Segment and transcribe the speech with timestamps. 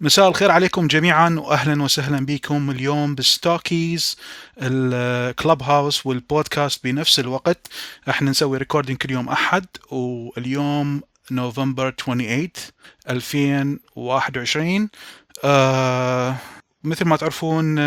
[0.00, 4.16] مساء الخير عليكم جميعا واهلا وسهلا بكم اليوم ب Stockeys ال
[4.62, 7.68] Clubhouse والبودكاست بنفس الوقت.
[8.08, 12.48] إحنا نسوي recording كل يوم أحد واليوم نوفمبر 28
[13.10, 14.88] 2021
[15.44, 16.36] آه
[16.84, 17.78] مثل ما تعرفون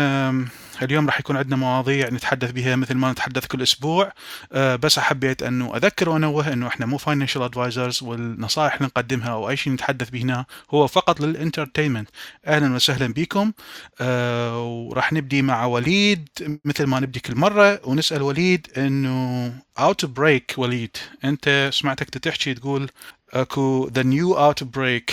[0.82, 4.12] اليوم راح يكون عندنا مواضيع نتحدث بها مثل ما نتحدث كل أسبوع.
[4.52, 9.50] آه، بس حبيت أنه أذكر وأنوه أنه إحنا مو financial advisors والنصائح اللي نقدمها أو
[9.50, 12.08] أي شيء نتحدث به هنا هو فقط لل entertainment
[12.46, 13.52] أهلا وسهلا بكم.
[14.00, 16.28] آه، وراح نبدي مع وليد
[16.64, 20.96] مثل ما نبدي كل مرة ونسأل وليد إنه outbreak وليد.
[21.24, 22.90] أنت سمعتك تحكي تقول
[23.32, 25.10] اكو the new outbreak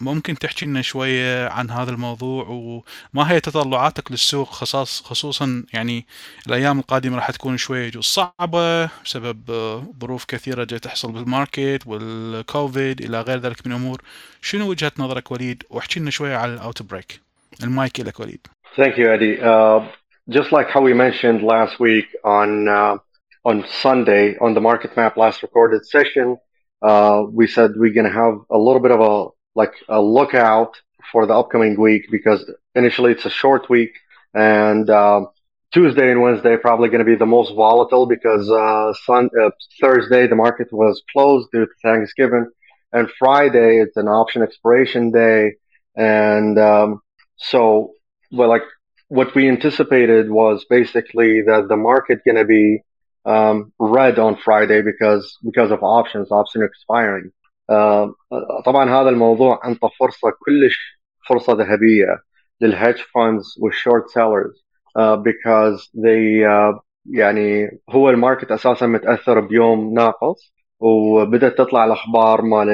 [0.00, 6.06] ممكن تحكي لنا شوية عن هذا الموضوع وما هي تطلعاتك للسوق خصاص خصوصا يعني
[6.46, 9.38] الأيام القادمة راح تكون شوية صعبة بسبب
[10.00, 14.02] ظروف كثيرة جاي تحصل بالماركت والكوفيد إلى غير ذلك من الأمور.
[14.42, 17.20] شنو وجهة نظرك وليد؟ واحكي لنا شوية عن الاوت بريك
[17.62, 18.46] المايك لك وليد.
[18.76, 19.40] Thank you Eddie.
[19.40, 19.80] Uh,
[20.28, 22.98] just like how we mentioned last week on uh,
[23.48, 26.36] on Sunday on the market map last recorded session
[26.82, 30.76] uh, we said we're going to have a little bit of a like a lookout
[31.10, 33.92] for the upcoming week because initially it's a short week
[34.34, 35.28] and um,
[35.72, 40.26] Tuesday and Wednesday probably going to be the most volatile because uh, sun, uh, Thursday
[40.26, 42.50] the market was closed due to Thanksgiving
[42.92, 45.54] and Friday it's an option expiration day
[45.96, 47.00] and um,
[47.36, 47.92] so
[48.30, 48.62] well like
[49.08, 52.82] what we anticipated was basically that the market going to be
[53.26, 57.30] um, red on Friday because because of options option expiring.
[57.68, 58.06] Uh,
[58.64, 62.22] طبعا هذا الموضوع انطى فرصة كلش فرصة ذهبية
[62.60, 64.66] لل hedge funds وال short sellers
[65.22, 72.70] because they uh, يعني هو ال market أساسا متأثر بيوم ناقص وبدأت تطلع الأخبار مال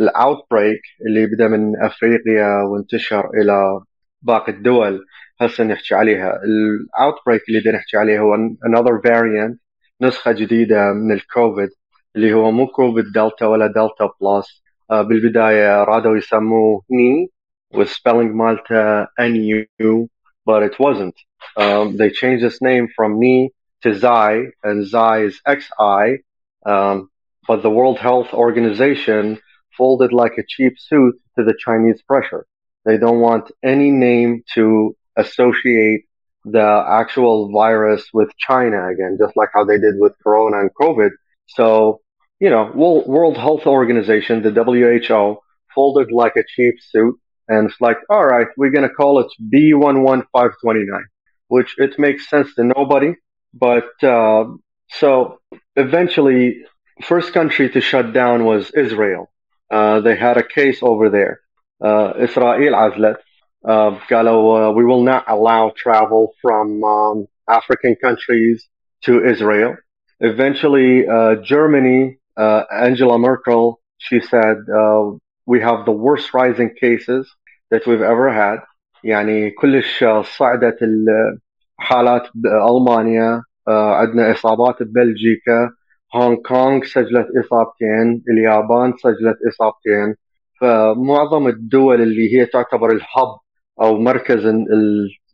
[0.00, 3.80] ال outbreak اللي بدأ من أفريقيا وانتشر إلى
[4.22, 5.04] باقي الدول.
[5.41, 9.57] هسه نحكي عليها الاوت بريك اللي بدنا نحكي عليه هو another variant
[10.01, 11.69] نسخه جديده من الكوفيد
[12.15, 17.31] اللي هو مو كوفيد دلتا ولا دلتا بلس بالبدايه رادوا يسموه ني
[17.73, 19.35] والسبيلنج مالته ان
[19.79, 20.09] يو
[20.49, 21.17] but it wasn't
[21.57, 23.51] um, they changed its name from Ni
[23.83, 24.31] to Xi
[24.67, 26.03] and Xi is XI
[26.65, 27.09] um,
[27.47, 29.23] but the World Health Organization
[29.77, 32.43] folded like a cheap suit to the Chinese pressure
[32.87, 36.02] they don't want any name to associate
[36.44, 41.10] the actual virus with China again, just like how they did with Corona and COVID.
[41.48, 42.00] So,
[42.38, 45.38] you know, World Health Organization, the WHO,
[45.74, 47.18] folded like a cheap suit
[47.48, 51.02] and it's like, all right, we're going to call it B11529,
[51.48, 53.14] which it makes sense to nobody.
[53.54, 54.46] But uh,
[54.90, 55.38] so
[55.76, 56.64] eventually,
[57.02, 59.30] first country to shut down was Israel.
[59.70, 61.40] Uh, they had a case over there.
[61.82, 63.16] Uh, Israel Azlet,
[63.65, 68.67] uh, قالوا uh, we will not allow travel from um, African countries
[69.05, 69.75] to Israel.
[70.19, 75.11] Eventually, uh, Germany, uh, Angela Merkel, she said uh,
[75.45, 77.29] we have the worst rising cases
[77.71, 78.59] that we've ever had.
[79.03, 80.05] يعني كلش
[80.37, 85.69] صعدت الحالات بألمانيا عندنا إصابات ببلجيكا
[86.15, 90.15] هونغ كونغ سجلت إصابتين اليابان سجلت إصابتين
[90.59, 93.37] فمعظم الدول اللي هي تعتبر الهب
[93.80, 94.46] أو مركز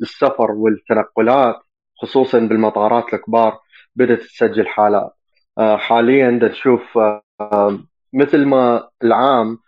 [0.03, 1.57] السفر والتنقلات
[2.03, 3.59] خصوصا بالمطارات الكبار
[3.97, 5.13] بدأت تسجل حالات.
[5.59, 6.99] آه، حاليا نشوف
[7.41, 7.79] آه،
[8.13, 9.59] مثل ما العام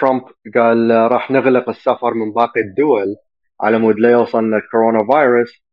[0.00, 0.22] ترامب
[0.54, 3.16] قال راح نغلق السفر من باقي الدول
[3.60, 5.64] على مود لا يوصلنا الكورونا فيروس.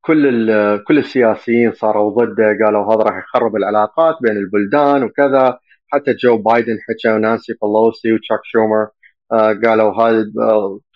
[0.00, 0.48] كل
[0.86, 5.58] كل السياسيين صاروا ضده قالوا هذا راح يخرب العلاقات بين البلدان وكذا.
[5.92, 8.88] حتى جو بايدن حكى ونانسي بلوسي وتشاك شومر
[9.32, 10.24] آه، قالوا هذا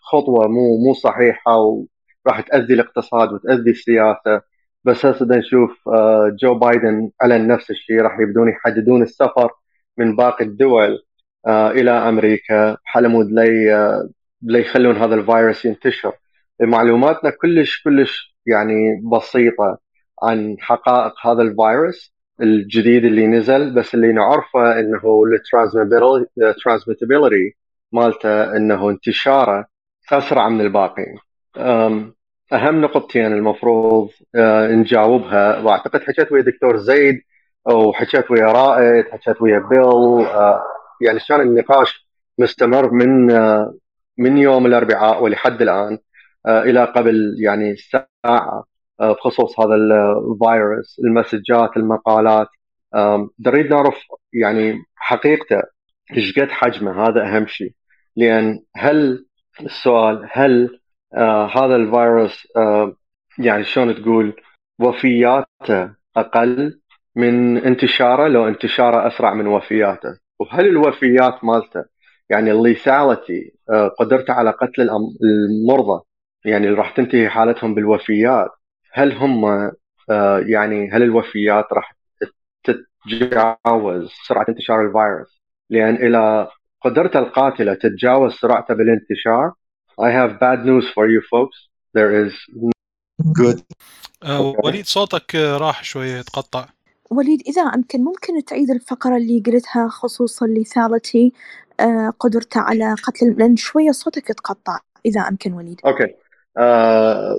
[0.07, 4.43] خطوة مو مو صحيحة وراح تأذي الاقتصاد وتأذي السياسة.
[4.85, 8.01] بس هسه نشوف آه، جو بايدن اعلن نفس الشيء.
[8.01, 9.51] راح يبدون يحددون السفر
[9.99, 10.99] من باقي الدول
[11.47, 12.77] آه، إلى أمريكا.
[12.95, 14.09] على مود لا آه،
[14.43, 16.13] لا يخلون هذا الفيروس ينتشر.
[16.61, 19.79] معلوماتنا كلش كلش يعني بسيطة
[20.23, 23.75] عن حقائق هذا الفيروس الجديد اللي نزل.
[23.75, 25.23] بس اللي نعرفه إنه
[26.39, 27.57] الترانسميتابيلتي
[27.93, 29.67] مالته إنه انتشاره.
[30.13, 31.19] اسرع من الباقيين
[32.53, 37.21] أهم نقطتين المفروض آه، نجاوبها وأعتقد حكيت ويا دكتور زيد
[37.67, 40.63] وحكيت ويا رائد حكيت ويا بيل آه،
[41.01, 42.07] يعني كان النقاش
[42.39, 43.75] مستمر من آه،
[44.19, 45.99] من يوم الأربعاء ولحد الآن
[46.49, 48.65] إلى قبل يعني ساعة
[49.01, 52.49] بخصوص هذا الفيروس المسجات المقالات.
[53.47, 53.99] نريد نعرف
[54.33, 55.63] يعني حقيقته
[56.17, 57.73] إيش قد حجمه؟ هذا أهم شيء.
[58.17, 59.26] لأن هل
[59.61, 60.79] السؤال هل
[61.15, 62.97] آه هذا الفيروس آه
[63.39, 64.37] يعني شلون تقول
[64.81, 66.81] وفياته أقل
[67.17, 71.85] من انتشاره لو انتشاره أسرع من وفياته؟ وهل الوفيات مالته
[72.31, 74.89] يعني الليثاليتي آه قدرته على قتل
[75.23, 76.03] المرضى
[76.45, 78.51] يعني اللي راح تنتهي حالتهم بالوفيات
[78.93, 79.45] هل هم
[80.11, 81.97] آه يعني هل الوفيات راح
[82.65, 86.49] تتجاوز سرعة انتشار الفيروس؟ لأن إلى
[86.87, 89.53] قدرته القاتلة تتجاوز سرعته بالانتشار
[90.01, 92.33] I have bad news for you folks there is
[93.41, 93.63] good
[94.23, 96.69] آه وليد صوتك راح شوية تقطع
[97.11, 101.33] وليد إذا أمكن ممكن تعيد الفقرة اللي قلتها خصوص الليثاليتي
[101.81, 105.81] آه قدرته على قتل لأن شوية صوتك يتقطع إذا أمكن وليد.
[105.81, 106.11] Okay.
[106.59, 107.35] Uh,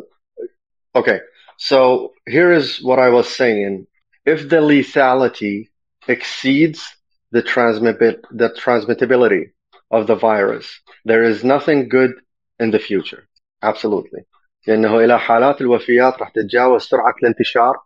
[0.95, 1.19] okay.
[1.57, 3.87] So here is what I was saying.
[4.25, 5.69] If the lethality
[6.07, 6.96] exceeds
[7.30, 7.98] the transmit
[8.30, 9.44] the transmittability
[9.90, 10.66] of the virus,
[11.04, 12.12] there is nothing good
[12.58, 13.28] in the future.
[13.62, 14.24] Absolutely.
[14.66, 17.76] لأنه إلى حالات الوفيات راح تتجاوز سرعة الانتشار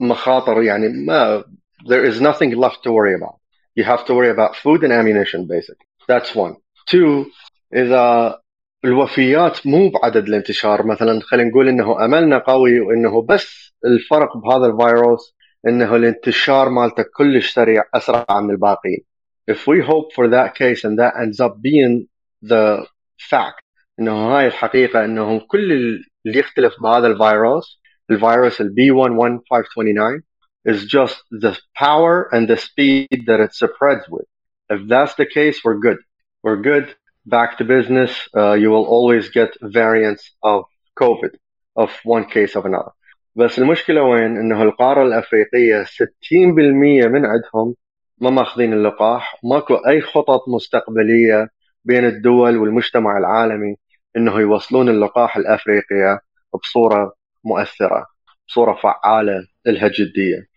[0.00, 1.44] مخاطر يعني ما
[1.84, 3.36] there is nothing left to worry about.
[3.74, 5.86] You have to worry about food and ammunition basically.
[6.08, 6.56] That's one.
[6.86, 7.26] Two,
[7.74, 8.38] إذا
[8.84, 15.34] الوفيات مو بعدد الانتشار مثلا خلينا نقول انه املنا قوي وانه بس الفرق بهذا الفيروس
[15.68, 19.04] انه الانتشار مالته كلش سريع اسرع من الباقيين.
[19.50, 22.08] If we hope for that case and that ends up being
[22.42, 22.86] the
[23.30, 23.62] fact
[24.00, 25.72] انه هاي الحقيقه انه كل
[26.26, 27.80] اللي يختلف بهذا الفيروس
[28.10, 30.22] الفيروس ال B11529
[30.64, 34.26] is just the power and the speed that it spreads with.
[34.70, 35.98] If that's the case, we're good.
[36.44, 36.94] We're good.
[37.26, 38.12] Back to business.
[38.36, 40.64] Uh, you will always get variants of
[40.98, 41.32] COVID
[41.76, 42.92] of one case of another.
[43.37, 47.75] بس المشكلة وين؟ إنه القارة الأفريقية 60% من عندهم
[48.21, 51.49] ما ماخذين اللقاح، ماكو أي خطط مستقبلية
[51.85, 53.75] بين الدول والمجتمع العالمي
[54.17, 56.19] إنه يوصلون اللقاح الأفريقية
[56.63, 57.13] بصورة
[57.45, 58.05] مؤثرة،
[58.47, 60.47] بصورة فعالة لها جدية.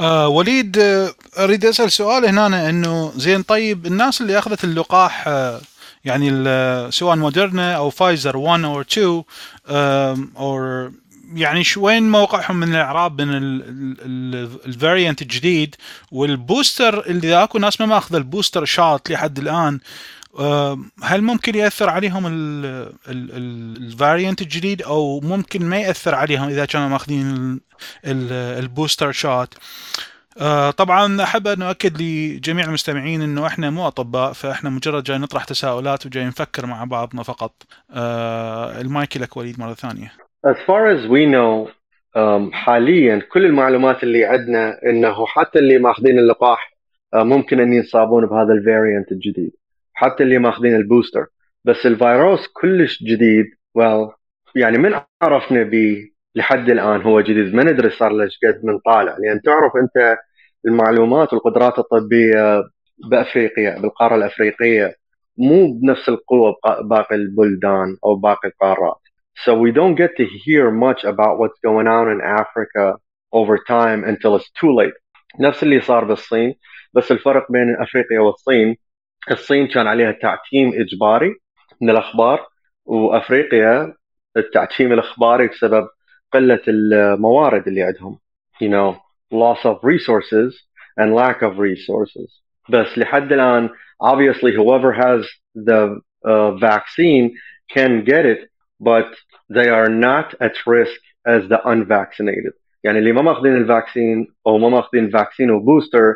[0.00, 0.78] آه وليد
[1.38, 5.60] أريد أسأل سؤال هنا إنه زين طيب الناس اللي أخذت اللقاح آه
[6.04, 6.30] يعني
[6.90, 9.22] سواء موديرنا أو فايزر 1 أو 2
[10.36, 10.58] أو
[11.34, 13.28] يعني شو وين موقعهم من الإعراب بين
[14.66, 15.76] ال variant الجديد
[16.12, 19.80] وال booster اللي أكو ناس ما ماخذ ال booster shot لحد الآن
[21.02, 22.22] هل ممكن يأثر عليهم
[23.06, 27.60] ال variant الجديد أو ممكن ما يأثر عليهم إذا كانوا ماخذين
[28.04, 29.54] ال booster shot؟
[30.76, 36.06] طبعا أحب أن أؤكد لجميع المستمعين إنه إحنا مو أطباء فإحنا مجرد جاي نطرح تساؤلات
[36.06, 37.62] وجاي نفكر مع بعضنا فقط.
[38.80, 40.21] المايك لك وليد مرة ثانية.
[40.44, 41.70] As far as we know
[42.16, 46.76] um, حاليا كل المعلومات اللي عندنا إنه حتى اللي ماخذين اللقاح
[47.14, 49.52] ممكن إن ينصابون بهذا الفاريانت الجديد
[49.94, 51.26] حتى اللي ماخذين البوستر.
[51.64, 53.44] بس الفيروس كلش جديد
[53.78, 54.16] well
[54.56, 55.96] يعني من عرفنا به
[56.34, 57.54] لحد الآن هو جديد.
[57.54, 59.16] ما ندري صار له قد من طالع.
[59.18, 60.16] لأن تعرف أنت
[60.66, 62.62] المعلومات والقدرات الطبية
[63.10, 64.94] بأفريقيا بالقارة الأفريقية
[65.38, 66.54] مو بنفس القوة
[66.84, 69.00] باقي البلدان أو باقي القارات.
[69.43, 72.95] So we don't get to hear much about what's going on in Africa
[73.31, 74.93] over time until it's too late.
[75.39, 76.55] نفس اللي صار بالصين
[76.93, 78.75] بس الفرق بين افريقيا والصين
[79.31, 81.35] الصين كان عليها تعتيم اجباري
[81.81, 82.45] من الاخبار
[82.85, 83.93] وافريقيا
[84.37, 85.87] التعتيم الاخباري بسبب
[86.33, 88.19] قله الموارد اللي عندهم
[88.63, 88.95] you know
[89.33, 90.53] loss of resources
[90.99, 93.69] and lack of resources بس لحد الان
[94.03, 97.31] obviously whoever has the uh, vaccine
[97.73, 98.39] can get it
[98.90, 99.10] but
[99.56, 102.52] they are not at risk as the unvaccinated.
[102.84, 106.12] يعني اللي ما ماخذين ال vaccine أو ما ماخذين ال vaccine و booster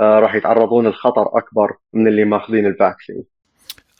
[0.00, 3.24] uh, راح يتعرضون لخطر أكبر من اللي ماخذين الفاكسين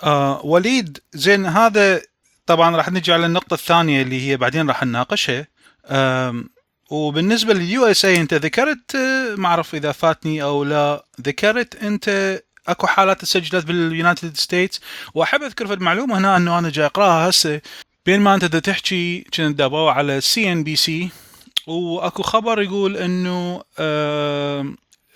[0.03, 2.01] آه وليد زين هذا
[2.47, 5.47] طبعا راح نجي على النقطة الثانية اللي هي بعدين راح نناقشها.
[6.91, 8.97] وبالنسبة لل USA أنت ذكرت
[9.37, 14.81] ما أعرف إذا فاتني أو لا ذكرت أنت أكو حالات تسجلت بال United States.
[15.15, 17.61] وأحب أذكر في المعلومة هنا أنه أنا جاي أقراها هسه.
[18.09, 21.11] بين ما أنت دا تحكي كنت دا أباوع على CNBC
[21.67, 23.63] وأكو خبر يقول إنه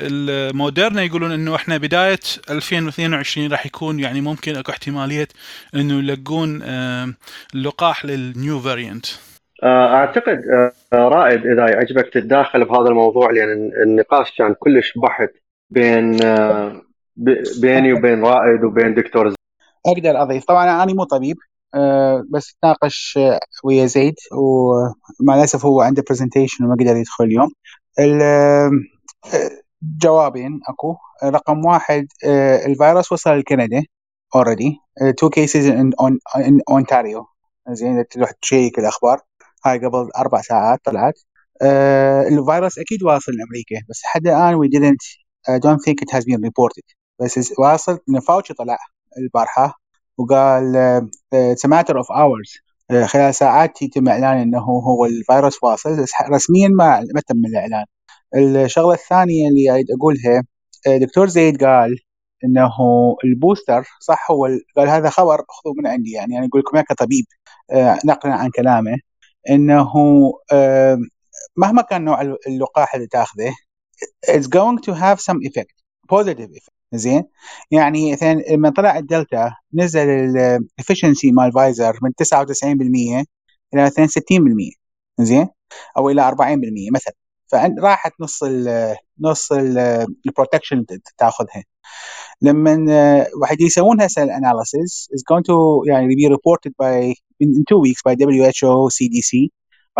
[0.00, 2.18] الموديرنا يقولون إنه إحنا بداية
[2.50, 5.28] 2022 راح يكون يعني ممكن أكو احتمالية
[5.74, 6.62] إنه يلقون
[7.54, 9.06] اللقاح لل new variant
[9.64, 10.40] أعتقد
[10.92, 15.30] رائد إذا يعجبك تتداخل بهذا الموضوع لأن النقاش كان كلش بحث
[15.70, 16.16] بين
[17.60, 19.34] بيني وبين رائد وبين دكتور
[19.86, 20.44] أقدر أضيف.
[20.44, 21.36] طبعا أنا مو طبيب
[22.30, 23.18] بس تناقش
[23.64, 24.14] ويا زيد.
[24.32, 27.48] ومع الأسف هو عنده presentation وما قدر يدخل اليوم.
[29.82, 30.96] جوابين أكو.
[31.24, 32.06] رقم واحد
[32.66, 33.82] الفيروس وصل لكندا
[35.38, 37.24] cases in, on, in Ontario.
[37.68, 39.20] زين تروح تشيك الأخبار.
[39.66, 41.14] هاي قبل أربع ساعات طلعت.
[42.32, 46.50] الفيروس أكيد واصل لأمريكا بس لحد الآن we didn't I don't think it has been
[47.20, 48.78] بس واصل ان فاوتشي طلع
[49.18, 49.81] البارحة.
[50.18, 52.50] وقال uh, it's a matter of hours.
[52.92, 57.84] uh, خلال ساعات يتم إعلان إنه هو الفيروس واصل بس رسميا ما ما تم الإعلان.
[58.36, 60.42] الشغلة الثانية اللي أريد أقولها
[61.06, 61.96] دكتور زيد قال
[62.44, 62.70] إنه
[63.24, 67.24] البوستر صح هو قال هذا خبر خذوه من عندي يعني أنا أقول لكم إياه كطبيب
[68.04, 68.96] نقلا عن كلامه
[69.50, 69.92] إنه
[71.56, 73.52] مهما كان نوع اللقاح اللي تأخذه
[74.30, 75.74] it's going to have some effect
[76.12, 76.81] positive effect.
[76.94, 77.22] زين؟
[77.70, 83.24] يعني مثلا لما طلع الدلتا نزل ال efficiency مال فايزر من 99%
[83.74, 84.10] إلى مثلا 60%
[85.20, 85.48] زين؟
[85.96, 86.34] أو إلى 40%
[86.94, 87.14] مثلا.
[87.52, 90.84] فراحت نص ال نص ال protection
[91.18, 91.64] تاخذها.
[92.42, 97.62] لما واحد يسوون هسه ال analysis is going to يعني be reported by in, in
[97.70, 99.48] two weeks by WHO CDC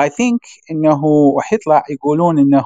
[0.00, 1.02] I think إنه
[1.37, 2.64] راح يطلع يقولون إنه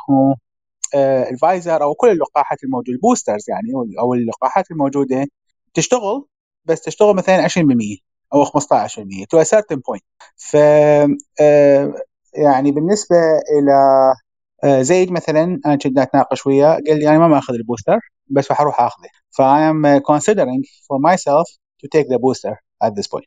[0.95, 5.27] الفايزر أو كل اللقاحات الموجودة ال boosters يعني أو اللقاحات الموجودة
[5.75, 6.27] تشتغل
[6.65, 7.51] بس تشتغل مثلا 20%
[8.35, 8.49] أو 15%
[9.25, 10.03] to a certain point.
[10.37, 10.55] ف
[12.35, 13.17] يعني بالنسبة
[13.59, 14.15] إلى
[14.85, 18.61] زيد مثلا أنا كنت أتناقش وياه قال لي أنا ما ماخذ ال booster بس راح
[18.61, 19.09] أروح أخذه.
[19.31, 21.47] ف I am considering for myself
[21.83, 23.27] to take the booster at this point.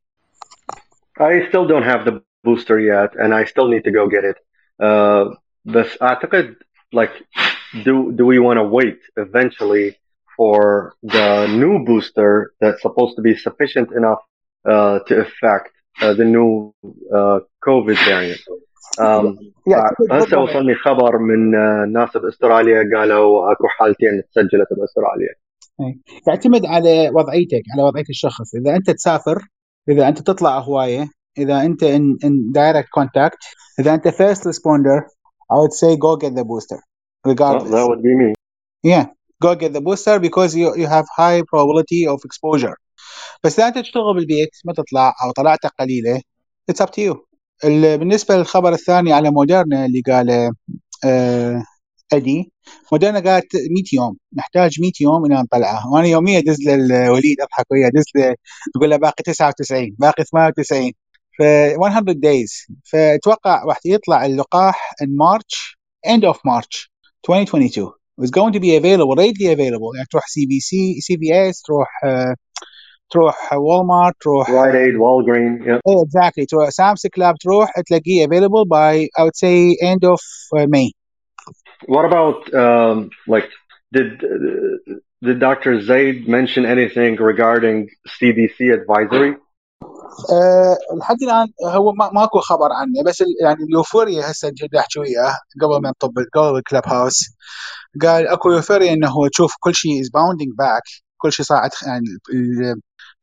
[1.20, 4.38] I still don't have the booster yet and I still need to go get it.
[4.82, 6.56] Uh, بس أعتقد
[6.96, 7.24] like
[7.87, 9.87] do do we want to wait eventually
[10.37, 11.29] for the
[11.63, 14.23] new booster that's supposed to be sufficient enough
[14.73, 15.73] uh, to affect
[16.03, 16.51] uh, the new
[17.19, 18.45] uh, COVID variant.
[18.99, 19.39] Um,
[20.11, 21.51] هسه وصلني خبر من
[21.93, 25.35] ناس باستراليا قالوا اكو حالتين تسجلت باستراليا.
[26.29, 29.39] يعتمد على وضعيتك على وضعيه الشخص، اذا انت تسافر،
[29.89, 31.07] اذا انت تطلع هوايه،
[31.39, 34.99] اذا انت in, in direct contact، اذا انت first responder,
[35.53, 36.81] I would say go get the booster.
[37.26, 37.70] Regardless.
[37.70, 38.34] Well, that would be me.
[38.84, 39.08] Yeah,
[39.42, 42.76] go get the booster because you you have high probability of exposure.
[43.44, 46.22] بس اذا انت تشتغل بالبيت ما تطلع أو طلعت قليلة
[46.72, 47.18] it's up to you.
[47.68, 50.52] بالنسبة للخبر الثاني على موديرنا اللي قاله
[51.06, 51.64] آه
[52.14, 52.52] أدي
[52.92, 57.88] موديرنا قالت 100 يوم نحتاج 100 يوم إلى نطلعه وأنا يوميا أدز للوليد أضحك وياه
[57.88, 58.36] أدز له
[58.76, 60.92] أقول له باقي 99 باقي 98
[61.40, 65.76] ف 100 days فأتوقع راح يطلع اللقاح in March
[66.08, 66.90] end of March
[67.27, 71.33] 2022 is going to be available readily available يعني تروح سي بي سي سي بي
[71.33, 72.35] اس تروح uh,
[73.11, 75.79] تروح والمارت تروح رايت ايد والجرين yeah.
[75.79, 80.21] exactly تروح سامس كلاب تروح تلاقيه available by I would say end of
[80.57, 80.91] uh, May
[81.87, 83.49] what about um, like
[83.93, 84.23] did
[85.23, 85.81] did Dr.
[85.81, 89.33] Zaid mention anything regarding CDC advisory
[90.34, 95.00] أه لحد الآن هو ما ماكو خبر عنه بس يعني ال euphoria هسه جيت احكي
[95.00, 97.26] وياه قبل ما نطب قبل ال Clubhouse
[98.02, 100.84] قال أكو euphoria إنه تشوف كل شيء is bouncing back
[101.18, 102.06] كل شيء صاعد يعني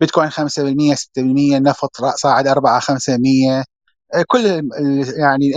[0.00, 3.64] البيتكوين 5% 6% النفط صاعد 4 5%
[4.26, 4.46] كل
[5.18, 5.50] يعني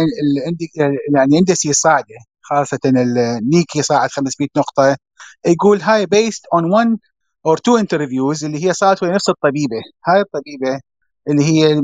[0.77, 4.97] يعني ال indices صاعدة خاصة النيكي صاعد 500 نقطة.
[5.47, 6.97] يقول هاي based on 1
[7.45, 9.81] or two interviews اللي هي صارت ويا نفس الطبيبة.
[10.07, 10.79] هاي الطبيبة
[11.29, 11.81] اللي هي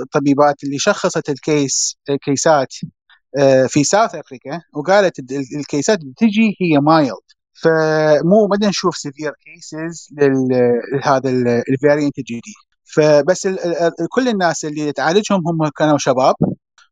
[0.00, 2.68] الطبيبات اللي شخصت ال case الكيسات
[3.68, 5.18] في South Africa وقالت
[5.56, 7.16] الكيسات بتجي هي mild
[7.62, 11.30] فمو بدنا نشوف severe cases لهذا
[11.68, 12.42] ال variant الجديد.
[12.84, 13.48] فبس
[14.10, 16.34] كل الناس اللي تعالجهم هم كانوا شباب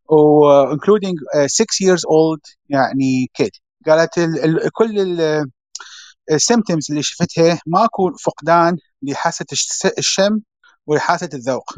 [0.08, 3.50] و including 6 years old يعني kid
[3.86, 5.18] قالت ال ال كل
[6.30, 9.44] ال symptoms اللي شفتها ماكو فقدان لحاسة
[9.98, 10.40] الشم
[10.86, 11.70] ولحاسه الذوق.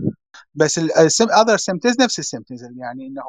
[0.54, 0.78] بس
[1.20, 3.22] ال other symptoms نفس ال symptoms يعني إنه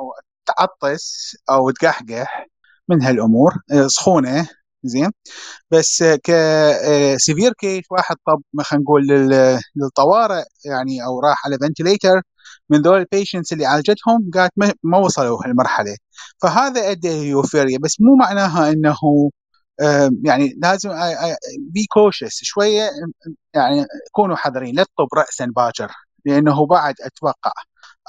[0.46, 2.48] تعطس أو تقحقح
[2.90, 3.54] من هالأمور.
[3.88, 4.48] سخونة
[4.84, 5.12] زين.
[5.72, 6.32] بس ك
[7.18, 9.08] severe case واحد طب خلينا نقول
[9.76, 12.22] للطوارئ يعني أو راح على ventilator
[12.70, 14.52] من ذول ال patients اللي عالجتهم قالت
[14.84, 15.98] ما وصلوا هالمرحلة.
[16.42, 17.78] فهذا ادى euphoria.
[17.82, 18.96] بس مو معناها إنه
[20.24, 20.90] يعني لازم
[21.60, 22.90] be cautious شوية
[23.54, 25.92] يعني كونوا حذرين لا تطب راسا باكر
[26.26, 27.52] لأنه بعد أتوقع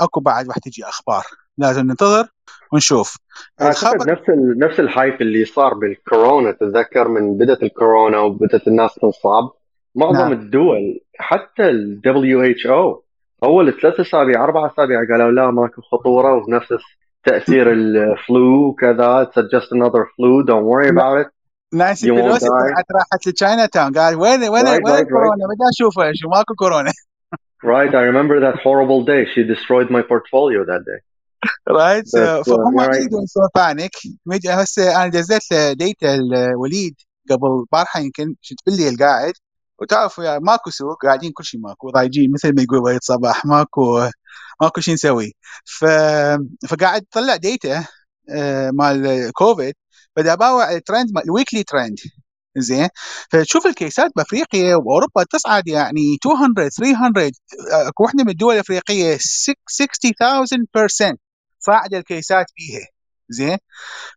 [0.01, 1.25] أكو بعد راح تجي أخبار.
[1.59, 2.29] لازم ننتظر
[2.73, 3.17] ونشوف.
[3.63, 4.59] أعتقد نفس ال...
[4.59, 9.51] نفس ال hype اللي صار بالكورونا تتذكر من بدأت الكورونا وبدأت الناس تنصاب
[9.95, 10.33] معظم نعم.
[10.33, 13.05] الدول حتى ال WHO
[13.45, 16.83] أول ثلاث أسابيع أربع أسابيع قالوا لا ماكو خطورة ونفس
[17.25, 21.44] تأثير ال flu وكذا it's just another flu don't worry about it.
[21.75, 22.47] Won't بيلوسي.
[22.49, 26.13] طلعت راحت لتشاينا تاون قال وين وين Right, وين right, الكورونا؟ بدي أشوفه.
[26.15, 26.93] شو ماكو كورونا.
[27.65, 29.23] Right, I remember that horrible day.
[29.33, 31.01] She destroyed my portfolio that day.
[31.69, 32.95] Right But, uh, فهم right.
[32.95, 33.91] يريدون سو panic
[34.49, 36.95] هسه أنا دزيت data الوليد
[37.31, 39.33] قبل بارحه يمكن شفت بالليل قاعد.
[39.81, 41.91] وتعرفوا يا ماكو سوق قاعدين كل شيء ماكو.
[41.91, 43.47] ضايجين مثل ما يقول وليد صباح.
[43.47, 44.09] ماكو
[44.63, 45.33] ماكو شيء نسوي.
[45.65, 45.85] ف...
[46.69, 47.85] فقاعد طلع data
[48.31, 49.75] آه، مال كوفيد
[50.17, 51.97] بدأ اباوع ال trend ال weekly trend
[52.57, 52.89] زين؟
[53.31, 57.31] فتشوف الكيسات بأفريقيا وأوروبا تصعد يعني 200 300
[57.73, 61.17] آه، اكو وحده من الدول الأفريقية 60000%
[61.59, 62.87] صاعده الكيسات بيها
[63.29, 63.59] زين؟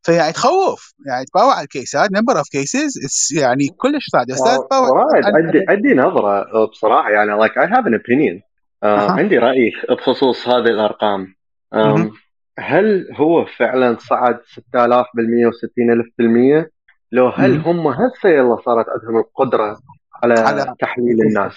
[0.03, 0.93] فيعني تخوف.
[1.07, 2.11] يعني تباوع الكيسات.
[2.11, 2.91] number of cases
[3.37, 5.25] يعني كلش صاعده أستاذ باوع right.
[5.25, 7.09] عن- عندي عندي نظرة uh, بصراحة.
[7.09, 8.41] يعني have an opinion.
[8.41, 9.11] Uh, أها.
[9.11, 11.35] عندي رأي بخصوص هذه الأرقام.
[11.75, 12.26] Um.
[12.59, 16.71] هل هو فعلا صعد 6000 بالمية و60000 بالمية؟
[17.11, 17.59] لو هل.
[17.59, 19.79] هم هسه يلا صارت عندهم القدرة
[20.23, 21.53] على, على- تحليل الناس؟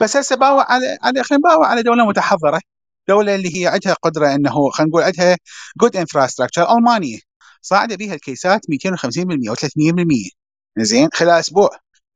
[0.00, 2.60] بس هسه باوع على على خلينا نباوع على دولة متحضرة.
[3.08, 5.36] دولة اللي هي عندها قدرة إنه خلينا نقول عندها
[5.80, 7.18] good infrastructure المانيا
[7.62, 10.30] صاعدة بها الكيسات 250% أو 300%
[10.78, 11.70] زين؟ خلال أسبوع.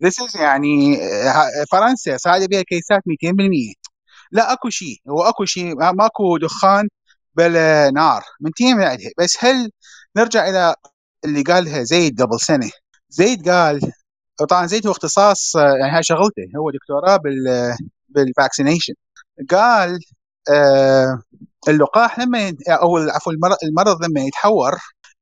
[0.04, 3.74] This is يعني آه، فرنسا صاعدة بها الكيسات 200%
[4.32, 4.96] لا أكو شيء.
[5.08, 5.74] هو اكو شيء.
[5.76, 6.88] ما- ماكو دخان
[7.34, 8.22] بلا نار.
[8.40, 9.70] من team عندها بس هل
[10.16, 10.74] نرجع إلى
[11.24, 12.70] اللي قالها زيد قبل سنة؟
[13.08, 13.80] زيد قال
[14.38, 17.74] طبعا زيد هو اختصاص يعني هاي شغلته هو دكتوراه بال
[18.08, 18.94] بالفاكسينيشن
[19.50, 20.00] قال
[20.50, 21.22] آه
[21.68, 23.32] اللقاح لما أو عفوا
[23.64, 24.78] المرض, لما يتحور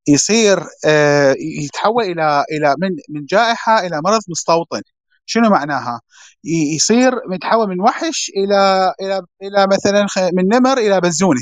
[0.08, 4.82] يصير آه يتحول إلى إلى من من جائحة إلى مرض مستوطن.
[5.26, 6.00] شنو معناها؟
[6.44, 11.40] يصير يتحول من وحش إلى إلى إلى مثلا من نمر إلى بزونه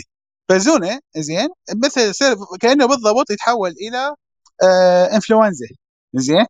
[0.51, 1.49] بزونه زين؟
[1.85, 2.13] مثل
[2.61, 4.15] كأنه بالضبط يتحول إلى
[4.63, 5.67] آه انفلونزا
[6.15, 6.47] زين؟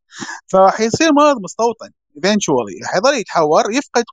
[0.47, 2.87] فراح يصير مرض مستوطن eventually.
[2.87, 4.05] حيظل يتحور يفقد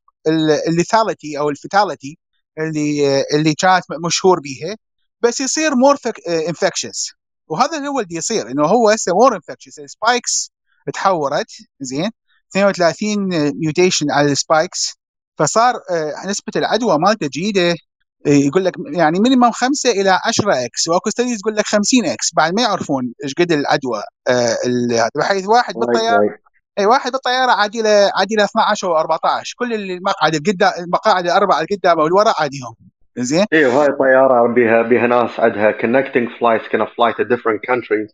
[0.67, 2.17] ال lethality أو ال fatality
[2.59, 4.75] اللي اللي كانت مشهور بيها
[5.21, 5.97] بس يصير more
[6.49, 7.11] infectious
[7.47, 10.51] وهذا اللي هو اللي يصير إنه هو هسه more infectious ال spikes
[10.93, 11.47] تحورت
[11.79, 12.11] زين؟
[12.51, 14.93] 32 mutation على ال spikes
[15.37, 17.69] فصار آه، نسبة العدوى مالته جيدة.
[17.71, 17.75] آه،
[18.25, 22.53] يقول لك يعني minimum 5 إلى 10 X وأكو studies يقول لك 50 X بعد
[22.53, 24.55] ما يعرفون إيش قد العدوى آه،
[25.15, 26.19] بحيث واحد بالطيارة.
[26.79, 31.61] اي واحد بالطيارة عادي له عادي له 12 أو 14 كل المقعد القدام المقاعد الأربعة
[31.61, 32.75] القدام والوراء عاديهم
[33.17, 38.13] زين أيوه هاي الطيارة بها بها ناس عندها flights can fly to different countries.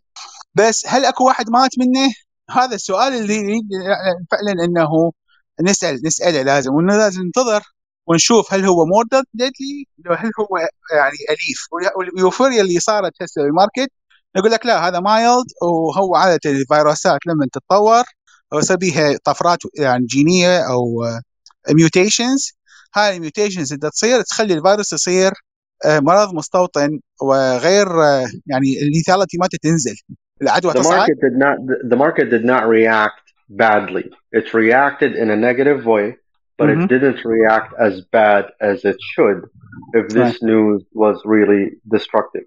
[0.54, 2.12] بس هل أكو واحد مات منه؟
[2.50, 3.60] هذا السؤال اللي
[4.30, 5.12] فعلا إنه
[5.62, 7.62] نسأل نسأله لازم وإنه لازم ننتظر
[8.06, 10.58] ونشوف هل هو more deadly هل هو
[10.94, 11.68] يعني أليف.
[11.96, 13.92] وال euphoria اللي صارت هسه بال market
[14.36, 18.04] نقول لك لا هذا mild وهو عادة الفيروسات لما تتطور
[18.52, 21.04] أو يصير بيها طفرات يعني جينية أو
[21.70, 22.52] mutations
[22.94, 25.32] هاي ال mutations اللي تصير تخلي الفيروس يصير
[25.84, 29.94] آه، مرض مستوطن وغير آه، يعني الليثاليتي ما تنزل.
[30.42, 31.56] العدوى The market did not
[31.90, 34.10] the market did not react badly.
[34.32, 36.16] It reacted in a negative way,
[36.58, 36.82] but Mhm.
[36.84, 39.40] it didn't react as bad as it should
[39.98, 42.46] if this news was really destructive.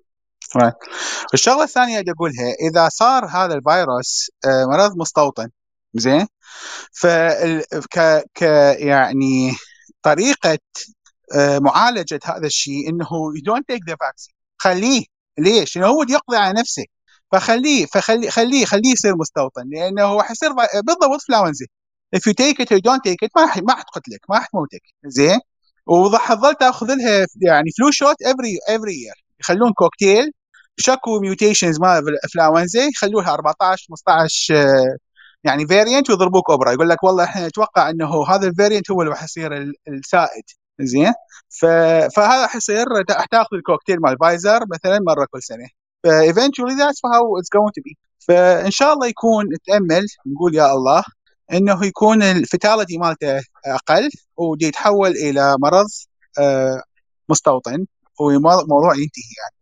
[1.34, 5.50] الشغلة الثانية اللي أقولها إذا صار هذا الفيروس آه، مرض مستوطن
[5.94, 6.28] زين؟
[6.94, 7.08] ف
[7.91, 8.41] ك ك
[8.80, 9.52] يعني
[10.04, 10.58] طريقة
[11.36, 14.34] آه، معالجة هذا الشيء إنه you don't take the vaccine.
[14.58, 15.06] خليه.
[15.38, 16.84] ليش؟ لأنه هو يقضي على نفسه.
[17.32, 20.50] فخليه فخليه خليه خليه يصير مستوطن لأنه هو حيصير
[20.84, 21.65] بالضبط فلاونزا
[22.15, 24.82] if you take it or you don't take it ما ح- ما حتقتلك ما حتموتك
[25.06, 25.39] زين؟
[25.88, 29.22] وظل تاخذ لها يعني flu shot every every year.
[29.39, 30.32] يخلون كوكتيل
[30.78, 34.98] شكوا mutations مال الانفلونزا يخلوها 14 15 آه،
[35.44, 39.12] يعني variant ويضربوك إبرة يقول لك والله إحنا نتوقع إنه هذا ال variant هو اللي
[39.12, 40.44] راح يصير ال- السائد.
[40.82, 41.13] زين.
[42.15, 45.68] فهذا حيصير راح تاخذ الكوكتيل مال فايزر مثلا مرة كل سنة.
[46.04, 50.72] ف eventually that's how it's going to be فإن شاء الله يكون نتامل نقول يا
[50.74, 51.04] الله.
[51.54, 55.86] إنه يكون ال fatality مالته أقل ودي يتحول إلى مرض
[56.40, 56.82] آه،
[57.30, 57.86] مستوطن
[58.20, 59.56] وموضوع ينتهي يعني.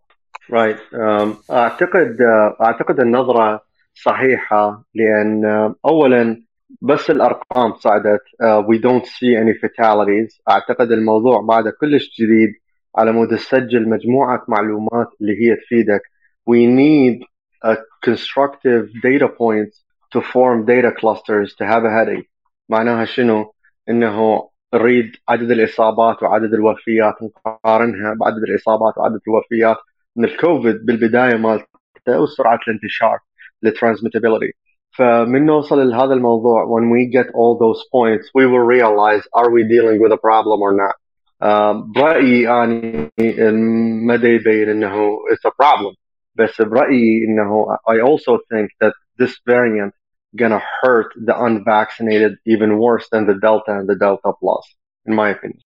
[0.44, 0.80] Right.
[0.94, 2.18] Um, أعتقد
[2.62, 3.62] أعتقد النظرة
[3.94, 5.46] صحيحة لأن
[5.86, 6.44] اولا
[6.82, 10.42] بس الأرقام صعدت we don't see any fatalities.
[10.50, 12.54] أعتقد الموضوع بعد كلش جديد
[12.98, 16.02] على مود تسجل مجموعة معلومات اللي هي تفيدك.
[16.50, 17.26] We need
[17.66, 19.83] a constructive data points
[20.14, 22.30] to form data clusters to have a headache.
[22.70, 23.54] معناها شنو؟
[23.90, 29.78] إنه نريد عدد الإصابات وعدد الوفيات نقارنها بعدد الإصابات وعدد الوفيات
[30.16, 33.20] من الكوفيد بالبداية مالته وسرعة الانتشار
[33.66, 34.54] الترانسميتابيلتي.
[34.98, 39.64] فمن نوصل لهذا الموضوع when we get all those points we will realize are we
[39.64, 40.96] dealing with a problem or not.
[41.42, 45.96] uh, برأيي أنا المدى يبين إنه it's a problem.
[46.36, 49.94] بس برأيي إنه I also think that this variant
[50.42, 54.66] gonna hurt the unvaccinated even worse than the Delta and the Delta Plus
[55.08, 55.62] in my opinion.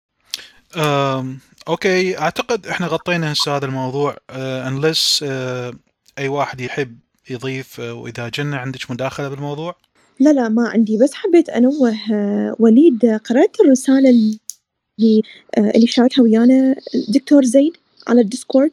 [0.77, 4.17] أم، okay أعتقد إحنا غطينا هسه هذا الموضوع.
[4.31, 5.73] أه unless أه
[6.19, 6.99] أي واحد يحب
[7.31, 9.75] يضيف أه وإذا جنة عندك مداخلة بالموضوع؟
[10.21, 15.23] لا لا ما عندي بس حبيت أنوه آه، وليد قرأت الرسالة اللي
[15.59, 16.75] آه، اللي شاركها ويانا
[17.09, 17.77] دكتور زيد
[18.09, 18.71] على الديسكورد.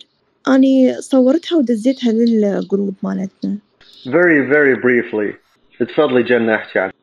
[0.48, 3.58] أني صورتها ودزيتها لل group مالتنا.
[4.06, 5.43] Very very briefly.
[5.84, 6.94] تفضلي جنة احكي عنها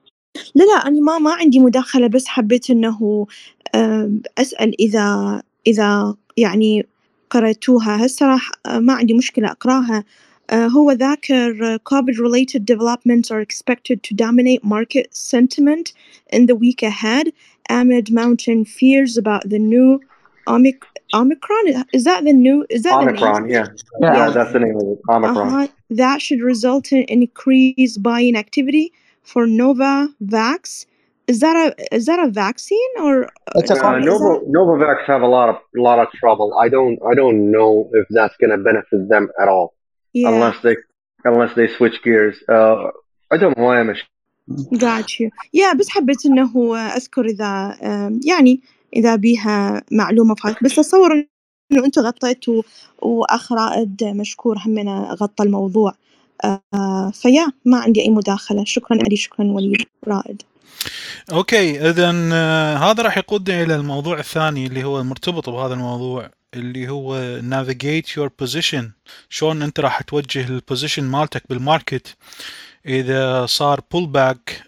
[0.55, 3.27] لا لا أنا ما ما عندي مداخلة بس حبيت إنه
[4.39, 6.87] أسأل إذا إذا يعني
[7.31, 10.05] قرأتوها هسه راح آه، ما عندي مشكلة أقراها
[10.51, 15.93] آه، هو ذاكر uh, COVID related developments are expected to dominate market sentiment
[16.33, 17.27] in the week ahead
[17.71, 20.01] amid mounting fears about the new
[20.49, 21.66] Omic- Omicron.
[21.94, 22.66] Is that the new?
[22.70, 23.10] Is that the name?
[23.10, 23.68] Omicron yeah
[24.02, 24.16] Yeah.
[24.18, 25.68] yeah that's the name of it Omicron Uh-huh.
[26.04, 28.86] That should result in increased buying activity
[29.32, 30.86] for Novavax.
[31.28, 33.14] Is that a is that a vaccine or
[33.56, 35.58] It's a Uh, com- Novo, Novavax have a lot of
[35.90, 36.50] lot of trouble.
[36.66, 39.68] I don't I don't know if that's gonna benefit them at all
[40.14, 40.30] yeah?
[40.30, 40.76] unless they
[41.30, 42.36] unless they switch gears.
[42.48, 42.90] Uh,
[43.34, 43.92] I don't know why I'm
[44.78, 45.28] Got you.
[45.52, 48.62] Yeah بس حبيت إنه أذكر إذا آم، يعني
[48.97, 51.27] إذا بيها معلومة فات بس أتصور
[51.73, 52.63] إنه أنتوا غطيتوا
[53.03, 55.95] وأخ رائد مشكور همنا غطى الموضوع.
[56.45, 58.65] آه فيا ما عندي أي مداخلة.
[58.65, 60.43] شكرا علي شكرا وليد رائد.
[61.33, 66.89] okay اذا آه، هذا راح يقودنا إلى الموضوع الثاني اللي هو المرتبط بهذا الموضوع اللي
[66.89, 68.85] هو navigate your position.
[69.29, 72.17] شلون أنت راح توجه ال position مالتك بال market
[72.87, 74.63] إذا صار pullback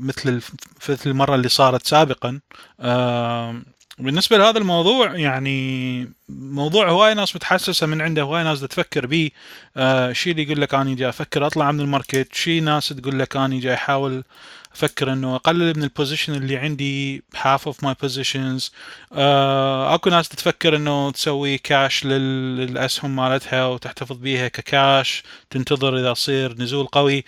[0.00, 0.50] مثل الف-
[0.90, 2.40] مثل المرة اللي صارت سابقا
[2.80, 3.62] آه،
[3.98, 9.30] بالنسبة لهذا الموضوع يعني موضوع هواي ناس متحسسة من عنده هواي ناس تفكر بيه
[9.76, 13.18] آه، شي اللي يقول لك اني جاي أفكر أطلع من ال market شي ناس تقول
[13.18, 14.24] لك اني جاي أحاول
[14.72, 18.70] أفكر إنه أقلل من ال position اللي عندي of my positions.
[19.12, 26.10] آه أكو ناس تتفكر إنه تسوي كاش لل- للأسهم مالتها وتحتفظ بيها ككاش تنتظر إذا
[26.10, 27.24] يصير نزول قوي.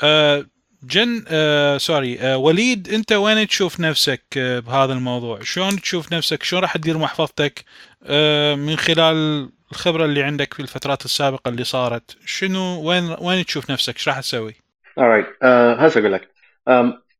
[0.00, 0.46] آه
[0.82, 6.42] جن آه sorry آه وليد أنت وين تشوف نفسك آه بهذا الموضوع؟ شلون تشوف نفسك؟
[6.42, 7.64] شلون راح تدير محفظتك؟
[8.02, 12.16] آه من خلال الخبرة اللي عندك في الفترات السابقة اللي صارت.
[12.26, 14.54] شنو وين وين تشوف نفسك؟ إيش راح تسوي؟
[15.00, 16.31] Alright uh, هسه أقول لك.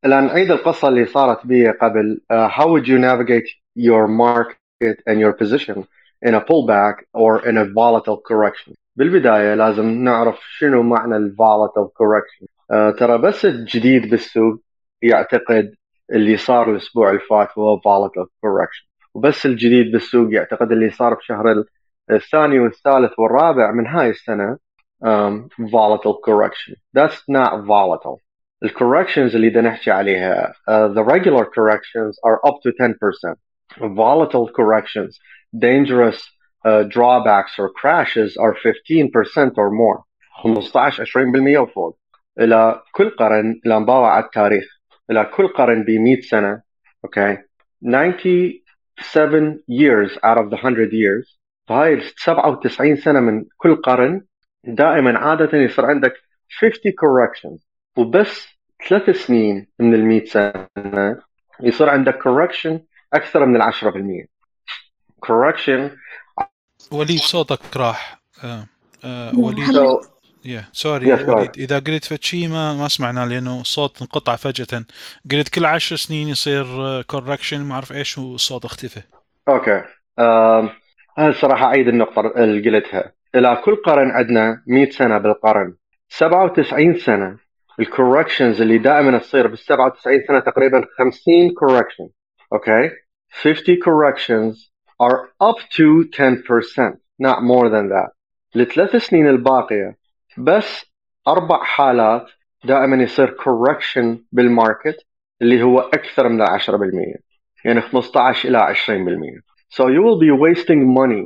[0.04, 5.18] الآن عيد القصة اللي صارت بي قبل uh, how would you navigate your market and
[5.20, 5.86] your position
[6.26, 11.88] in a pullback or in a volatile correction بالبداية لازم نعرف شنو معنى ال volatile
[11.88, 14.62] correction uh, ترى بس الجديد بالسوق
[15.02, 15.74] يعتقد
[16.12, 21.52] اللي صار الأسبوع اللي فات هو volatile correction وبس الجديد بالسوق يعتقد اللي صار بشهر
[21.52, 21.66] ال-
[22.10, 24.58] الثاني والثالث والرابع من هاي السنة
[25.04, 26.74] um, volatile correction.
[26.98, 28.18] That's not volatile.
[28.65, 32.95] The corrections اللي بدنا نحكي عليها uh, the regular corrections are up to 10%.
[33.95, 35.19] Volatile corrections,
[35.57, 36.19] dangerous
[36.65, 40.03] uh, drawbacks or crashes are 15% or more.
[40.43, 41.97] 15 20% وفوق.
[42.39, 44.65] إلى كل قرن إلى نباوع على التاريخ
[45.11, 46.61] إلى كل قرن ب 100 سنة
[47.07, 47.37] okay
[47.81, 54.21] 97 years out of the 100 years فهاي ال 97 سنة من كل قرن
[54.63, 56.13] دائما عادة يصير عندك
[56.59, 57.67] 50 corrections
[57.97, 58.50] وبس
[58.88, 61.18] ثلاث سنين من ال 100 سنة
[61.60, 62.78] يصير عندك correction
[63.12, 64.26] أكثر من ال 10%
[65.26, 65.98] correction
[66.92, 68.22] وليد صوتك راح.
[68.44, 68.66] آه
[69.04, 69.98] آه وليد.
[70.44, 71.50] يا sorry وليد.
[71.58, 74.84] إذا قلت فد شي ما ما سمعنا لأنه الصوت انقطع فجأة.
[75.30, 76.66] قلت كل عشر سنين يصير
[77.02, 79.02] correction ما أعرف إيش والصوت اختفى.
[79.48, 79.82] Okay.
[80.18, 80.70] أم،
[81.18, 83.12] هذا الصراحة أعيد النقطة اللي قلتها.
[83.34, 85.74] إلى كل قرن عندنا 100 سنة بالقرن.
[86.08, 87.36] 97 سنة
[87.80, 92.10] ال corrections اللي دائما تصير بال 97 سنة تقريبا 50 correction.
[92.52, 92.90] أوكي
[93.42, 94.56] 50 corrections
[95.02, 98.10] are up to 10% not more than that.
[98.56, 99.96] الثلاث سنين الباقية.
[100.38, 100.86] بس
[101.28, 102.26] أربع حالات
[102.64, 104.96] دائما يصير correction بالماركت
[105.42, 106.50] اللي هو أكثر من 10%
[107.64, 111.24] يعني 15 إلى 20% So you will be wasting money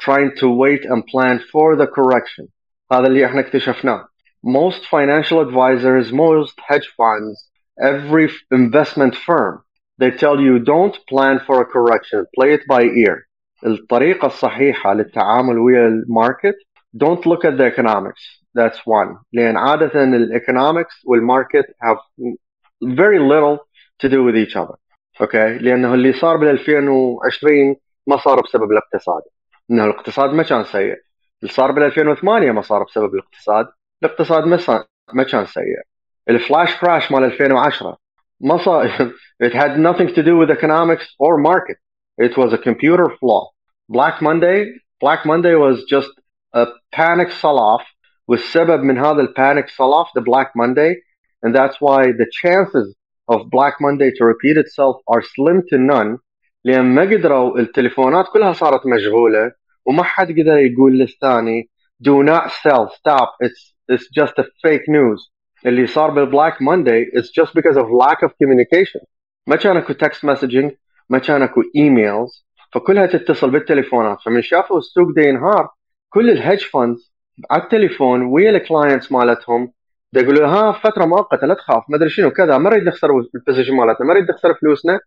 [0.00, 2.46] trying to wait and plan for the correction.
[2.92, 4.08] هذا اللي إحنا اكتشفناه.
[4.43, 7.35] Most financial advisors, most hedge funds,
[7.79, 9.63] every investment firm,
[9.97, 13.27] they tell you don't plan for a correction, play it by ear.
[13.65, 16.55] الطريقة الصحيحة للتعامل ويا الماركت
[16.97, 18.43] don't look at the economics.
[18.53, 21.97] that's one لان عاده الايكونومكس والماركت have
[22.83, 23.57] very little
[24.03, 24.75] to do with each other
[25.21, 27.75] اوكي لانه اللي صار بال 2020
[28.07, 29.21] ما صار بسبب الاقتصاد
[29.71, 30.95] انه الاقتصاد ما كان سيء
[31.43, 33.67] اللي صار بال 2008 ما صار بسبب الاقتصاد
[34.02, 35.82] الاقتصاد ما صار ما كان سيء
[36.28, 37.96] الفلاش كراش مال 2010
[38.40, 38.88] ما صار
[39.44, 41.78] it had nothing to do with economics or market
[42.18, 43.48] it was a computer flaw
[43.88, 44.58] Black Monday
[45.00, 46.10] Black Monday was just
[46.54, 47.84] a panic sell-off
[48.28, 50.94] والسبب من هذا البانيك sell-off the Black Monday
[51.42, 52.94] and that's why the chances
[53.28, 56.18] of Black Monday to repeat itself are slim to none
[56.64, 59.52] لأن ما قدروا التليفونات كلها صارت مشغوله
[59.86, 61.70] وما حد قدر يقول للثاني
[62.04, 65.30] do not sell stop it's it's just a fake news.
[65.66, 69.04] اللي صار بال Black Monday it's just because of lack of communication.
[69.46, 70.74] ما كان اكو text messaging
[71.10, 74.20] ما كان اكو emails فكلها تتصل بالتليفونات.
[74.20, 75.68] فمن شافوا السوق دا ينهار
[76.08, 77.12] كل ال hedge funds
[77.50, 79.72] على التليفون ويا ال clients مالتهم
[80.12, 83.38] دا يقولوا ها فترة مؤقتة لا تخاف ما أدري شنو كذا ما نريد نخسر ال
[83.38, 84.98] position مالتنا ما نريد نخسر فلوسنا.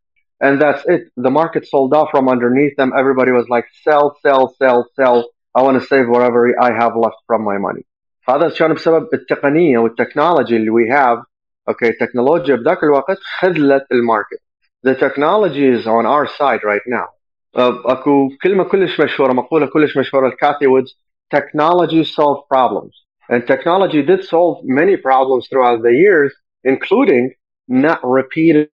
[0.44, 1.02] And that's it.
[1.26, 2.92] The market sold off from underneath them.
[3.02, 5.18] Everybody was like sell sell sell sell.
[5.58, 7.84] I want to save whatever I have left from my money.
[8.30, 11.26] هذا كان بسبب التقنية والتكنولوجي اللي we have.
[11.70, 14.42] أوكي التكنولوجيا بذاك الوقت خذلت الماركت.
[14.88, 17.10] The technology is on our side right now.
[17.56, 20.98] أكو كلمة كلش مشهورة مقولة كلش مشهورة الكاثي وودز.
[21.36, 22.94] Technology solve problems.
[23.32, 26.32] And technology did solve many problems throughout the years
[26.64, 27.32] including
[27.70, 28.68] not repeating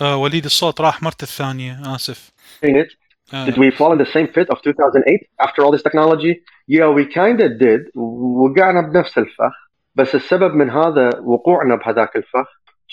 [0.00, 2.30] آه وليد الصوت راح مرته الثانية آسف.
[2.64, 3.05] it.
[3.33, 3.45] آه.
[3.45, 6.41] Did we fall in the same pit of 2008 after all this technology?
[6.67, 7.81] Yeah, we kind of did.
[7.95, 9.53] وقعنا بنفس الفخ
[9.95, 12.47] بس السبب من هذا وقوعنا بهذاك الفخ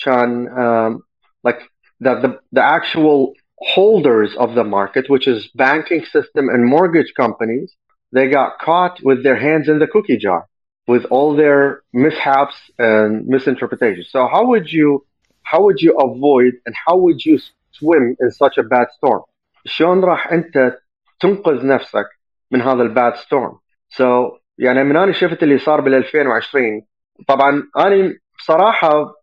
[0.05, 1.03] كان um,
[1.43, 1.59] like
[2.01, 7.73] that the, the actual holders of the market, which is banking system and mortgage companies,
[8.11, 10.47] they got caught with their hands in the cookie jar
[10.87, 14.07] with all their mishaps and misinterpretations.
[14.11, 15.05] So how would you
[15.43, 17.39] how would you avoid and how would you
[17.71, 19.23] swim in such a bad storm?
[19.64, 20.78] شلون راح انت
[21.20, 22.06] تنقذ نفسك
[22.50, 26.82] من هذا ال bad storm؟ So يعني من أنا شفت اللي صار بال 2020
[27.28, 29.14] طبعا أنا بصراحة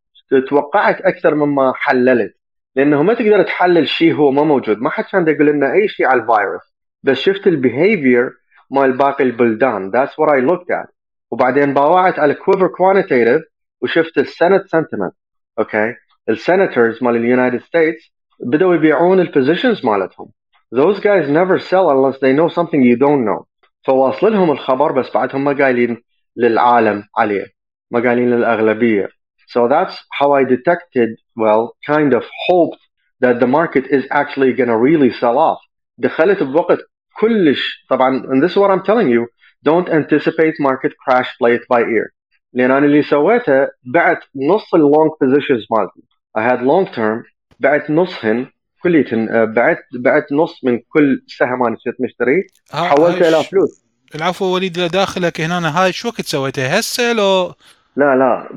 [0.49, 2.35] توقعت أكثر مما حللت
[2.75, 6.05] لأنه ما تقدر تحلل شيء هو ما موجود ما حد كان يقول لنا أي شيء
[6.05, 6.73] على الفيروس.
[7.03, 8.31] بس شفت ال behavior
[8.71, 10.91] مال باقي البلدان that's what I looked at.
[11.31, 13.41] وبعدين باوعت على Quiver Quantitative
[13.81, 15.13] وشفت ال sent sentiment
[15.59, 15.95] okay
[16.29, 20.28] ال senators مال اليونايتد ستيتس بدأوا يبيعون البوزيشنز مالتهم
[20.74, 23.44] those guys never sell unless they know something you don't know
[23.86, 26.02] فواصل لهم الخبر بس بعدهم ما قايلين
[26.36, 27.46] للعالم عليه
[27.90, 29.08] ما قايلين للأغلبية
[29.48, 32.80] so that's how I detected well kind of hoped
[33.20, 35.58] that the market is actually gonna really sell off
[35.98, 36.78] دخلت بوقت
[37.20, 39.26] كلش طبعا and this is what I'm telling you
[39.68, 42.12] don't anticipate market crash play it by ear
[42.52, 46.02] لان انا اللي سويته بعت نص اللونج بوزيشنز مالتي
[46.38, 47.29] I had long term
[47.61, 48.47] بعت نصهن
[48.83, 52.47] كليتهن بعت بعت نص من كل سهم أنا كنت مشتري.
[52.73, 53.81] ها- حولته هاي إلى فلوس.
[54.15, 55.83] العفو وليد داخلك هنا.
[55.83, 57.53] هاي شو وقت سويتها هسه لو؟
[57.95, 58.49] لا لا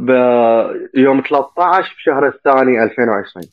[0.95, 3.45] بيوم 13 بشهر الثاني 2020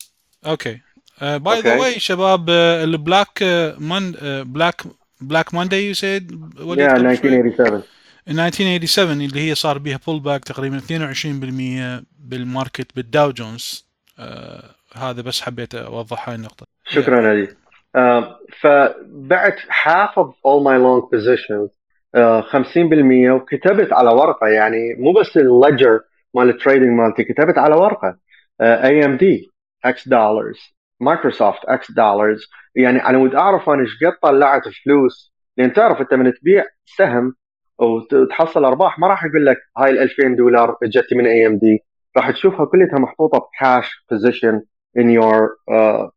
[0.46, 0.80] Okay.
[1.22, 1.78] By the.
[1.80, 4.12] Way شباب آه، ال Black آه، من
[4.44, 4.82] Black
[5.22, 7.84] Black Monday you said وليد yeah قبل شوي؟ 1987
[8.30, 13.86] 1987 اللي هي صار بيها pullback تقريبا 22% بالماركت بالداو جونز
[14.20, 16.66] آه هذا بس حبيت أوضح هاي النقطة.
[16.86, 17.48] شكرا علي.
[17.48, 18.24] uh,
[18.60, 21.70] فبعت half of all my long positions
[22.18, 26.00] uh, 50% وكتبت على ورقة يعني مو بس ال ledger
[26.34, 28.18] مال ال trading مالتي كتبت على ورقة.
[28.62, 29.50] AMD
[29.86, 30.60] X dollars
[31.00, 35.34] Microsoft X dollars يعني أنا ودي أعرف أنا إيش قد طلعت فلوس.
[35.58, 37.36] لأن تعرف أنت من تبيع سهم
[37.80, 41.80] وتحصل أرباح ما راح يقول لك هاي ال 2000 دولار جت من AMD
[42.18, 44.62] راح تشوفها كلها محطوطة ب cash position
[44.96, 46.08] in your uh,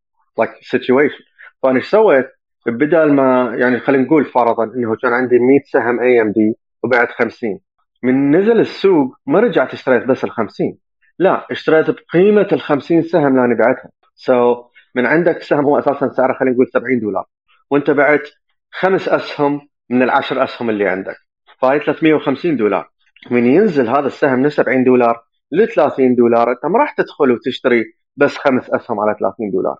[0.40, 1.24] like situation.
[1.62, 2.26] فأنا إيش سويت؟
[2.66, 7.60] بدل ما يعني خلينا نقول فرضا إنه كان عندي 100 سهم AMD وبعت 50
[8.02, 10.78] من نزل السوق ما رجعت اشتريت بس ال 50
[11.18, 13.90] لا اشتريت بقيمة ال 50 سهم اللي أنا بعتها.
[14.14, 17.24] سو so, من عندك سهم هو أساسا سعره خلينا نقول 70 دولار.
[17.70, 18.28] وأنت بعت
[18.70, 21.16] خمس أسهم من العشر أسهم اللي عندك.
[21.58, 22.90] فهي 350 دولار.
[23.30, 26.50] من ينزل هذا السهم من 70 دولار ل 30 دولار.
[26.50, 27.84] أنت ما راح تدخل وتشتري
[28.16, 29.76] بس خمس أسهم على 30 دولار.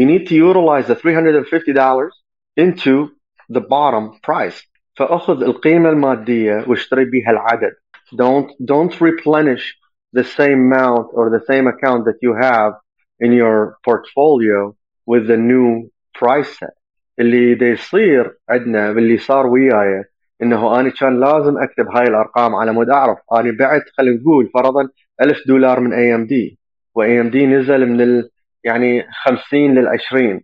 [0.00, 2.14] You need to utilize the 350 dollars
[2.56, 3.10] into
[3.48, 4.68] the bottom price.
[4.96, 7.72] فأخذ القيمة المادية واشتري بها العدد.
[8.14, 9.76] Don't don't replenish
[10.12, 12.72] the same amount or the same account that you have
[13.20, 16.74] in your portfolio with the new price set.
[17.18, 20.04] اللي يصير عندنا باللي صار وياي
[20.42, 23.18] إنه أنا كان لازم أكتب هاي الأرقام على مود أعرف.
[23.32, 24.88] أنا بعت خلينا نقول فرضا
[25.20, 26.58] 1000 دولار من AMD
[26.94, 28.30] و AMD نزل من ال
[28.64, 30.40] يعني 50 لل 20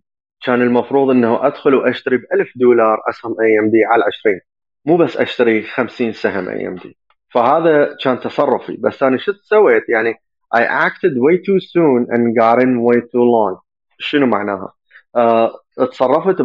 [0.46, 4.40] كان المفروض إنه أدخل وأشتري ب 1000 دولار أسهم AMD على 20
[4.86, 6.96] مو بس أشتري 50 سهم AMD.
[7.34, 8.76] فهذا كان تصرفي.
[8.76, 10.14] بس أنا شو سويت؟ يعني
[10.56, 13.62] I acted way too soon and got in way too long.
[13.98, 14.72] شنو معناها؟
[15.16, 16.36] أه تصرفت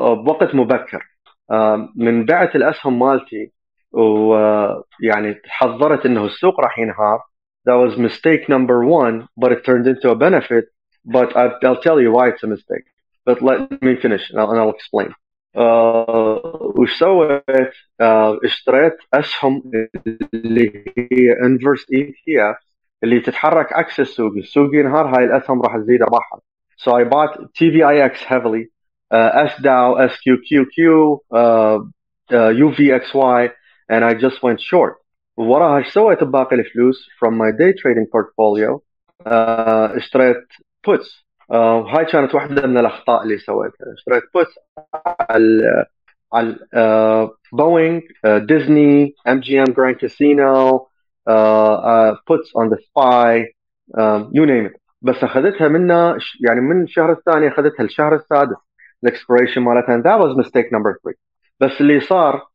[0.00, 1.02] بوقت مبكر.
[1.50, 3.52] أه من بعت الأسهم مالتي
[3.92, 7.20] ويعني حذرت إنه السوق راح ينهار.
[7.65, 10.65] that was mistake number one but it turned into a benefit
[11.05, 12.85] but I'll tell you why it's a mistake
[13.25, 15.13] but let me finish and I'll, and I'll explain
[15.55, 16.39] uh,
[16.77, 19.71] وش سويت uh, اشتريت اسهم
[20.33, 22.55] اللي هي انفرس اي تي اف
[23.03, 26.39] اللي تتحرك عكس السوق السوق ينهار هاي الاسهم راح تزيد ارباحها
[26.77, 28.67] so I bought TVIX heavily
[29.11, 30.79] uh, SDAO SQQQ
[31.31, 33.51] uh, uh, UVXY
[33.89, 34.93] and I just went short
[35.36, 38.80] وراها إيش سويت بباقي الفلوس from my day trading portfolio
[39.26, 40.44] uh, اشتريت
[40.86, 41.24] puts.
[41.50, 43.92] آه هاي كانت واحدة من الأخطاء اللي سويتها.
[43.98, 44.58] اشتريت puts
[45.30, 45.86] على
[46.32, 50.88] على آه بوينغ آه ديزني MGM Grand Casino
[52.28, 53.54] puts on the SPY
[54.34, 54.70] you name
[55.02, 56.18] بس أخذتها منا
[56.48, 58.56] يعني من الشهر الثاني أخذتها الشهر السادس.
[59.04, 59.96] ال expression مالتها.
[59.96, 61.18] that was mistake number 3
[61.60, 62.48] بس اللي صار آه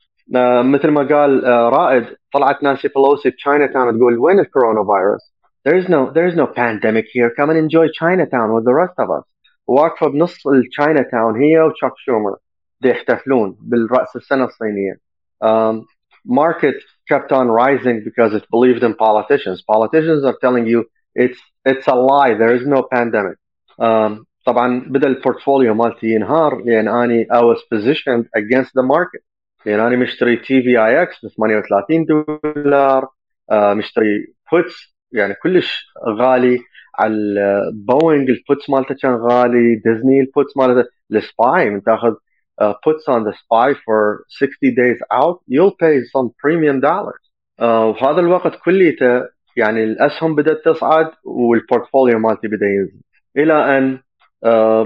[0.63, 5.33] مثل ما قال آه رائد طلعت نانسي بلوسي ب Chinatown تقول وين ال coronavirus
[5.67, 8.93] there is no there is no pandemic here come and enjoy Chinatown with the rest
[8.99, 9.25] of us
[9.67, 12.35] واقفه بنص ال Chinatown هي وتشاك شومر
[12.83, 14.99] يحتفلون بالراس السنة الصينيه
[15.43, 15.85] um,
[16.25, 16.75] market
[17.09, 20.79] kept on rising because it believed in politicians politicians are telling you
[21.15, 23.37] it's it's a lie there is no pandemic
[23.81, 29.28] um, طبعا بدا ال portfolio مالتي ينهار لأن اني I was positioned against the market
[29.65, 33.07] لأن أنا مشتري TVIX ب 38 دولار
[33.51, 35.85] مشتري puts يعني كلش
[36.19, 36.59] غالي
[36.99, 42.13] على بوينغ ال puts مالته كان غالي ديزني ال puts مالته ال SPY من تاخذ
[42.61, 47.23] puts on the spy for 60 days out you'll pay some premium dollars
[47.61, 49.25] uh, وهذا الوقت كليته
[49.57, 53.01] يعني الاسهم بدات تصعد وال portfolio مالتي بدا ينزل
[53.37, 53.99] إلى ان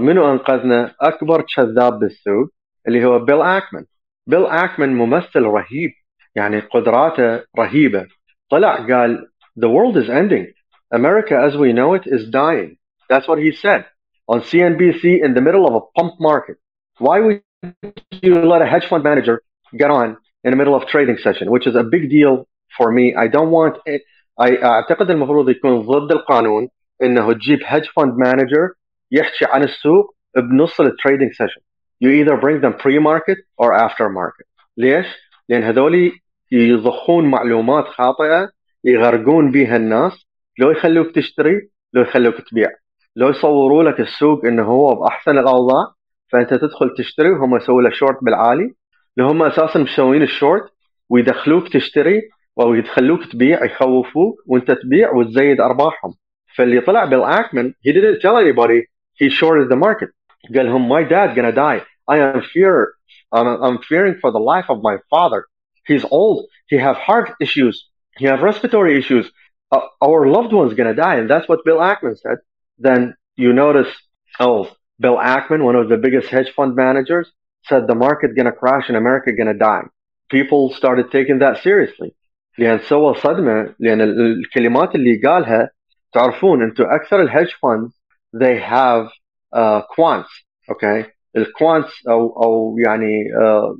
[0.06, 2.48] منو انقذنا اكبر كذاب بالسوق
[2.88, 3.84] اللي هو بيل اكمان
[4.26, 5.92] بيل اكمان ممثل رهيب
[6.34, 8.06] يعني قدراته رهيبه
[8.50, 9.28] طلع قال
[9.60, 10.46] the world is ending.
[10.94, 12.76] America as we know it is dying.
[13.08, 13.84] That's what he said
[14.28, 16.56] on CNBC in the middle of a pump market.
[16.98, 17.42] Why would
[18.22, 19.42] you let a hedge fund manager
[19.76, 23.14] get on in the middle of trading session, which is a big deal for me.
[23.14, 24.02] I don't want it.
[24.38, 26.68] I اعتقد المفروض يكون ضد القانون
[27.02, 28.74] انه تجيب hedge fund manager
[29.10, 31.60] يحكي عن السوق بنص ال trading session.
[32.00, 34.46] You either bring them pre-market or after market.
[34.76, 35.06] ليش؟
[35.48, 36.12] لأن هذول
[36.52, 38.48] يضخون معلومات خاطئة
[38.84, 40.26] يغرقون بها الناس.
[40.58, 42.68] لو يخلوك تشتري لو يخلوك تبيع.
[43.16, 45.92] لو يصوروا لك السوق إنه هو بأحسن الأوضاع
[46.32, 48.74] فأنت تدخل تشتري وهم يسووا لك شورت بالعالي.
[49.16, 50.64] لو هم أساسا مسوين الشورت
[51.10, 52.22] ويدخلوك تشتري
[52.60, 56.14] أو يدخلوك تبيع يخوفوك وأنت تبيع وتزيد أرباحهم.
[56.56, 58.80] فاللي طلع بالاكمن he didn't tell anybody.
[59.20, 60.08] He shorted the market.
[60.55, 62.93] قال لهم my dad gonna die I am fear
[63.31, 65.45] I'm, I'm fearing for the life of my father
[65.85, 69.29] he's old he have heart issues he have respiratory issues
[69.71, 72.37] uh, our loved one's gonna die and that's what Bill Ackman said
[72.77, 73.91] then you notice
[74.39, 77.27] oh Bill Ackman one of the biggest hedge fund managers
[77.67, 79.83] said the market gonna crash and America gonna die
[80.29, 82.15] people started taking that seriously
[82.59, 85.69] لان سوى صدمه لان الكلمات اللي قالها
[86.13, 87.89] تعرفون انتم اكثر الهيدج فاند
[88.35, 89.09] they have
[89.55, 90.29] uh, quants
[90.71, 91.05] okay
[91.37, 93.75] الكوانتس او او يعني uh,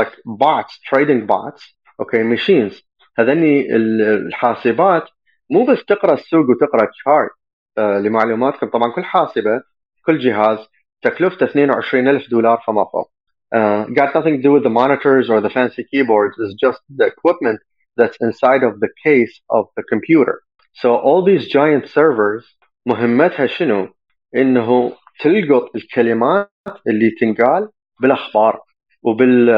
[0.00, 1.62] like bots trading bots
[2.02, 2.82] okay machines
[3.18, 5.04] هذني الحاسبات
[5.50, 7.30] مو بس تقرا السوق وتقرا تشارت
[7.78, 9.62] uh, لمعلوماتكم طبعا كل حاسبه
[10.06, 10.58] كل جهاز
[11.02, 13.10] تكلفته 22000 دولار فما فوق
[13.54, 17.06] uh, got nothing to do with the monitors or the fancy keyboards it's just the
[17.06, 17.60] equipment
[17.96, 20.42] that's inside of the case of the computer.
[20.74, 22.56] So all these giant servers
[22.86, 23.88] مهمتها شنو؟
[24.36, 26.49] انه تلقط الكلمات
[26.87, 27.69] اللي تنقال
[28.01, 28.59] بالاخبار
[29.03, 29.49] وبال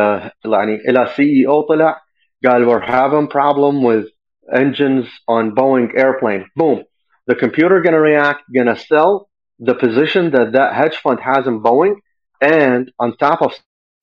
[0.46, 2.02] يعني إلى سي أو طلع
[2.46, 4.08] قال we're having problem with
[4.54, 6.46] engines on Boeing airplane.
[6.56, 6.84] Boom.
[7.28, 9.30] The computer gonna react, gonna sell
[9.60, 11.96] the position that that hedge fund has in Boeing
[12.42, 13.52] and on top of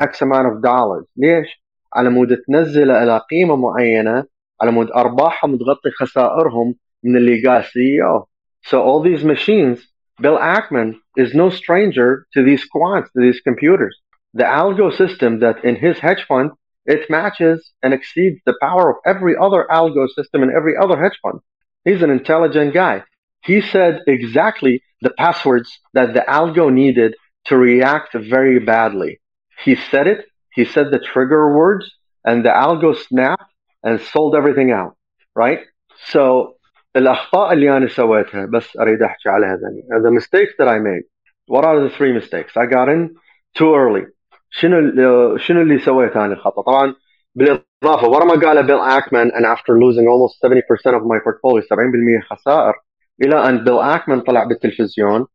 [0.00, 1.06] X amount of dollars.
[1.16, 1.62] ليش؟
[1.94, 4.24] على مود تنزله إلى قيمه معينه
[4.62, 8.26] على مود ارباحهم تغطي خسائرهم من اللي قال سي أو.
[8.62, 9.78] So all these machines,
[10.20, 13.96] Bill Ackman is no stranger to these quants, to these computers.
[14.34, 16.50] The algo system that in his hedge fund
[16.86, 21.18] it matches and exceeds the power of every other algo system and every other hedge
[21.22, 21.40] fund.
[21.84, 23.02] He's an intelligent guy.
[23.42, 27.14] He said exactly the passwords that the algo needed
[27.46, 29.20] to react very badly.
[29.64, 31.90] He said it, he said the trigger words,
[32.24, 33.52] and the algo snapped
[33.82, 34.96] and sold everything out,
[35.34, 35.60] right?
[36.08, 36.55] So
[36.96, 39.82] الأخطاء اللي أنا سويتها بس أريد أحكي عليها ذني.
[40.02, 41.04] The mistakes that I made.
[41.48, 42.56] What are the three mistakes?
[42.56, 43.14] I got in
[43.58, 44.06] too early.
[44.50, 46.94] شنو شنو اللي سويته أنا الخطأ طبعا
[47.34, 52.30] بالإضافة ورا ما قاله بيل اكمان and after losing almost 70% of my portfolio 70%
[52.30, 52.74] خسائر
[53.22, 55.26] إلى أن بيل اكمان طلع بالتلفزيون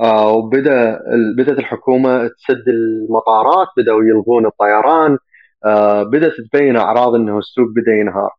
[0.00, 1.00] آه وبدأ
[1.36, 5.18] بدأت الحكومة تسد المطارات بدأوا يلغون الطيران
[5.64, 8.30] آه بدأت تبين أعراض إنه السوق بدأ ينهار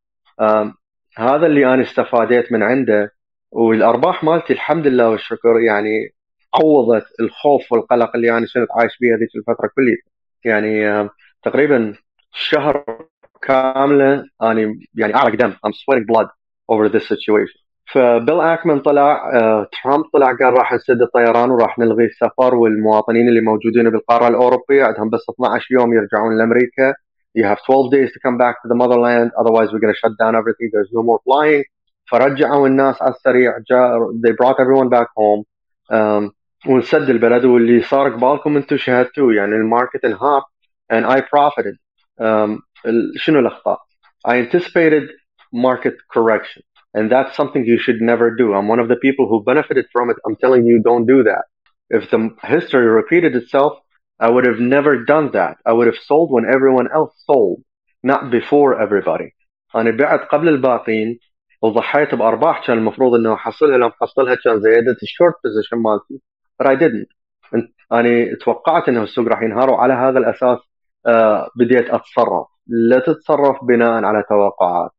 [1.18, 3.12] هذا اللي أنا استفاديت من عنده
[3.52, 6.14] والأرباح مالتي الحمد لله والشكر يعني
[6.56, 9.98] عوضت الخوف والقلق اللي أنا كنت عايش بيه هذيك الفترة كلها.
[10.46, 11.10] يعني آه،
[11.44, 11.94] تقريبا
[12.32, 12.86] شهر
[13.42, 16.28] كامله أنا يعني اعرق دم I'm sweating blood
[16.72, 17.68] over this situation.
[17.94, 23.42] فبيل اكمان طلع آه، ترامب طلع قال راح نسد الطيران وراح نلغي السفر والمواطنين اللي
[23.42, 26.94] موجودين بالقارة الأوروبية عندهم بس 12 يوم يرجعون لأمريكا.
[27.37, 30.13] you have 12 days to come back to the motherland otherwise we're going to shut
[30.19, 31.65] down everything there's no more flying
[32.11, 35.45] فرجعوا الناس على السريع جاء they brought everyone back home
[35.91, 36.33] um,
[36.67, 40.43] ونسد البلد واللي صار قبالكم انتم شاهدتوه يعني الماركت انهار
[40.93, 41.77] and I profited
[42.21, 42.61] um,
[43.17, 43.79] شنو الاخطاء
[44.29, 45.09] I anticipated
[45.55, 46.63] market correction
[46.97, 50.11] and that's something you should never do I'm one of the people who benefited from
[50.11, 51.45] it I'm telling you don't do that
[51.97, 52.21] if the
[52.55, 53.73] history repeated itself
[54.21, 57.63] I would have never done that I would have sold when everyone else sold
[58.03, 59.31] not before everybody
[59.77, 61.19] أنا بعت قبل الباقين
[61.63, 66.23] وضحيت بأرباح كان المفروض إنه أحصلها لو حصلها كان زيادة الشورت بوزيشن مالتي
[66.63, 67.23] but I didn't
[67.93, 70.59] أنا توقعت إنه السوق راح ينهار وعلى هذا الأساس
[71.09, 74.91] uh, بديت أتصرف لا تتصرف بناء على توقعات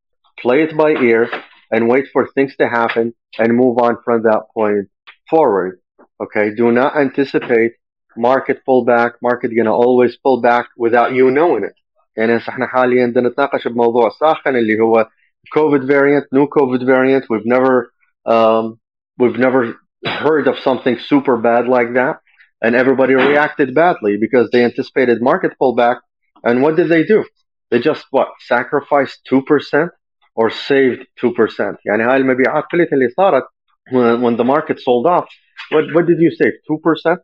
[0.41, 1.29] play it by ear
[1.75, 4.87] and wait for things to happen and move on from that point
[5.29, 5.79] forward
[6.23, 7.71] okay do not anticipate
[8.17, 11.75] market pullback market gonna always pull back without you knowing it
[12.17, 15.07] يعني هسه احنا حاليا بدنا نتناقش بموضوع ساخن اللي هو
[15.57, 17.91] COVID variant new COVID variant we've never
[18.25, 18.79] um,
[19.17, 19.75] we've never
[20.05, 22.19] heard of something super bad like that,
[22.61, 25.97] and everybody reacted badly because they anticipated market pullback.
[26.43, 27.23] And what did they do?
[27.71, 29.91] They just what sacrificed two percent
[30.35, 31.77] or saved two percent.
[31.85, 33.43] يعني هاي المبيعات كلها اللي صارت
[33.91, 35.27] when, when the market sold off.
[35.71, 36.53] What what did you save?
[36.67, 37.19] Two percent?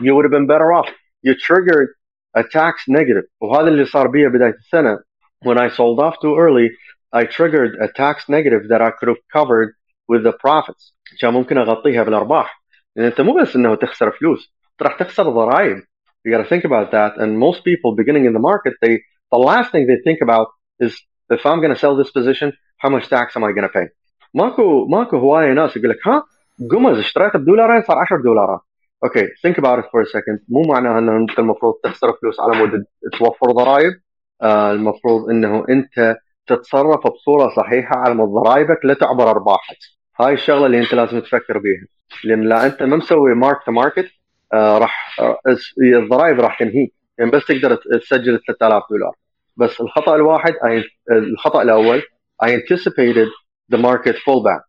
[0.00, 0.88] You would have been better off.
[1.22, 1.88] You triggered
[2.34, 3.24] a tax negative.
[3.40, 4.98] وهذا اللي صار بيا بداية السنة.
[5.44, 6.70] When I sold off too early,
[7.12, 9.74] I triggered a tax negative that I could have covered
[10.08, 10.94] with the profits.
[11.20, 12.62] كان ممكن اغطيها بالارباح
[12.96, 15.82] لان انت مو بس انه تخسر فلوس انت راح تخسر ضرائب
[16.24, 18.94] you got to think about that and most people beginning in the market they
[19.34, 20.46] the last thing they think about
[20.80, 20.92] is
[21.36, 22.48] if I'm going to sell this position
[22.82, 23.88] how much tax am I going to pay
[24.34, 26.24] ماكو ماكو هوايه ناس يقول لك ها
[26.70, 28.60] قمز اشتريته بدولارين صار 10 دولارات
[29.03, 32.85] okay think about it for مو معناها إنه أنت المفروض تخسر فلوس على مود
[33.19, 33.93] توفر ضرائب.
[34.41, 36.15] آه المفروض إنه أنت
[36.47, 39.77] تتصرف بصورة صحيحة على مود ضرائبك لا تعبر أرباحك.
[40.19, 41.85] هاي الشغلة اللي أنت لازم تفكر بيها.
[42.23, 44.09] لأن لا أنت ما مسوي mark to market
[44.53, 45.37] راح آه
[45.95, 49.15] الضرائب راح تنهيك يعني بس تقدر تسجل 3000 دولار.
[49.57, 50.53] بس الخطأ الواحد
[51.11, 52.01] الخطأ الأول
[52.43, 53.29] I anticipated
[53.73, 54.63] the market pullback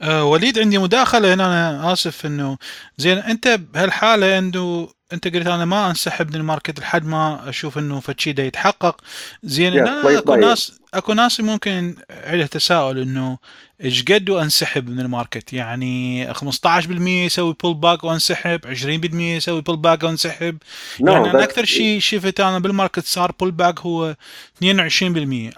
[0.00, 2.58] أه وليد عندي مداخلة هنا أنا آسف إنه
[2.98, 3.18] زين.
[3.18, 8.00] أنت بهالحالة إنه أنت قلت أنا ما أنسحب من ال market لحد ما أشوف إنه
[8.00, 9.00] فشي ده يتحقق.
[9.42, 13.38] زين Yes, أنا أكو by ناس أكو ناس ممكن عنده تساؤل إنه
[13.84, 20.58] إيش قد أنسحب من ال market؟ يعني 15% يسوي pullback وأنسحب 20% يسوي pullback وأنسحب.
[21.02, 24.16] No, يعني أنا أكثر شيء شفت أنا بال market صار pullback هو
[24.64, 24.64] 22%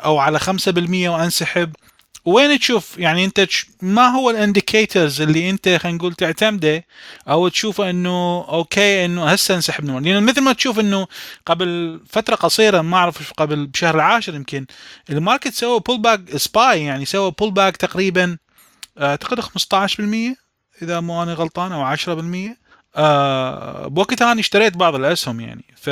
[0.05, 1.72] أو على 5% وأنسحب.
[2.24, 3.46] وين تشوف؟ يعني انت
[3.82, 6.84] ما هو ال indicators اللي انت خلينا نقول تعتمده
[7.28, 11.06] أو تشوفه انه okay انه هسه انسحب من لأن مثل ما تشوف انه
[11.46, 14.66] قبل فترة قصيرة ما أعرف قبل بشهر العاشر يمكن
[15.11, 18.36] ال market سوى pullback SPY يعني سوى pullback تقريبا
[19.00, 20.36] أعتقد 15%
[20.82, 22.56] إذا مو أنا غلطان أو 10%
[22.96, 25.64] آه بوقتها أنا اشتريت بعض الاسهم يعني.
[25.76, 25.90] ف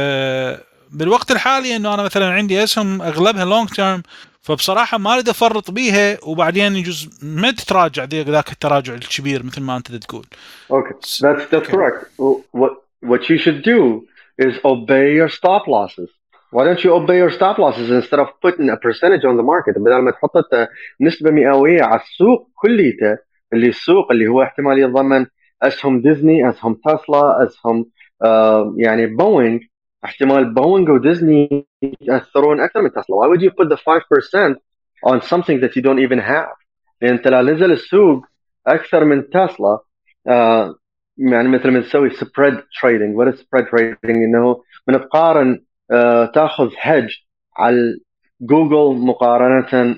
[0.91, 4.03] بالوقت الحالي إنه أنا مثلا عندي اسهم أغلبها لونج تيرم
[4.49, 9.93] فبصراحة ما أريد أفرط بيها وبعدين يجوز ما تتراجع ذاك التراجع الكبير مثل ما أنت
[9.93, 10.25] تقول
[10.73, 11.73] Okay, that's that's Okay.
[11.73, 12.01] correct.
[12.61, 12.73] What
[13.11, 13.81] what you should do
[14.47, 16.11] is obey your stop losses.
[16.55, 19.79] Why don't you obey your stop losses instead of putting a percentage on the market
[19.79, 20.69] بدل ما تحط انت
[21.01, 23.19] نسبة مئوية على السوق كليته
[23.53, 25.27] اللي السوق اللي هو احتمال يتضمن
[25.63, 27.87] أسهم ديزني، أسهم تسلا، أسهم
[28.25, 29.59] آه يعني بوينغ
[30.05, 33.17] احتمال بوينغ وديزني يتاثرون أكثر من تسلا.
[33.17, 34.57] Why would you put the 5%
[35.07, 36.57] on something that you don't even have?
[37.03, 38.25] لأن انت لو نزل السوق
[38.67, 39.79] أكثر من تسلا.
[40.29, 40.75] آه
[41.19, 47.25] يعني مثل ما نسوي spread trading what spread trading إنه بنتقارن آه تأخذ هج
[47.57, 47.99] على
[48.41, 49.97] جوجل مقارنة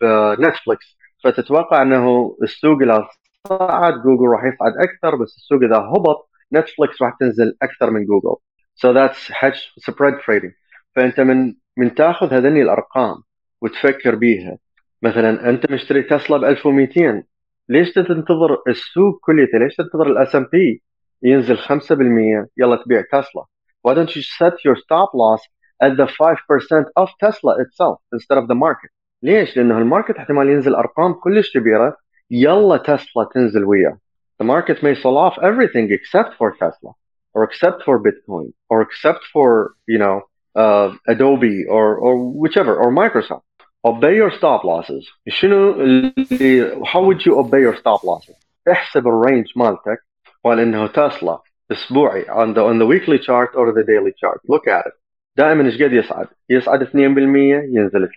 [0.00, 3.08] بنتفلكس فتتوقع إنه السوق إذا
[3.48, 8.36] صعد جوجل راح يصعد أكثر بس السوق إذا هبط نتفلكس راح تنزل أكثر من جوجل
[8.76, 10.52] so that's hedge spread trading.
[10.96, 13.16] فأنت من من تأخذ هذني الأرقام
[13.62, 14.58] وتفكر بيها.
[15.02, 17.22] مثلا أنت مشتري تسلا ب 1200
[17.68, 20.82] ليش تنتظر السوق كليته ليش تنتظر ال S&P
[21.22, 23.44] ينزل 5% يلا تبيع تسلا.
[23.88, 25.42] Why don't you set your stop loss
[25.82, 28.90] at the 5% of Tesla itself instead of the market?
[29.22, 31.96] ليش؟ لأنه الماركت احتمال ينزل أرقام كلش كبيرة.
[32.30, 33.98] يلا تسلا تنزل وياه.
[34.42, 36.92] The market may sell off everything except for Tesla
[37.35, 40.21] or except for Bitcoin or except for you know
[40.55, 43.43] uh, Adobe or or whichever or Microsoft
[43.85, 48.35] obey your stop losses شنو اللي how would you obey your stop losses
[48.71, 49.99] احسب الرينج مالتك
[50.43, 51.39] قال انه تسلا
[51.71, 55.01] اسبوعي on the on the weekly chart or the daily chart look at it
[55.37, 58.11] دائما ايش قد يصعد؟ يصعد 2% ينزل 3%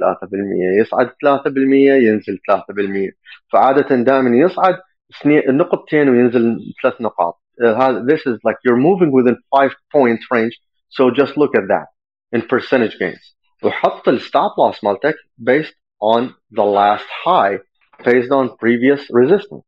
[0.81, 1.13] يصعد 3%
[1.47, 3.13] ينزل 3%
[3.53, 4.79] فعادة دائما يصعد
[5.49, 10.59] نقطتين وينزل ثلاث نقاط هذا this is like you're moving within 5 point range
[10.89, 11.87] so just look at that
[12.33, 17.59] in percentage gains وحط الستوب loss مالتك based on the last high
[18.05, 19.65] based on previous resistance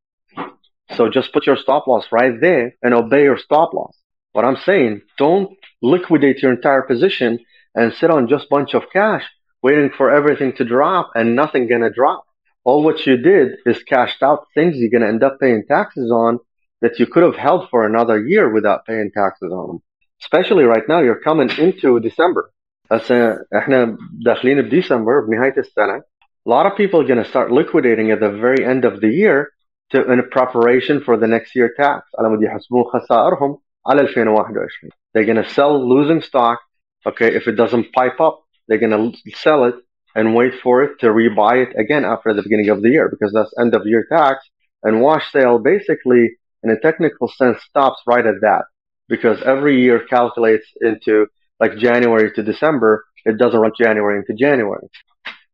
[0.96, 3.96] so just put your stop loss right there and obey your stop loss
[4.32, 5.48] what I'm saying don't
[5.82, 7.38] liquidate your entire position
[7.74, 9.24] and sit on just bunch of cash
[9.62, 12.24] waiting for everything to drop and nothing gonna drop
[12.64, 16.38] all what you did is cashed out things you're gonna end up paying taxes on
[16.82, 19.80] that you could have held for another year without paying taxes on them
[20.22, 22.52] especially right now you're coming into December
[22.92, 26.02] هسه احنا داخلين بديسمبر بنهايه السنه
[26.46, 29.08] a lot of people are going to start liquidating at the very end of the
[29.08, 29.50] year
[29.90, 34.68] to, in preparation for the next year tax على مود يحسبون خسائرهم على 2021
[35.14, 36.58] they're going to sell losing stock
[37.06, 38.36] okay if it doesn't pipe up
[38.68, 39.74] they're going to sell it
[40.14, 43.32] and wait for it to rebuy it again after the beginning of the year because
[43.32, 44.36] that's end of year tax
[44.84, 46.24] and wash sale basically
[46.63, 48.63] in a technical sense stops right at that
[49.07, 51.27] because every year calculates into
[51.59, 54.87] like January to December, it doesn't run January into January.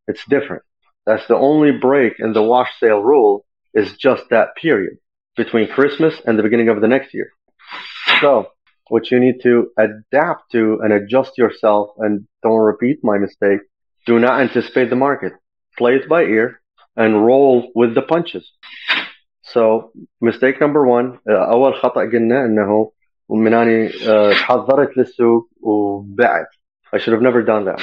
[0.07, 0.63] It's different.
[1.05, 4.97] That's the only break in the wash sale rule is just that period
[5.35, 7.31] between Christmas and the beginning of the next year.
[8.21, 8.47] So
[8.89, 13.59] what you need to adapt to and adjust yourself and don't repeat my mistake.
[14.05, 15.33] Do not anticipate the market.
[15.77, 16.61] Play it by ear
[16.95, 18.49] and roll with the punches.
[19.53, 19.91] So
[20.21, 22.91] mistake number one, أول خطأ قلنا إنه
[23.29, 23.89] ومن اني
[24.31, 26.47] تحضرت للسوق وبعت.
[26.95, 27.81] I should have never done that.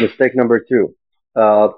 [0.00, 0.94] Mistake number two
[1.36, 1.68] uh,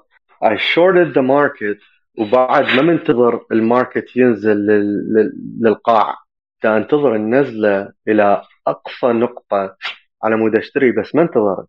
[0.41, 1.77] I shorted the market
[2.17, 5.13] وبعد ما منتظر ال market ينزل لل...
[5.13, 5.31] لل...
[5.59, 6.15] للقاع.
[6.65, 9.75] أنتظر النزلة إلى أقصى نقطة
[10.23, 11.67] على مود أشتري بس ما انتظرت.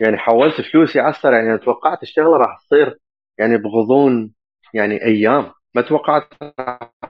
[0.00, 2.98] يعني حولت فلوسي على السريع يعني توقعت الشغلة راح تصير
[3.38, 4.32] يعني بغضون
[4.74, 5.52] يعني أيام.
[5.74, 6.24] ما توقعت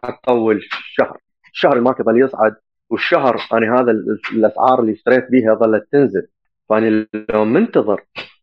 [0.02, 1.18] تطول شهر.
[1.52, 2.56] شهر ال market ظل يصعد
[2.90, 3.90] والشهر أنا هذا
[4.32, 6.26] الأسعار اللي اشتريت بيها ظلت تنزل.
[6.68, 8.00] فأنا لو منتظر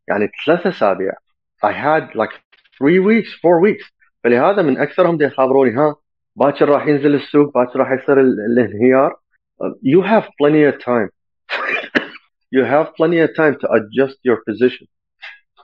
[0.07, 1.13] يعني ثلاث أسابيع
[1.65, 2.33] I had like
[2.77, 3.91] three weeks four weeks.
[4.23, 5.95] فلهذا من أكثرهم دي يخابروني ها
[6.35, 9.15] باكر راح ينزل السوق باكر راح يصير الانهيار.
[9.83, 11.09] You have plenty of time.
[12.51, 14.87] You have plenty of time to adjust your position.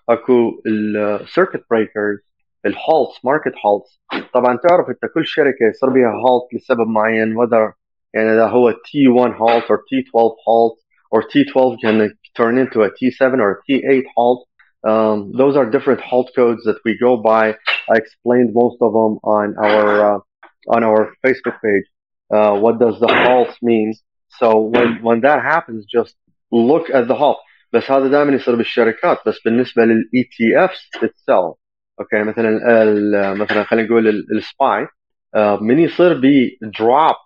[0.10, 2.18] أكو ال circuit breakers
[2.67, 4.01] الهولتس ماركت هولتس
[4.35, 7.73] طبعا تعرف انت كل شركه يصير بها هولت لسبب معين whether
[8.15, 10.79] يعني إذا هو T1 halt or T12 halt
[11.11, 14.47] or T12 can turn into a T7 or a T8 halt.
[14.83, 17.45] Um, those are different halt codes that we go by.
[17.93, 20.19] I explained most of them on our uh,
[20.75, 21.87] on our Facebook page.
[22.35, 23.95] Uh, what does the halt mean?
[24.39, 26.15] So when when that happens, just
[26.51, 27.39] look at the halt.
[27.73, 31.57] بس هذا دائما يصير بالشركات بس بالنسبه للاي تي افس itself
[32.01, 34.87] اوكي مثلا مثلا خلينا نقول السباي
[35.61, 37.17] من يصير بي drop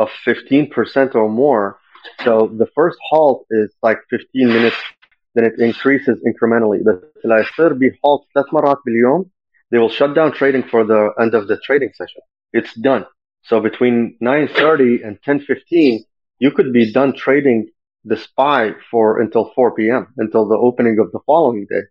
[0.00, 1.78] of 15% or more.
[2.24, 4.76] So the first halt is like 15 minutes,
[5.34, 6.80] then it increases incrementally.
[6.84, 9.30] But لا يصير بهalt ثلاث مرات باليوم,
[9.70, 12.22] they will shut down trading for the end of the trading session.
[12.52, 13.06] It's done.
[13.42, 16.04] So between 9:30 and 10:15,
[16.38, 17.70] you could be done trading
[18.04, 20.06] the SPY for until 4 p.m.
[20.18, 21.84] until the opening of the following day.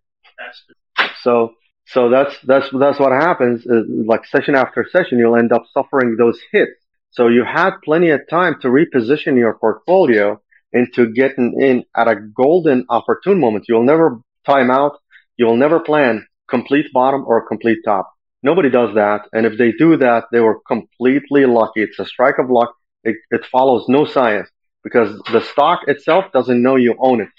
[1.24, 1.54] So
[1.91, 3.65] so that's that's that's what happens.
[3.65, 6.71] Is like session after session, you'll end up suffering those hits.
[7.11, 10.39] So you had plenty of time to reposition your portfolio
[10.71, 13.65] into getting in at a golden opportune moment.
[13.67, 14.97] You'll never time out.
[15.37, 18.11] You'll never plan complete bottom or complete top.
[18.43, 19.27] Nobody does that.
[19.33, 21.81] And if they do that, they were completely lucky.
[21.81, 22.73] It's a strike of luck.
[23.03, 24.49] It, it follows no science
[24.83, 27.29] because the stock itself doesn't know you own it.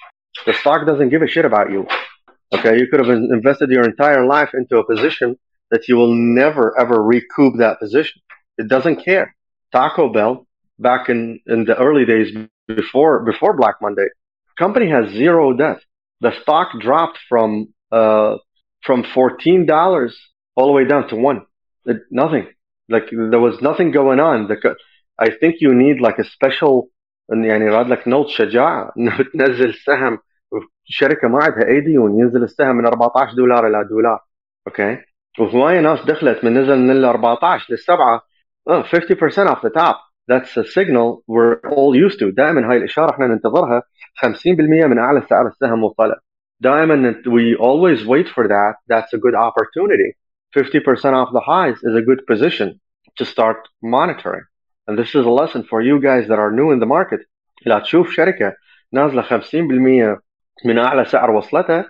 [0.47, 1.87] The stock doesn't give a shit about you.
[2.54, 2.78] Okay.
[2.78, 5.38] You could have invested your entire life into a position
[5.72, 8.22] that you will never ever recoup that position.
[8.58, 9.36] It doesn't care.
[9.72, 10.48] Taco Bell
[10.80, 12.36] back in, in the early days
[12.68, 14.08] before, before Black Monday,
[14.58, 15.80] company has zero debt.
[16.22, 18.38] The stock dropped from, uh,
[18.84, 20.14] from $14
[20.56, 21.46] all the way down to one.
[21.86, 22.48] It, nothing.
[22.88, 24.48] Like there was nothing going on.
[24.48, 24.76] The,
[25.20, 26.90] I think you need like a special
[27.32, 30.20] يعني راد لك نوت شجاعة انه تنزل سهم
[30.91, 34.21] شركة ما عندها اي ديون ينزل السهم من 14 دولار إلى دولار
[34.67, 34.99] أوكي
[35.39, 38.21] وهواية ناس دخلت من نزل من ال 14 للسبعة
[38.71, 39.97] oh, 50% off the top
[40.29, 43.83] that's a signal we're all used to دائما هاي الاشارة إحنا ننتظرها
[44.27, 44.27] 50%
[44.87, 46.17] من اعلى سعر السهم وطلع
[46.61, 50.17] دائما we always wait for that that's a good opportunity
[50.57, 52.81] 50% off the highs is a good position
[53.17, 54.45] to start monitoring.
[54.87, 57.21] And this is a lesson for you guys that are new in the market.
[57.67, 58.57] لا تشوف شركة
[58.93, 60.19] نازلة 50%
[60.65, 61.85] من أعلى سعر وصلتها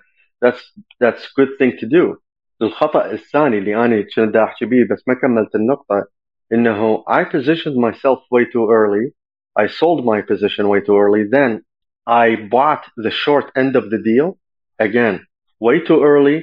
[0.45, 0.61] that's
[1.01, 2.17] that's good thing to do.
[2.63, 6.07] الخطأ الثاني اللي أنا كنت أحكي بيه بس ما كملت النقطة
[6.53, 9.13] إنه I positioned myself way too early.
[9.59, 11.25] I sold my position way too early.
[11.31, 11.63] Then
[12.07, 14.39] I bought the short end of the deal
[14.79, 15.27] again
[15.61, 16.39] way too early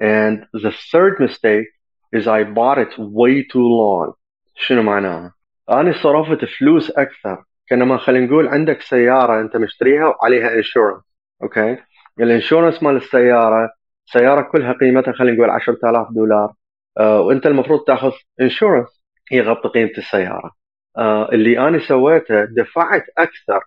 [0.00, 1.68] and the third mistake
[2.12, 4.12] is I bought it way too long.
[4.54, 5.34] شنو معناها؟
[5.70, 11.11] أنا صرفت فلوس أكثر كانما خلينا نقول عندك سيارة أنت مشتريها وعليها insurance
[11.42, 11.76] okay؟
[12.20, 13.70] ال insurance مال السيارة
[14.06, 16.52] سيارة كلها قيمتها خلينا نقول 10000 دولار
[16.98, 20.50] آه وأنت المفروض تأخذ insurance يغطي قيمة السيارة
[20.98, 23.60] آه اللي أنا سويته دفعت أكثر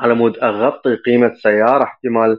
[0.00, 2.38] على مود أغطي قيمة سيارة احتمال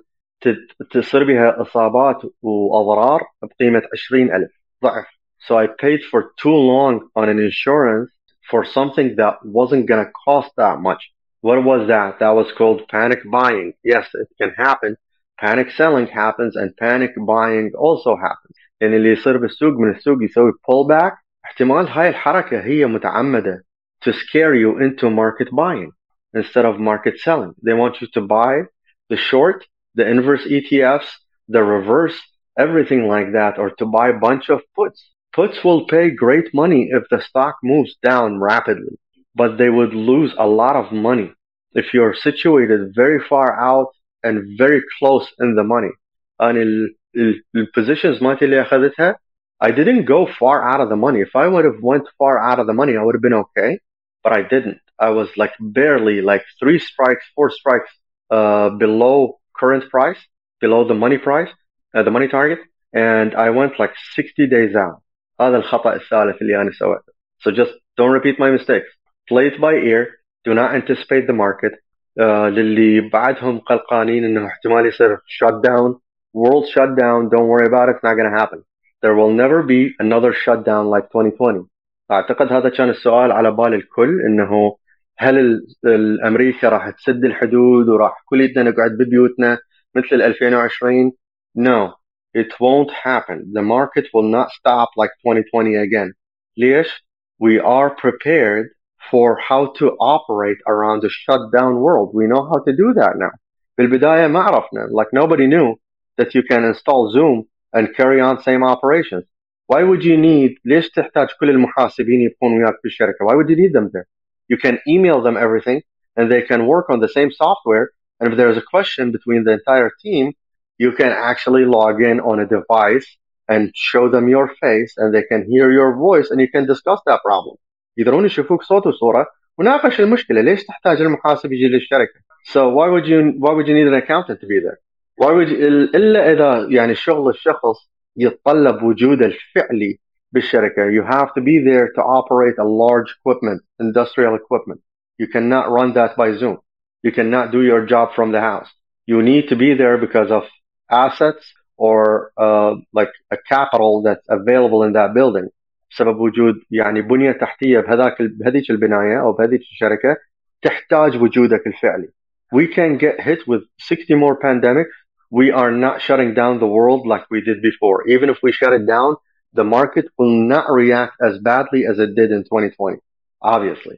[0.92, 4.50] تصير بها إصابات وأضرار بقيمة 20000
[4.84, 5.06] ضعف.
[5.40, 8.12] So I paid for too long on an insurance
[8.50, 11.12] for something that wasn't to cost that much.
[11.47, 12.21] What was that?
[12.21, 13.75] That was called panic buying.
[13.83, 14.97] Yes, it can happen.
[15.41, 18.57] Panic selling happens and panic buying also happens.
[18.81, 21.13] يعني اللي يصير بالسوق من السوق يسوي pull back
[21.45, 23.65] احتمال هاي الحركة هي متعمدة
[24.05, 25.93] to scare you into market buying
[26.35, 27.55] instead of market selling.
[27.63, 28.63] They want you to buy
[29.11, 29.65] the short
[29.95, 31.09] the inverse ETFs,
[31.49, 32.19] the reverse,
[32.59, 35.11] everything like that, or to buy a bunch of puts.
[35.35, 38.99] Puts will pay great money if the stock moves down rapidly,
[39.35, 41.33] but they would lose a lot of money
[41.77, 43.89] if you're situated very far out
[44.23, 45.91] and very close in the money.
[46.39, 49.17] And the positions مالتي اللي أخذتها
[49.61, 51.21] I didn't go far out of the money.
[51.21, 53.79] If I would have went far out of the money, I would have been okay,
[54.25, 54.81] but I didn't.
[54.99, 57.91] I was like barely like three strikes, four strikes
[58.29, 60.19] uh, below current price,
[60.61, 61.53] below the money price,
[61.95, 62.59] uh, the money target,
[62.93, 65.01] and I went like 60 days out.
[65.41, 67.13] هذا الخطأ الثالث اللي أنا سويته.
[67.41, 68.89] So just don't repeat my mistakes.
[69.29, 70.16] Play it by ear.
[70.47, 71.73] Do not anticipate the market.
[72.21, 75.97] Uh, للي بعدهم قلقانين انه احتمال يصير shut down,
[76.35, 78.63] world shutdown, don't worry about it, it's not going to happen.
[79.03, 81.69] There will never be another shutdown like 2020.
[82.11, 84.77] اعتقد هذا كان السؤال على بال الكل انه
[85.19, 89.59] هل الامريكا راح تسد الحدود وراح كلنا نقعد ببيوتنا
[89.97, 91.13] مثل 2020
[91.59, 91.95] no
[92.35, 96.13] it won't happen the market will not stop like 2020 again
[96.57, 97.05] ليش
[97.43, 98.67] we are prepared
[99.11, 103.31] for how to operate around a shutdown world we know how to do that now
[103.79, 105.75] بالبداية ما عرفنا like nobody knew
[106.19, 109.25] that you can install Zoom and carry on same operations
[109.67, 113.57] why would you need ليش تحتاج كل المحاسبين يبقون وياك في الشركة why would you
[113.57, 114.07] need them there
[114.49, 115.83] you can email them everything
[116.17, 117.91] and they can work on the same software.
[118.21, 120.33] And if there's a question between the entire team,
[120.79, 123.07] you can actually log in on a device
[123.49, 127.01] and show them your face and they can hear your voice and you can discuss
[127.07, 127.57] that problem.
[127.99, 129.27] يقدرون يشوفوك صوت وصورة
[129.59, 133.87] وناقش المشكلة ليش تحتاج المحاسب يجي للشركة so why would you why would you need
[133.87, 134.79] an accountant to be there
[135.17, 135.57] why would you,
[135.95, 139.99] إلا إذا يعني شغل الشخص يتطلب وجوده الفعلي
[140.33, 144.81] بالشركة you have to be there to operate a large equipment industrial equipment
[145.19, 146.59] you cannot run that by Zoom
[147.03, 148.71] you cannot do your job from the house
[149.07, 150.43] you need to be there because of
[150.91, 151.45] assets
[151.77, 155.49] or uh, like a capital that's available in that building
[155.92, 160.18] بسبب وجود يعني بنية تحتية بهذاك بهذيك البناية أو بهذيك الشركة
[160.62, 162.10] تحتاج وجودك الفعلي
[162.52, 164.96] we can get hit with 60 more pandemics
[165.32, 168.74] we are not shutting down the world like we did before even if we shut
[168.74, 169.16] it down
[169.54, 172.98] the market will not react as badly as it did in 2020
[173.42, 173.98] obviously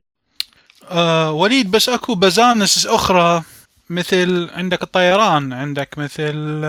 [0.92, 3.44] آه وليد بس اكو business أخرى
[3.90, 6.64] مثل عندك الطيران عندك مثل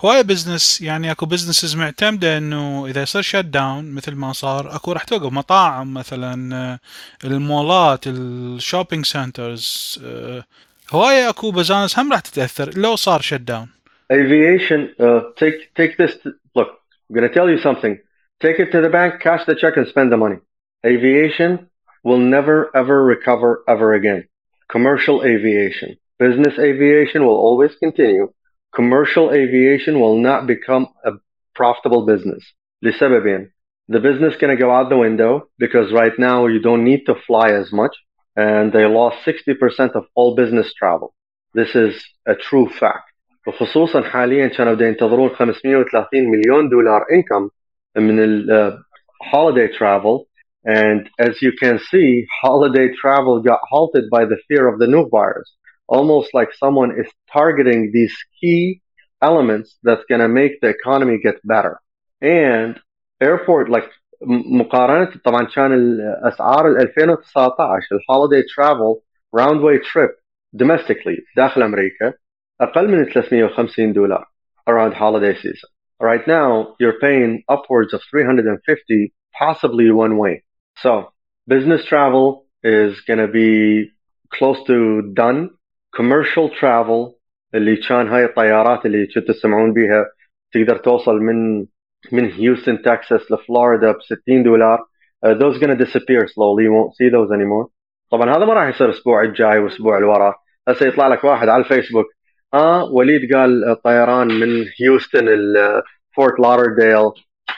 [0.00, 4.92] هواية business يعني اكو businesses معتمدة انه اذا يصير shut down مثل ما صار اكو
[4.92, 6.78] راح توقف مطاعم مثلا آه،
[7.24, 10.44] المولات الشوبينج سنترز آه،
[10.90, 13.68] هواية اكو بزانس هم راح تتأثر لو صار شت داون
[14.12, 16.14] Aviation, uh, take take this.
[16.22, 16.68] To, look,
[17.08, 17.98] I'm going to tell you something.
[18.40, 20.38] Take it to the bank, cash the check, and spend the money.
[20.84, 21.70] Aviation
[22.02, 24.28] will never ever recover ever again.
[24.68, 28.32] Commercial aviation, business aviation will always continue.
[28.73, 31.11] Commercial aviation will not become a
[31.55, 32.43] profitable business.
[32.83, 33.49] لسببين.
[33.89, 37.15] The business going to go out the window because right now you don't need to
[37.25, 37.95] fly as much,
[38.35, 41.13] and they lost 60% of all business travel.
[41.53, 41.93] This is
[42.27, 43.09] a true fact.
[43.47, 47.49] وخصوصا حاليا كانوا بدهم ينتظرون 530 مليون دولار income
[47.97, 48.77] من ال uh,
[49.23, 50.27] holiday travel
[50.65, 55.09] and as you can see holiday travel got halted by the fear of the new
[55.09, 55.49] virus
[55.87, 58.81] almost like someone is targeting these key
[59.21, 61.79] elements that's going to make the economy get better
[62.21, 62.79] and
[63.21, 63.89] airport like
[64.21, 69.03] م- مقارنة طبعا كان الأسعار ال 2019 الهوليداي travel
[69.35, 70.11] round way trip
[70.55, 72.13] domestically داخل أمريكا
[72.61, 74.25] أقل من 350 دولار
[74.67, 75.69] around holiday season.
[75.99, 80.43] Right now, you're paying upwards of 350, possibly one way.
[80.77, 81.11] So,
[81.47, 83.91] business travel is going to be
[84.31, 84.77] close to
[85.13, 85.49] done.
[85.98, 87.14] Commercial travel
[87.54, 90.06] اللي كان هاي الطيارات اللي كنتوا تسمعون بيها
[90.52, 91.66] تقدر توصل من
[92.12, 94.78] من هيوستن تكساس لفلوريدا ب 60 دولار.
[95.26, 96.64] Uh, those gonna disappear slowly.
[96.64, 97.68] You won't see those anymore.
[98.10, 100.34] طبعا هذا ما راح يصير الأسبوع الجاي والأسبوع اللي وراه
[100.68, 102.06] هسه يطلع لك واحد على الفيسبوك.
[102.54, 107.10] آه وليد قال الطيران من هيوستن لفورت لودرديل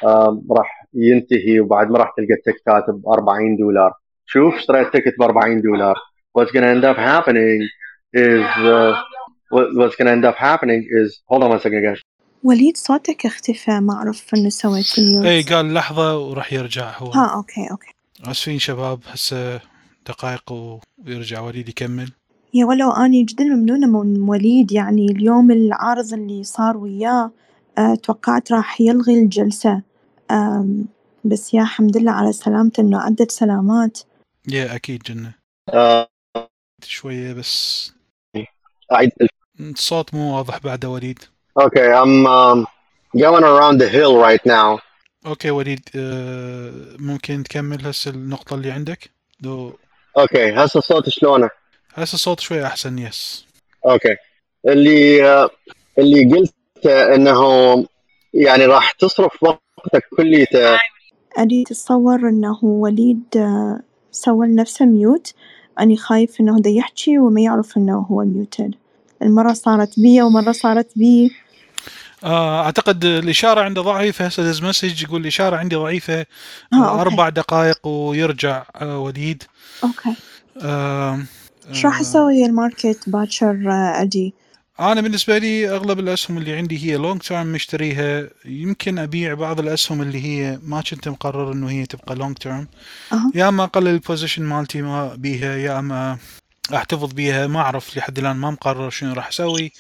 [0.05, 3.93] آه راح ينتهي وبعد ما راح تلقى التكتات ب 40 دولار.
[4.27, 5.97] شوف اشتريت ticket ب 40 دولار.
[6.39, 7.61] What's to end up happening
[8.17, 8.93] is uh,
[9.55, 12.01] what, what's going to end up happening is hold on one second guys.
[12.45, 17.11] وليد صوتك اختفى ما أعرف إنه سويت اي قال لحظة وراح يرجع هو.
[17.11, 17.93] ها okay okay.
[18.25, 19.61] آسفين شباب هسه
[20.07, 20.53] دقائق
[21.07, 22.13] ويرجع وليد يكمل.
[22.55, 27.31] yeah ولو أني جدا ممنونة من وليد يعني اليوم العارض اللي صار وياه
[27.79, 29.83] أه توقعت راح يلغي الجلسة.
[30.31, 30.89] أم
[31.25, 33.99] بس يا حمد لله على سلامته إنه عدت سلامات.
[34.49, 35.35] yeah أكيد جنة.
[35.71, 36.41] uh,
[36.85, 37.93] شوية بس.
[38.93, 39.09] I,
[39.61, 41.19] الصوت مو واضح بعد وليد.
[41.61, 42.67] Okay I'm um,
[43.17, 44.81] going around the hill right now.
[45.27, 49.11] okay وليد آه، ممكن تكمل هسه النقطة اللي عندك؟
[49.41, 49.79] لو
[50.19, 51.51] okay هسه الصوت شلونه؟
[51.95, 53.47] هسه الصوت شوي أحسن yes
[53.87, 54.17] okay
[54.69, 55.51] اللي آه،
[55.99, 57.41] اللي قلت إنه
[58.35, 60.79] يعني راح تصرف وقتك كليته
[61.39, 63.81] أريد أتصور إنه وليد آه،
[64.11, 65.35] سوى لنفسه mute
[65.81, 68.75] أني خايف إنه دا يحكي وما يعرف إنه هو muted
[69.23, 71.33] المرة صارت بي ومرة صارت بي.
[72.25, 74.27] آه، أعتقد الإشارة عنده ضعيفة.
[74.27, 76.21] هسه message يقول الإشارة عندي ضعيفة.
[76.73, 77.01] آه okay.
[77.01, 79.43] أربع دقائق ويرجع آه، وليد.
[79.85, 80.15] okay.
[80.63, 81.21] آه،
[81.69, 84.35] إيش راح آه، أسوي؟ ال market باكر آه، أدي
[84.81, 88.29] أنا بالنسبة لي أغلب الأسهم اللي عندي هي long term مشتريها.
[88.45, 92.69] يمكن أبيع بعض الأسهم اللي هي ما كنت مقرر إنه هي تبقى long term
[93.35, 96.19] يا أما أقلل ال position مالتي ما بيها يا أما
[96.75, 97.47] أحتفظ بيها.
[97.47, 99.73] ما أعرف لحد الآن ما مقرر شنو راح أسوي.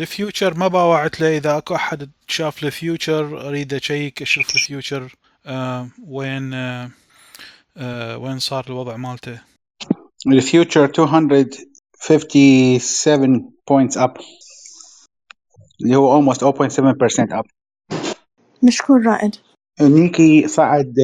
[0.00, 1.36] ال future ما باوعت له.
[1.36, 5.14] إذا أكو أحد شاف ال future أريد أ check أشوف ال future
[6.06, 6.54] وين
[7.76, 9.38] آه، وين صار الوضع مالته.
[10.26, 10.86] الفيوتشر
[12.08, 14.20] 257 points up.
[15.82, 16.44] اللي هو almost 0.7%
[17.32, 17.46] up.
[18.62, 19.36] مشكور رائد.
[19.80, 20.94] نيكي صعد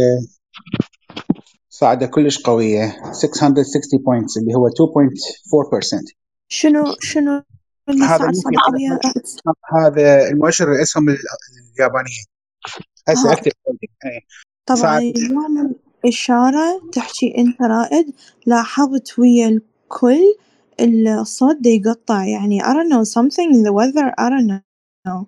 [1.71, 3.13] صعدة كلش قوية.
[3.13, 6.15] 660 points اللي هو 2.4%
[6.49, 7.43] شنو شنو
[7.89, 12.25] اللي هذا صعد هذا المؤشر الأسهم اليابانية.
[13.09, 13.53] هسه ها أكتب
[14.05, 14.21] إيه.
[14.67, 15.03] طبعا صعد.
[15.03, 15.75] اليوم
[16.05, 18.15] الإشارة تحكي أنت رائد
[18.47, 20.35] لاحظت ويا الكل
[20.81, 22.25] الصوت دا يقطع.
[22.25, 24.61] يعني I don't know something in the weather I don't
[25.09, 25.25] know.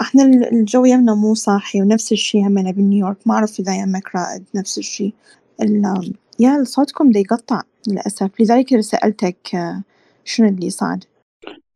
[0.00, 3.16] إحنا ال- الجو يمنا مو صاحي ونفس الشي همنا بنيويورك.
[3.26, 5.14] ما أعرف إذا يمك رائد نفس الشي.
[5.62, 8.30] ال- يا صوتكم دا يقطع للأسف.
[8.40, 9.38] لذلك سألتك
[10.24, 11.04] شنو اللي صعد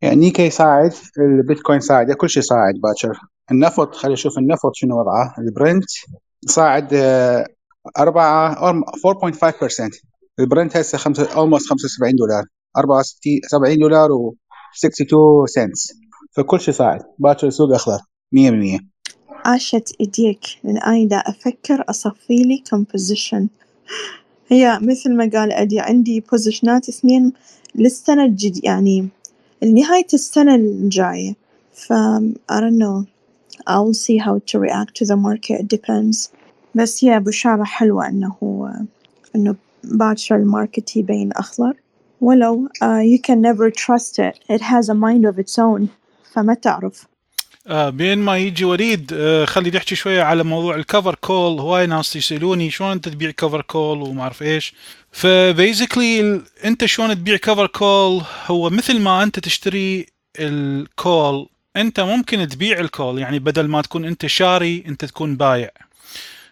[0.03, 3.21] يعني نيكي صاعد البيتكوين صاعد كل شيء صاعد باكر.
[3.51, 5.35] النفط خلينا نشوف النفط شنو وضعه.
[5.39, 5.85] البرنت
[6.47, 6.95] صاعد
[7.99, 9.91] 4 4.5%
[10.41, 12.45] البرنت هسه 5 almost 75 دولار.
[12.77, 14.37] 64 70 دولار و
[14.79, 15.93] 62 سنتس
[16.37, 17.99] فكل شيء صاعد باكر السوق أخضر.
[18.33, 18.81] 100%
[19.45, 20.41] عاشت إيديك.
[20.65, 23.49] لأن أنا دا أفكر أصفي لي كم position
[24.49, 27.33] هي مثل ما قال أدي عندي positionات اثنين
[27.75, 29.09] للسنة الجديدة يعني
[29.63, 31.35] لنهاية السنة الجاية.
[31.73, 31.93] ف
[32.53, 33.07] I don't know.
[33.67, 35.61] I'll see how to react to the market.
[35.61, 36.31] It depends.
[36.75, 38.37] بس هي بشارة حلوة إنه
[39.37, 41.84] إنه باكر ال market يبين أخضر.
[42.21, 44.39] ولو uh, you can never trust it.
[44.49, 45.89] It has a mind of its own.
[46.35, 47.07] فما تعرف.
[47.67, 51.87] آه بين ما يجي وليد آه خلي نحكي شوية على موضوع ال covered call هواي
[51.87, 54.75] ناس يسألوني شلون انت تبيع covered call وما أعرف إيش.
[55.13, 60.07] ف basically أنت شلون تبيع covered call هو مثل ما أنت تشتري
[60.39, 61.47] ال call
[61.77, 65.71] أنت ممكن تبيع ال call يعني بدل ما تكون أنت شاري أنت تكون بايع.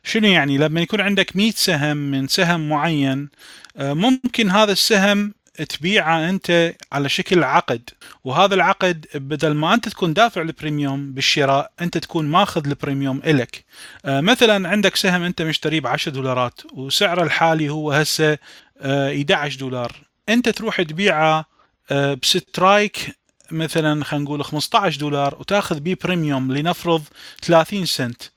[0.04, 3.28] شنو يعني؟ لما يكون عندك 100 سهم من سهم معين
[3.76, 5.32] آه ممكن هذا السهم
[5.68, 7.90] تبيعه أنت على شكل عقد.
[8.24, 13.22] وهذا العقد بدل ما أنت تكون دافع ال premium بالشراء أنت تكون ماخذ ال premium
[13.26, 13.64] إلك.
[14.04, 18.38] آه مثلا عندك سهم أنت مشتريه ب 10 دولارات وسعره الحالي هو هسه
[18.80, 19.92] آه 11 دولار.
[20.28, 21.44] أنت تروح تبيعه
[21.90, 23.16] آه ب strike
[23.50, 27.02] مثلا خلينا نقول 15 دولار وتاخذ بيه premium لنفرض
[27.42, 28.22] 30 سنت.
[28.22, 28.31] آه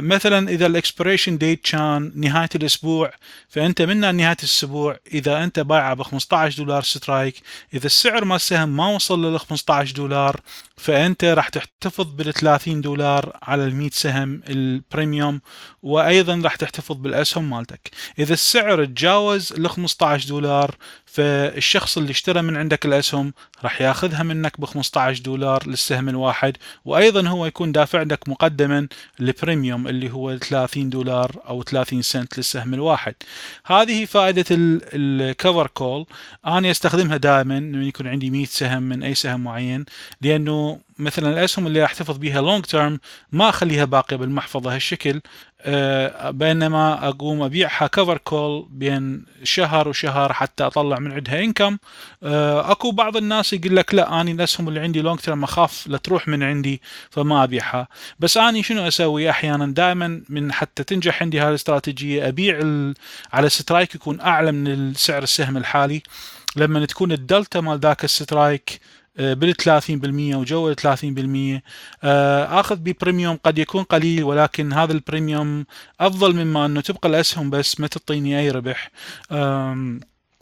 [0.00, 3.12] مثلا إذا ال expiration date كان نهاية الأسبوع
[3.48, 7.42] فأنت من نهاية الأسبوع إذا أنت بايعه ب 15 دولار strike
[7.74, 10.40] إذا السعر مال السهم ما وصل لل 15 دولار
[10.76, 15.40] فأنت راح تحتفظ بال 30 دولار على ال 100 سهم ال premium
[15.82, 17.90] وأيضا راح تحتفظ بالأسهم مالتك.
[18.18, 20.76] إذا السعر تجاوز ال 15 دولار
[21.06, 23.32] فالشخص اللي اشترى من عندك الأسهم
[23.64, 28.88] راح ياخذها منك ب 15 دولار للسهم الواحد وأيضا هو يكون دافع لك مقدما
[29.28, 33.14] ال premium اللي هو 30 دولار أو 30 سنت للسهم الواحد.
[33.66, 36.06] هذه فائدة ال covered call
[36.46, 39.84] أنا استخدمها دائما لما يكون عندي 100 سهم من أي سهم معين
[40.20, 43.00] لأنه مثلا الأسهم اللي احتفظ بها long term
[43.32, 45.20] ما أخليها باقية بالمحفظة هالشكل
[45.60, 51.78] أه بينما أقوم أبيعها covered call بين شهر وشهر حتى أطلع من عندها income
[52.22, 55.98] أه أكو بعض الناس يقول لك لا اني الأسهم اللي عندي long term أخاف لا
[55.98, 57.88] تروح من عندي فما أبيعها.
[58.18, 62.60] بس اني شنو أسوي؟ أحيانا دائما من حتى تنجح عندي هذه الاستراتيجية أبيع
[63.32, 66.02] على strike يكون أعلى من سعر السهم الحالي.
[66.56, 68.80] لما تكون الدلتا مال ذاك ال strike
[69.18, 71.62] بال 30% وجو ال 30%
[72.58, 75.64] آخذ ب premium قد يكون قليل ولكن هذا ال premium
[76.00, 78.90] أفضل مما أنه تبقى الأسهم بس ما تعطيني أي ربح.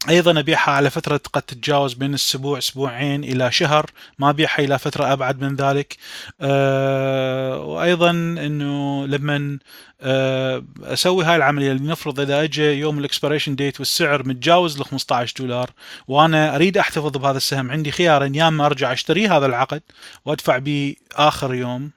[0.08, 3.90] أيضا أبيعها على فترة قد تتجاوز بين أسبوع أسبوعين إلى شهر.
[4.18, 5.96] ما أبيعها إلى فترة أبعد من ذلك.
[6.40, 9.58] أه وأيضا إنه لما
[10.00, 15.34] أه أسوي هاي العملية لنفرض إذا اجى يوم ال expiration date والسعر متجاوز ل 15
[15.38, 15.70] دولار
[16.08, 19.82] وأنا أريد أحتفظ بهذا السهم عندي خيارين يا إما أرجع أشتري هذا العقد
[20.24, 21.90] وأدفع به اخر يوم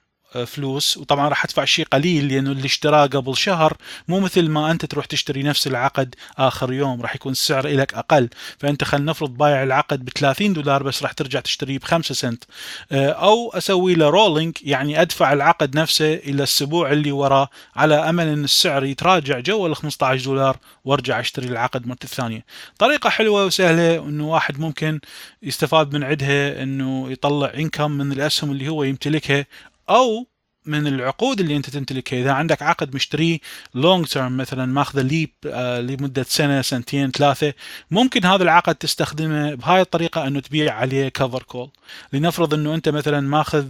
[0.46, 3.76] فلوس وطبعا راح أدفع شيء قليل لأنه اللي اشتراه قبل شهر
[4.08, 8.28] مو مثل ما أنت تروح تشتري نفس العقد آخر يوم راح يكون السعر لك أقل.
[8.58, 12.44] فأنت خل نفرض بايع العقد ب 30 دولار بس راح ترجع تشتريه ب 5 سنت
[12.92, 18.44] أو أسوي له rolling يعني أدفع العقد نفسه إلى الأسبوع اللي وراه على أمل إن
[18.44, 22.44] السعر يتراجع جو ال 15 دولار وأرجع أشتري العقد مرة الثانية
[22.78, 25.00] طريقة حلوة وسهلة إنه واحد ممكن
[25.42, 29.46] يستفاد من عندها إنه يطلع income من الأسهم اللي هو يمتلكها
[29.90, 30.26] أو
[30.66, 33.38] من العقود اللي أنت تمتلكها إذا عندك عقد مشتريه
[33.74, 37.52] long term مثلا ماخذة LEAP آه لمدة سنة سنتين ثلاثة
[37.90, 41.70] ممكن هذا العقد تستخدمه بهاي الطريقة أنه تبيع عليه covered call
[42.12, 43.66] لنفرض أنه أنت مثلا ماخذ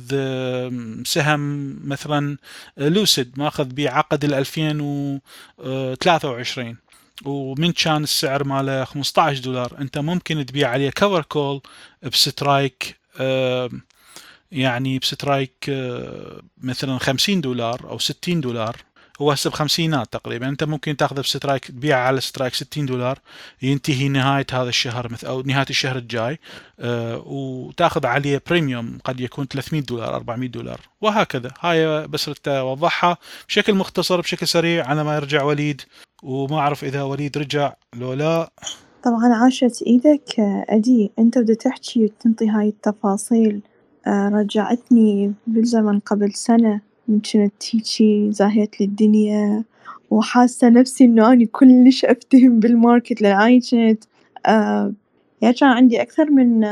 [1.04, 2.36] سهم مثلا
[2.76, 6.76] لوسيد ماخذ بيه عقد ال 2023
[7.24, 9.72] ومن كان السعر ماله 15 دولار.
[9.80, 11.60] أنت ممكن تبيع عليه covered call
[12.02, 13.70] ب strike آه
[14.52, 15.70] يعني ب strike
[16.62, 18.76] مثلا 50 دولار أو 60 دولار
[19.20, 20.48] هو هسه بخمسينات تقريبا.
[20.48, 23.18] أنت ممكن تأخذه ب strike تبيعه على strike 60 دولار
[23.62, 26.38] ينتهي نهاية هذا الشهر مثل أو نهاية الشهر الجاي
[26.80, 31.50] أه وتأخذ عليه premium قد يكون 300 دولار 400 دولار وهكذا.
[31.60, 33.18] هاي بس اوضحها
[33.48, 34.86] بشكل مختصر بشكل سريع.
[34.86, 35.82] على ما يرجع وليد
[36.22, 38.50] وما أعرف إذا وليد رجع لو لا.
[39.04, 43.60] طبعا عاشت إيدك أدي أنت بدك تحكي وتنطي هاي التفاصيل.
[44.08, 46.80] رجعتني بالزمن قبل سنة.
[47.08, 49.64] من كنت هيجي زاهية للدنيا.
[50.10, 54.04] وحاسة نفسي إنه أني كلش أفتهم بال market لأن أني كنت
[55.42, 56.64] يعني كان عندي أكثر من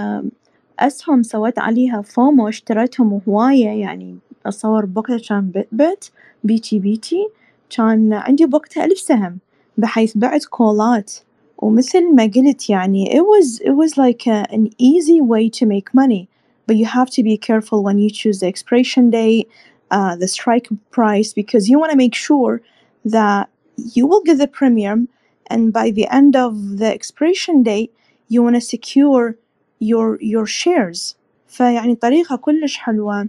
[0.78, 3.68] أسهم سويت عليها فومو اشتريتهم هواية.
[3.68, 4.16] يعني
[4.46, 6.12] أتصور بوقتها كان بت بت
[6.44, 7.28] بيتي بيتي.
[7.70, 9.38] كان عندي بوقتها ألف سهم
[9.78, 11.12] بحيث بعت كولات.
[11.58, 16.33] ومثل ما قلت يعني it was it was like an easy way to make money.
[16.67, 19.47] but you have to be careful when you choose the expiration date,
[19.91, 22.61] uh, the strike price, because you want to make sure
[23.05, 23.49] that
[23.95, 24.99] you will get the premium,
[25.53, 27.91] and by the end of the expiration date,
[28.31, 29.35] you wanna secure
[29.79, 31.15] your your shares
[31.47, 33.27] فيعني طريقة كلش حلوة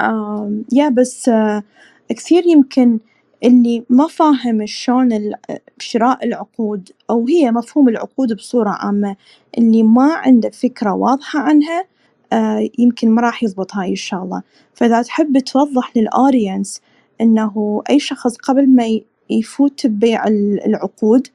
[0.00, 1.62] آم، يا بس آه،
[2.08, 2.98] كثير يمكن
[3.44, 5.34] اللي ما فاهم شلون ال-
[5.78, 9.16] شراء العقود أو هي مفهوم العقود بصورة عامة
[9.58, 11.84] اللي ما عنده فكرة واضحة عنها
[12.33, 14.41] آه، يمكن ما راح يضبط هاي الشغلة
[14.73, 16.81] فإذا تحب توضح للأودينس
[17.21, 18.99] إنه أي شخص قبل ما
[19.29, 21.27] يفوت ببيع ال- العقود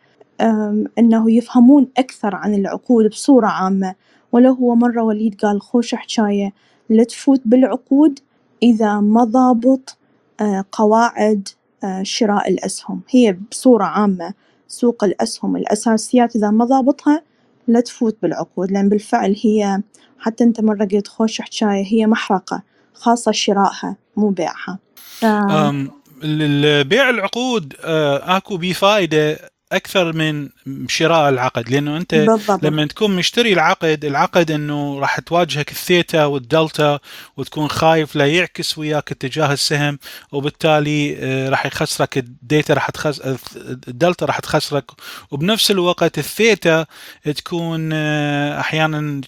[0.99, 3.95] إنه يفهمون أكثر عن العقود بصورة عامة.
[4.33, 6.53] ولو هو مرة وليد قال خوش حجاية
[6.89, 8.19] لا تفوت بالعقود
[8.63, 9.97] إذا ما ضابط
[10.41, 11.49] آه، قواعد
[11.85, 13.01] آه، شراء الأسهم.
[13.11, 14.35] هي بصورة عامة
[14.69, 17.23] سوق الأسهم الأساسيات إذا ما ضابطها
[17.69, 19.83] لا تفوت بالعقود لأن بالفعل هي
[20.23, 22.63] حتى أنت مرة قلت خوش حجاية هي محرقة
[22.95, 24.79] خاصة شرائها مو بيعها.
[24.97, 25.25] ف...
[25.25, 25.91] أم،
[26.25, 30.49] ال- بيع العقود آه، أكو بيه فائده أكثر من
[30.89, 32.65] شراء العقد لأنه أنت بالضبط.
[32.65, 36.99] لما تكون مشتري العقد العقد إنه راح تواجهك ال theta وال delta
[37.37, 39.99] وتكون خايف لا يعكس وياك اتجاه السهم
[40.33, 43.21] وبالتالي آه، راح يخسرك الديتا راح تخس
[43.89, 44.91] الدلتا راح تخسرك.
[45.31, 46.87] وبنفس الوقت الثيتا
[47.37, 49.21] تكون آه، أحيانا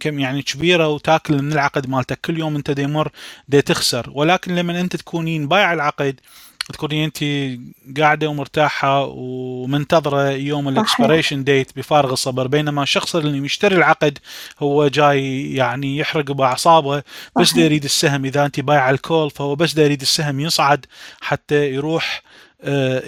[0.00, 2.20] كم يعني كبيرة وتاكل من العقد مالتك.
[2.20, 3.10] كل يوم أنت دي مر
[3.48, 4.10] دي تخسر.
[4.14, 6.20] ولكن لما أنت تكونين بايع العقد
[6.72, 7.24] تكونين انت
[8.00, 14.18] قاعدة ومرتاحة ومنتظرة يوم ال expiration date بفارغ الصبر بينما الشخص اللي مشتري العقد
[14.58, 17.02] هو جاي يعني يحرق بأعصابه
[17.40, 17.52] بس.
[17.54, 18.24] دا يريد السهم.
[18.24, 20.86] إذا انت بايع ال call فهو بس دا يريد السهم يصعد
[21.20, 22.22] حتى يروح
[22.62, 23.06] آه،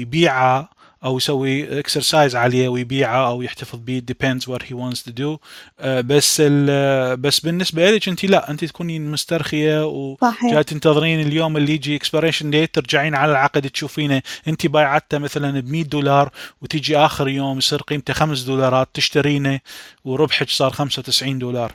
[0.00, 0.79] يبيعه.
[1.04, 5.38] أو يسوي exercise عليه ويبيعه أو يحتفظ به depends what he wants to do.
[5.80, 10.52] آه، بس ال- بس بالنسبة لك انت لا انت تكونين مسترخية و صحيح.
[10.54, 14.22] جاي تنتظرين اليوم اللي يجي expiration date ترجعين على العقد تشوفينه.
[14.48, 16.30] انت بايعته مثلا ب 100 دولار
[16.62, 19.60] وتيجي آخر يوم يصير قيمته 5 دولارات تشترينه
[20.04, 21.72] وربحك صار 95 دولار.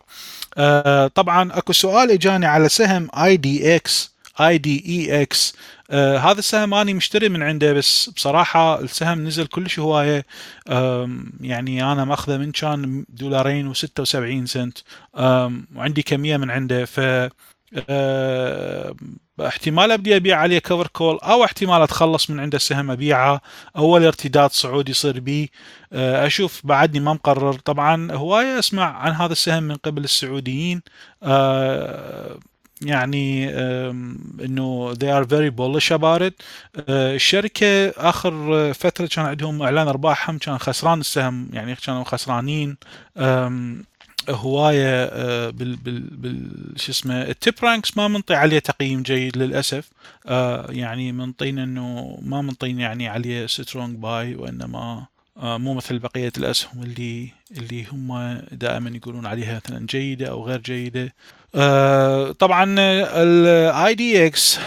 [0.58, 5.56] آه طبعا أكو سؤال إجاني على سهم اي دي إكس اي دي اي إكس
[5.92, 10.26] هذا السهم أني مشتري من عنده بس بصراحة السهم نزل كلش هواية.
[11.42, 14.78] يعني أنا مأخذه من كان دولارين و76 سنت.
[15.76, 16.86] وعندي كمية من عنده.
[16.86, 17.00] ف
[17.90, 18.96] آه،
[19.42, 23.42] احتمال أبدي أبيع عليه كفر كول أو احتمال أتخلص من عنده السهم أبيعه.
[23.78, 25.52] أول ارتداد صعود يصير بي.
[25.94, 27.54] آه، أشوف بعدني ما مقرر.
[27.54, 30.82] طبعا هواية أسمع عن هذا السهم من قبل السعوديين.
[31.24, 32.40] آه،
[32.82, 33.50] يعني
[34.46, 36.34] إنه they are very bullish about it.
[36.90, 42.78] آه، الشركة آخر فترة كان عندهم إعلان ارباحهم كان خسران السهم يعني كانوا خسرانين.
[44.30, 49.90] هواية آه، بال بال بال شو اسمه ال TipRanks ما منطي عليه تقييم جيد للأسف.
[50.28, 55.06] آه، يعني منطين إنه ما منطين يعني عليه strong buy وإنما
[55.38, 61.04] مو مثل بقية الأسهم اللي اللي هم دائما يقولون عليها مثلا جيدة أو غير جيدة.
[61.04, 61.14] آه،
[62.40, 64.60] طبعا الاي دي إكس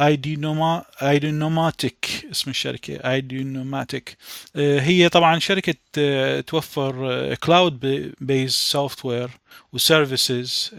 [0.00, 4.16] اي دي نوما اي دي نوماتيك اسم الشركة Ideanomics
[4.56, 7.80] هي طبعا شركة آه، توفر cloud
[8.20, 9.30] based software و
[9.72, 10.70] services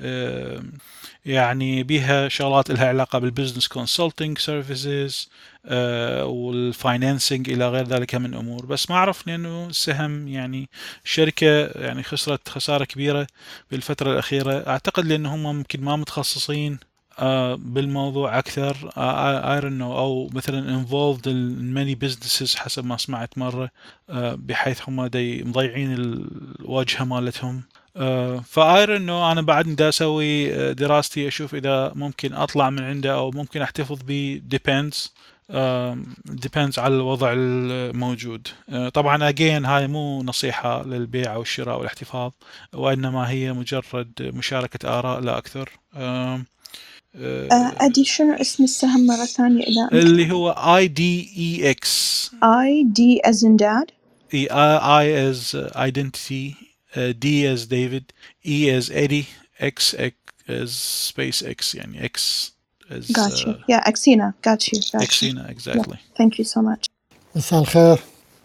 [1.28, 5.30] يعني بيها شغلات لها علاقة بال business consulting services
[6.22, 8.66] وال financing إلى غير ذلك من أمور.
[8.66, 10.70] بس ما اعرف لأنه السهم يعني
[11.06, 13.28] الشركة يعني خسرت خسارة كبيرة
[13.72, 14.68] بالفترة الأخيرة.
[14.68, 16.80] أعتقد لأن هم ممكن ما متخصصين
[17.20, 18.92] آه، بالموضوع أكثر.
[18.98, 23.70] ايرون أو مثلا involved in many businesses حسب ما سمعت مرة
[24.10, 27.64] آه، بحيث هم دي مضيعين الواجهه مالتهم.
[28.46, 33.32] فايرون إنه أنا بعد دا أسوي آه، دراستي أشوف إذا ممكن أطلع من عنده أو
[33.32, 34.42] ممكن أحتفظ به
[35.52, 36.06] آم،
[36.46, 38.48] depends على الوضع الموجود.
[38.70, 42.32] آه، طبعا again هاي مو نصيحة للبيع أو الشراء والاحتفاظ
[42.74, 45.70] وإنما هي مجرد مشاركة آراء لا أكثر.
[45.96, 46.42] آه،
[47.82, 53.58] أدي شنو اسم السهم مرة ثانية إذا أنت اللي هو IDEX I D as in
[53.58, 53.92] dad.
[54.34, 58.12] E I as identity D as David
[58.46, 59.26] E as Eddie
[59.62, 59.96] X
[60.50, 60.70] as
[61.10, 62.54] SpaceX يعني X
[62.92, 63.50] I got you.
[63.72, 64.80] yeah Axina got you.
[64.80, 65.02] Got you.
[65.02, 65.98] اكسينا exactly.
[66.22, 66.86] Thank you so much.
[67.36, 68.00] مساء الخير.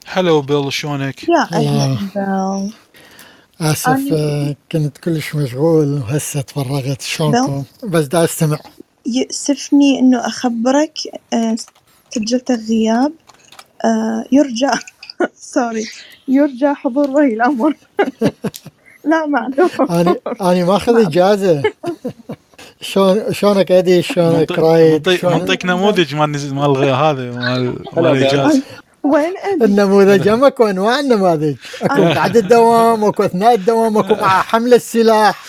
[0.06, 1.84] هلو بيل شلونك؟ يا الله.
[1.84, 2.72] أهلا بيل
[3.60, 7.02] آسف أنا- آه، كنت كلش مشغول وهسه تفرغت.
[7.02, 8.58] شلونكم؟ بس دا أستمع.
[9.06, 10.98] يؤسفني إنه أخبرك
[11.32, 11.56] آه،
[12.10, 13.12] سجلت غياب
[13.84, 14.70] آه، يرجى
[15.34, 15.84] sorry
[16.32, 17.74] يرجى حضور ولي الأمر
[19.04, 21.62] لا معلوم أنا أنا ماخذ إجازة.
[22.80, 27.76] شلون شلونك أدي شلونك رايد منطق نموذج مال مال هذا مال.
[27.98, 28.62] الاجازه
[29.04, 31.56] وين أدري النموذج هم اكو أنواع النماذج.
[31.82, 35.44] أكو أنا- بعد الدوام أكو أثناء الدوام أكو مع حمل السلاح.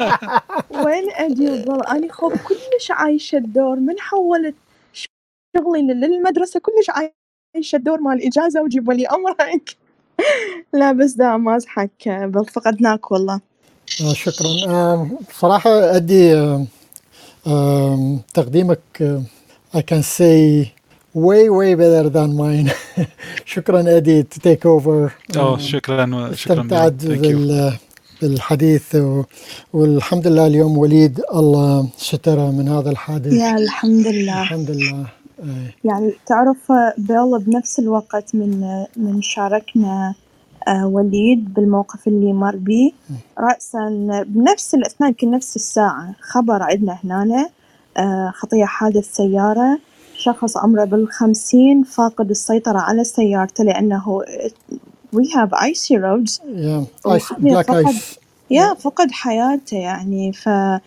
[0.84, 3.76] وين أدري والله أنا خوف كلش عايشة الدور.
[3.76, 4.54] من حولت
[5.56, 9.76] شغلي للمدرسة كلش عايشة الدور مال إجازة وجيب ولي أمرك.
[10.78, 13.40] لا بس دا مازحك بل فقدناك والله.
[14.04, 15.08] آه، شكرا.
[15.30, 16.34] بصراحة أدي
[18.34, 19.24] تقديمك آم،
[19.76, 20.66] I can say
[21.14, 22.72] way way better than mine.
[23.54, 25.10] شكرا أدي to take over.
[25.36, 26.92] آم، شكرا شكرا استمتعت.
[26.92, 27.72] بال
[28.22, 29.22] بالحديث و-
[29.72, 33.32] والحمد لله اليوم وليد الله ستره من هذا الحادث.
[33.32, 34.42] يا الحمد لله.
[34.42, 35.06] الحمد لله.
[35.84, 40.14] يعني تعرف بيلا بنفس الوقت من من شاركنا
[40.68, 42.90] آه، وليد بالموقف اللي مر بيه.
[43.38, 43.88] رأسا
[44.26, 47.48] بنفس الأثناء يمكن نفس الساعة خبر عندنا هنا
[47.96, 49.78] آه، خطية حادث سيارة
[50.16, 54.22] شخص عمره بالخمسين فاقد السيطرة على سيارته لأنه
[55.14, 56.40] we have icy roads.
[56.44, 58.18] Yeah, ice, black فقد ice.
[58.50, 60.32] يا فقد حياته يعني.
[60.32, 60.82] فمرات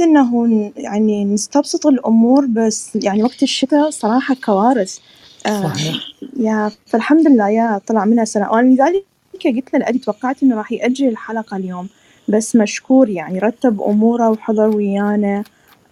[0.00, 4.98] إنه ن- يعني نستبسط الأمور بس يعني وقت الشتاء صراحة كوارث.
[5.46, 5.94] آه صحيح.
[6.40, 8.52] يا فالحمد لله يا طلع منها سنة.
[8.52, 9.04] وأنا لذلك
[9.44, 11.88] قلت للأدي توقعت إنه راح يأجل الحلقة اليوم.
[12.28, 15.44] بس مشكور يعني رتب أموره وحضر ويانا.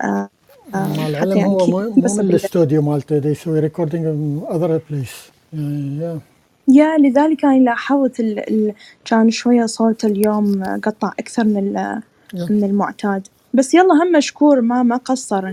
[0.02, 0.28] آه
[0.74, 5.32] مع آه العلم يعني هو مو من الاستوديو مالته they يسوي ريكوردينج other place.
[5.52, 6.20] يعني yeah.
[6.68, 8.38] يا لذلك أنا لاحظت ال...
[8.38, 8.74] ال...
[9.04, 12.00] كان شوية صوت اليوم قطع أكثر من ال...
[12.36, 12.50] Yeah.
[12.50, 13.28] من المعتاد.
[13.55, 15.46] بس يلا هم مشكور ما ما قصر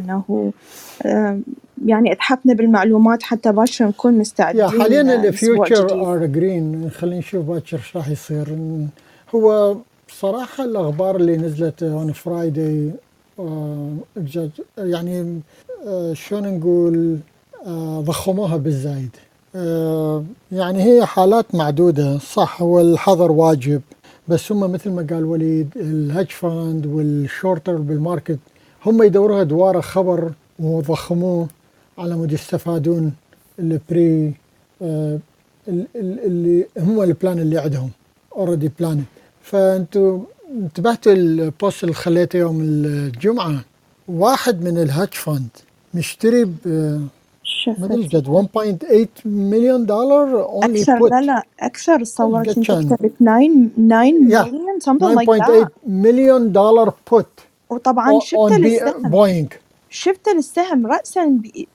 [1.06, 1.40] آه،
[1.86, 7.20] يعني اتحفنا بالمعلومات حتى باكر نكون يا مستعدين حاليا آه، أسبوع الفيوتشر ار جرين خلينا
[7.20, 8.58] نشوف باكر إيش راح يصير.
[9.36, 9.78] هو
[10.08, 12.92] بصراحة الأخبار اللي نزلت on Friday
[14.78, 15.42] يعني
[15.88, 17.18] آه، شلون نقول
[17.66, 19.16] آه، ضخموها بالزايد.
[19.56, 22.18] آه، يعني هي حالات معدودة.
[22.18, 23.82] صح هو الحظر واجب.
[24.30, 28.40] بس هم مثل ما قال وليد ال hedge fund وال shorter بال market
[28.86, 31.48] هم يدوروها دواره خبر وضخموه
[31.98, 33.14] على مود يستفادون
[33.60, 34.34] البري
[34.82, 35.20] آه،
[35.68, 37.90] ال- ال- اللي هم ال plan اللي عندهم
[38.36, 39.04] already plan
[39.42, 40.20] فأنتوا
[40.52, 43.62] انتبهتوا ال post اللي خليته يوم الجمعة
[44.08, 45.48] واحد من ال hedge fund
[45.94, 46.46] مشتري
[47.68, 51.44] ما ادري جد 1.8 مليون دولار only أكثر put لا لا
[52.40, 53.40] قد أنت كان كتبت 9
[53.78, 54.54] 9 Yeah.
[54.54, 57.26] مليون something like 9.8 that مليون دولار put
[57.70, 59.54] وطبعا شفت السهم بوينج
[59.90, 61.68] شفت السهم رأسا بي...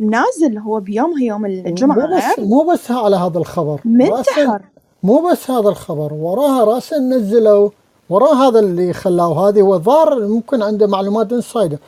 [0.00, 3.72] نازل هو بيومها يوم مو الجمعة بس مو بس على هذا الخبر.
[3.74, 4.60] راسا منتحر
[5.02, 7.70] مو بس هذا الخبر وراها راسا نزلوا
[8.10, 11.78] وراه هذا اللي خلاه هذه هو ظاهر ممكن عنده معلومات insider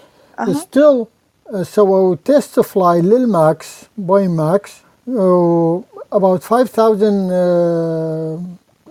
[0.52, 1.04] still
[1.62, 3.66] سووا test fly للماكس
[3.98, 4.72] بوينج ماكس
[5.10, 5.80] uh,
[6.14, 8.40] about 5000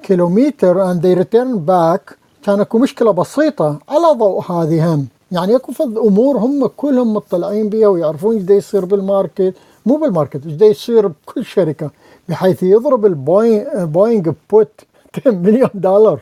[0.03, 2.15] كيلومتر and they return back.
[2.43, 3.79] كان اكو مشكلة بسيطة.
[3.89, 5.07] على ضوء هذه هم.
[5.31, 9.53] يعني أكو فد أمور هم كلهم مطلعين بها ويعرفون إيش يصير بال market.
[9.85, 11.91] مو بال market إيش يصير بكل شركة.
[12.29, 14.71] بحيث يضرب البوينج بوينج put
[15.17, 16.19] 10 مليون دولار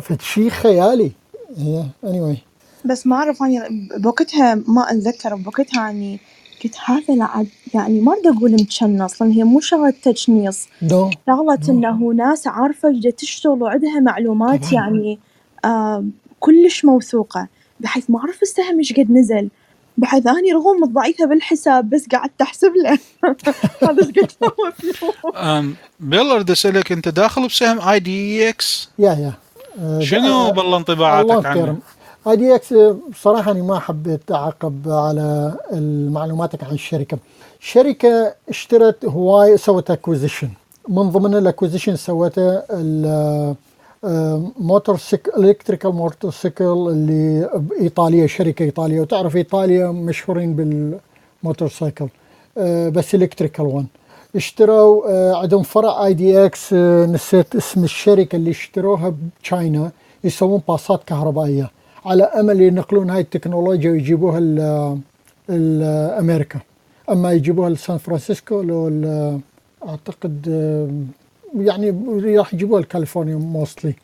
[0.00, 1.12] فشي خيالي.
[1.56, 2.53] yeah, anyway.
[2.84, 6.20] بس ما أعرف أنا بوقتها ما أتذكر بوقتها يعني
[6.64, 10.68] قلت هذا لعب يعني ما أريد أقول متشنص لأن هي مو شغلة تشنيص.
[10.82, 11.10] no
[11.68, 15.18] إنه ناس عارفة جدا تشتغل وعندها معلومات طبعا يعني
[15.64, 16.04] آه
[16.40, 17.48] كلش موثوقة
[17.80, 19.48] بحيث ما أعرف السهم إيش قد نزل.
[19.98, 22.98] بحيث أني رغم ضعيفة بالحساب بس قعدت أحسب له.
[23.82, 29.32] هذا إيش قد سوى بيل أريد أسألك أنت داخل بسهم اي دي إكس يا يا.
[29.78, 31.78] آه، شنو بالله ال long انطباعاتك عنه؟
[32.28, 32.74] آي دي إكس
[33.12, 35.52] بصراحة أنا ما حبيت أعقب على
[36.12, 37.18] معلوماتك عن الشركة.
[37.60, 40.48] الشركة اشترت هواي سوت acquisition
[40.88, 42.62] من ضمن ال acquisition سوته
[44.58, 44.98] motor
[45.38, 49.00] electrical motorcycle اللي بإيطاليا شركة إيطالية.
[49.00, 52.08] وتعرف إيطاليا مشهورين بال motorcycle
[52.58, 53.86] آه، بس electrical one
[54.36, 56.72] اشتروا آه، عندهم فرع آي دي إكس
[57.12, 59.90] نسيت اسم الشركة اللي اشتروها بتشاينا
[60.24, 61.70] يسوون باصات كهربائية.
[62.06, 64.98] على أمل ينقلون هاي التكنولوجيا ويجيبوها ل-
[65.48, 65.82] ل-
[66.20, 66.60] أمريكا
[67.10, 68.88] أما يجيبوها لسان فرانسيسكو لو
[69.88, 70.90] أعتقد آه،
[71.62, 71.90] يعني
[72.38, 73.94] راح يجيبوها لكاليفورنيا mostly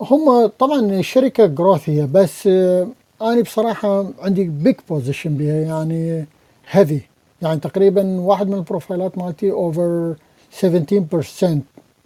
[0.00, 2.88] هم طبعا شركة growth هي بس آه،
[3.22, 6.26] أنا بصراحة عندي big position بها يعني
[6.70, 7.00] heavy
[7.42, 10.14] يعني تقريبا واحد من البروفايلات مالتي over
[10.62, 10.66] 17%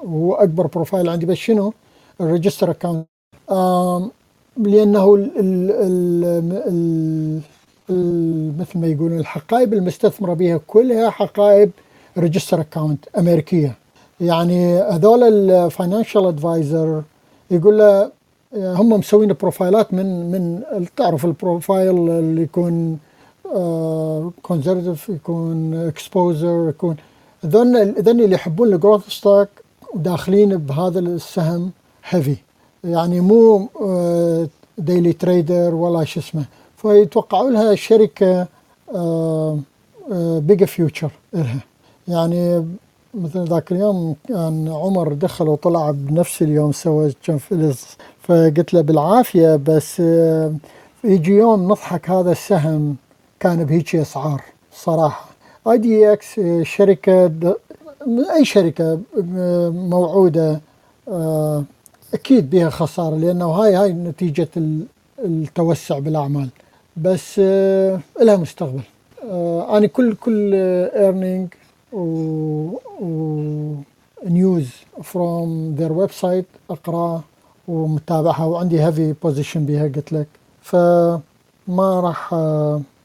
[0.06, 1.74] هو اكبر profile عندي بس شنو؟
[2.20, 3.06] ال register account
[4.66, 7.40] لأنه ال ال ال
[7.90, 11.70] ال مثل ما يقولون الحقائب المستثمرة بها كلها حقائب
[12.18, 13.74] register account أمريكية.
[14.20, 17.02] يعني هذول ال financial advisor
[17.50, 18.10] يقول له
[18.54, 20.62] هم مسوين بروفايلات من من
[20.96, 22.98] تعرف ال profile اللي يكون
[24.42, 26.96] conservative يكون exposure يكون
[27.46, 29.48] then then اللي يحبون ال growth stock
[29.94, 31.70] داخلين بهذا السهم
[32.08, 32.36] heavy
[32.84, 33.68] يعني مو
[34.78, 36.44] daily trader ولا شو اسمه.
[36.76, 38.46] فيتوقعوا لها شركة
[40.38, 41.60] big future لها
[42.08, 42.66] يعني
[43.14, 49.56] مثل ذاك اليوم كان عمر دخل وطلع بنفس اليوم سوى كم فلس فقلت له بالعافية
[49.56, 50.00] بس
[51.04, 52.96] يجي يوم نضحك هذا السهم
[53.40, 54.42] كان بهيك أسعار
[54.74, 55.28] صراحة.
[55.68, 57.32] اي دي إكس شركة
[58.36, 59.00] أي شركة
[59.70, 60.60] موعودة
[62.14, 64.48] أكيد بها خسارة لأنه هاي هاي نتيجة
[65.18, 66.48] التوسع بالأعمال.
[66.96, 67.38] بس
[68.20, 68.82] لها مستقبل.
[69.70, 71.48] أنا كل كل earning
[74.22, 74.68] و
[75.02, 77.22] news from their website اقراه
[77.68, 80.26] ومتابعها وعندي heavy position بها قلت لك.
[80.62, 81.20] فما
[82.00, 82.34] راح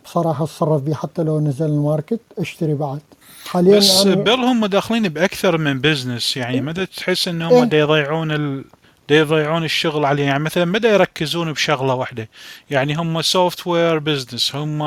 [0.06, 3.02] بصراحة أتصرف به حتى لو نزل ال market أشتري بعد.
[3.46, 8.64] حاليا بس بيل هم داخلين بأكثر من business يعني مدى تحس إنهم إيه؟ يضيعون ال...
[9.10, 12.30] دا يضيعون الشغل عليه يعني مثلا مدى يركزون بشغلة واحدة؟
[12.70, 14.80] يعني هم software business هم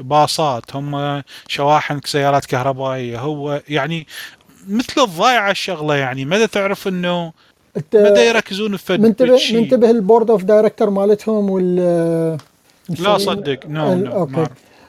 [0.00, 3.18] باصات هم شواحن سيارات كهربائية.
[3.18, 4.06] هو يعني
[4.68, 6.24] مثل الضايعة الشغلة يعني.
[6.24, 7.32] مدى تعرف إنه
[7.94, 11.76] مدى يركزون في منتبه منتبه ال board of director مالتهم وال
[12.88, 13.66] لا صدق.
[13.66, 14.46] no no okay.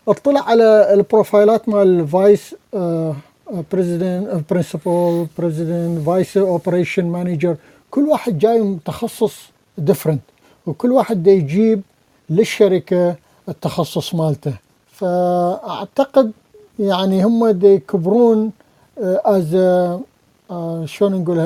[0.08, 2.56] اطلع على ال profile ات مال ال vice
[3.72, 7.56] president principal president vice operation manager
[7.96, 9.36] كل واحد جاي متخصص
[9.78, 10.22] different
[10.68, 11.82] وكل واحد دا يجيب
[12.30, 13.16] للشركة
[13.50, 14.54] التخصص مالته
[14.92, 16.32] فأعتقد
[16.80, 18.52] يعني هم دا يكبرون
[19.00, 19.52] از
[20.86, 21.40] شلون نقول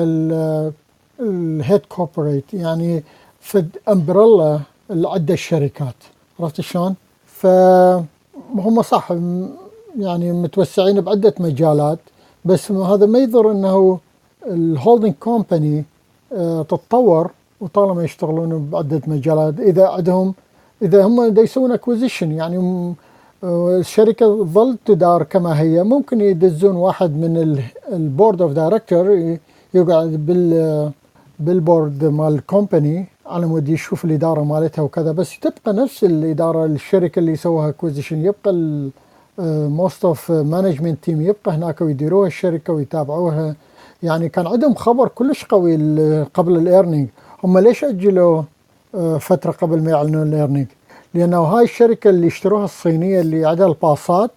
[1.20, 3.02] ال head corporate يعني
[3.40, 4.60] في umbrella
[4.90, 5.94] لعدة شركات
[6.40, 6.94] عرفت شلون؟
[7.26, 9.12] فهم صح
[9.98, 11.98] يعني متوسعين بعدة مجالات
[12.44, 13.98] بس هذا ما يضر إنه
[14.46, 15.84] ال holding company
[16.68, 17.30] تتطور
[17.60, 20.34] وطالما يشتغلون بعدة مجالات إذا عندهم
[20.82, 22.94] إذا هم يسوون acquisition يعني
[23.44, 25.82] الشركة تظل تدار كما هي.
[25.82, 29.36] ممكن يدزون واحد من ال board of director
[29.74, 30.90] يقعد بال
[31.38, 35.12] بال board مال ال company على مود يشوف الإدارة مالتها وكذا.
[35.12, 38.52] بس تبقى نفس الإدارة الشركة اللي سووها acquisition يبقى
[39.68, 43.54] most of management team يبقى هناك ويديروها الشركة ويتابعوها.
[44.02, 45.76] يعني كان عندهم خبر كلش قوي
[46.22, 47.08] قبل ال earning.
[47.44, 48.42] هم ليش أجلوا
[49.18, 50.66] فترة قبل ما يعلنون ال earning؟
[51.14, 54.30] لأنه هاي الشركة اللي اشتروها الصينية اللي عندها الباصات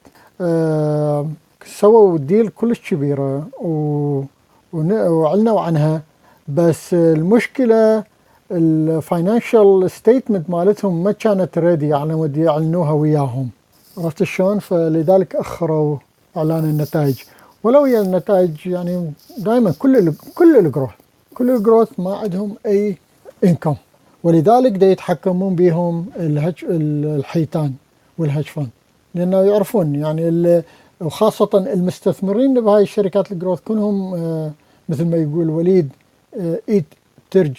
[1.66, 3.48] سووا deal كلش كبيره
[4.74, 6.02] وعلنوا عنها.
[6.48, 8.04] بس المشكلة
[8.52, 13.50] ال financial statement مالتهم ما كانت ready على مود يعلنوها وياهم.
[13.98, 15.98] عرفت شلون؟ فلذلك أخروا
[16.38, 17.24] إعلان النتائج.
[17.64, 20.90] ولو هي النتائج يعني دائما كل كل ال growth
[21.34, 22.98] كل ال growth ما عندهم أي
[23.44, 23.76] income
[24.24, 27.74] ولذلك دا يتحكمون بهم الهج الحيتان
[28.18, 28.46] والهج
[29.16, 30.64] لأنه يعرفون يعني
[31.02, 34.52] وخاصة المستثمرين بهاي الشركات ال growth كلهم آه
[34.90, 35.90] مثل ما يقول وليد
[36.40, 36.86] آه ايت
[37.32, 37.54] ترج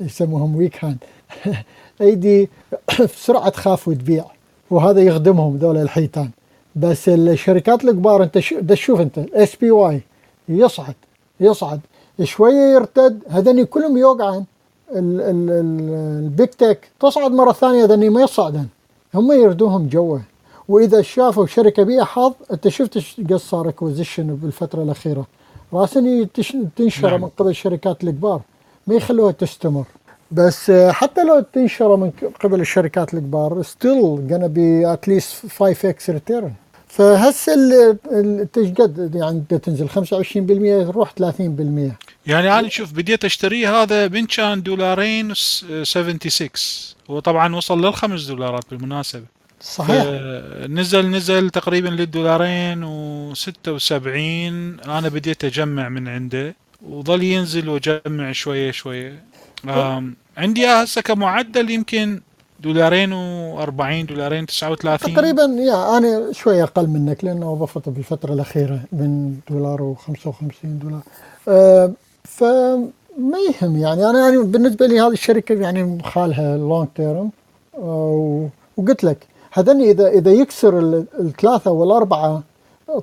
[0.00, 0.98] يسموهم weak hand
[2.00, 2.48] أيدي
[3.00, 4.24] بسرعة تخاف وتبيع
[4.70, 6.30] وهذا يخدمهم ذول الحيتان.
[6.76, 8.38] بس الشركات الكبار انت
[8.68, 10.00] تشوف انت SPY
[10.48, 10.94] يصعد
[11.40, 11.80] يصعد.
[12.22, 14.44] شوية يرتد هذني كلهم يوقعن.
[14.92, 18.66] ال big tech تصعد مرة ثانية هذني ما يصعدن.
[19.14, 20.18] هم يردوهم جوا
[20.68, 25.26] وإذا شافوا شركة بيها حظ انت شفت قد صار acquisition بالفترة الأخيرة.
[25.72, 26.26] راسا
[26.76, 27.20] تنشر نعم.
[27.20, 28.40] من قبل الشركات الكبار.
[28.86, 29.84] ما يخلوها تستمر.
[30.30, 32.10] بس حتى لو تنشر من
[32.44, 36.50] قبل الشركات الكبار ستيل gonna be at least 5x return.
[36.88, 37.52] فهسه
[38.78, 41.92] قد يعني تنزل 25% تروح 30%
[42.26, 46.48] يعني أنا شوف بديت اشتري هذا من كان دولارين 76
[47.10, 49.24] هو طبعا وصل للخمس دولارات بالمناسبة.
[49.60, 50.04] صحيح.
[50.68, 54.06] نزل نزل تقريبا للدولارين و76
[54.88, 56.54] أنا بديت أجمع من عنده
[56.88, 59.22] وظل ينزل وأجمع شوية شوية.
[60.36, 62.20] عندي هسه كمعدل يمكن
[62.60, 69.36] دولارين و40 دولارين 39 تقريبا يا أنا شوي أقل منك لأنه وظفت بالفترة الأخيرة من
[69.50, 71.00] دولار و55 دولار.
[71.48, 71.92] أه
[72.24, 77.30] فما يهم يعني أنا يعني بالنسبة لي هذه الشركة يعني خالها لونج تيرم
[77.78, 82.42] أه وقلت لك هذني إذا إذا يكسر الثلاثة والأربعة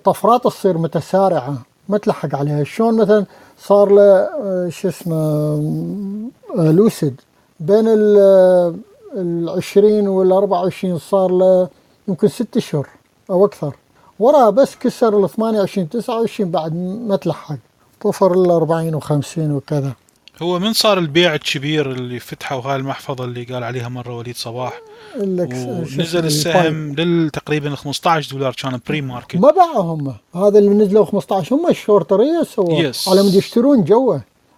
[0.04, 1.58] طفرات تصير متسارعة
[1.90, 2.64] ما تلحق عليها.
[2.64, 3.26] شلون مثلا
[3.60, 7.22] صار له آه، شو اسمه آه، لوسيد
[7.60, 8.76] بين ال آه،
[9.15, 11.69] ال 20 وال 24 صار له
[12.07, 12.88] يمكن ست أشهر
[13.30, 13.76] أو أكثر.
[14.19, 16.76] وراه بس كسر ال 28 29 بعد
[17.07, 17.56] ما تلحق.
[18.02, 19.94] طفر ال 40 و50 وكذا.
[20.41, 24.82] هو من صار البيع الكبير اللي فتحوا هاي المحفظة اللي قال عليها مرة وليد صباح؟
[25.19, 26.26] ونزل.
[26.26, 30.14] السهم تقريبا 15 دولار كان pre-market ما باعوا هم.
[30.36, 33.07] هذا اللي نزلوا 15 هم ال shorter يه سووا Yes.
[33.07, 34.18] على مود يشترون جوا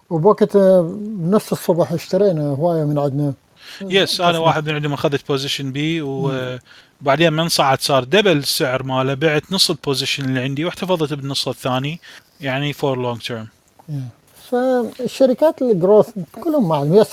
[0.10, 3.34] وبوقت آه، بنفس الصبح اشترينا هواية من عندنا.
[3.82, 9.14] yes أنا واحد من عندهم اخذت position بي وبعدين من صعد صار double السعر ماله
[9.14, 11.99] بعت نص ال position اللي عندي واحتفظت بالنص الثاني
[12.41, 13.48] يعني for long term
[14.52, 16.10] فالشركات ال growth
[16.44, 17.03] كلهم معلم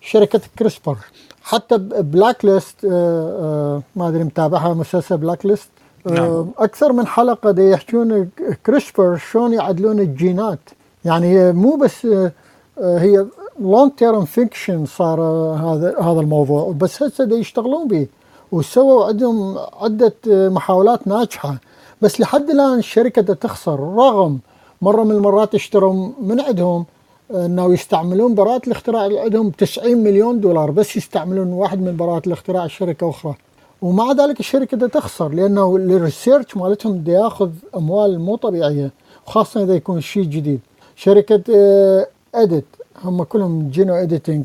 [0.00, 0.96] شركة CRISPR
[1.42, 5.68] حتى Blacklist آه، ما أدري متابعها مسلسل Blacklist
[6.06, 6.50] نعم.
[6.58, 8.30] أكثر من حلقة دي يحكون
[8.66, 10.60] CRISPR شلون يعدلون الجينات.
[11.04, 12.32] يعني مو بس آه،
[12.78, 13.26] آه، هي
[13.60, 18.06] long term fiction صار آه، هذا هذا الموضوع بس هسه يشتغلون به.
[18.52, 21.56] وسووا عندهم عدة محاولات ناجحة.
[22.02, 23.80] بس لحد الآن الشركة تخسر.
[23.80, 24.38] رغم
[24.82, 26.84] مرة من المرات اشتروا من عندهم
[27.30, 32.66] إنه يستعملون براءة الاختراع اللي عندهم 90 مليون دولار بس يستعملون واحد من براءة الاختراع
[32.66, 33.34] شركة أخرى.
[33.82, 38.90] ومع ذلك الشركة تخسر لأنه ال research مالتهم ياخذ أموال مو طبيعية
[39.26, 40.60] وخاصة إذا يكون شيء جديد.
[41.04, 42.64] شركة آه، EDIT
[43.04, 44.44] هم كلهم genome editing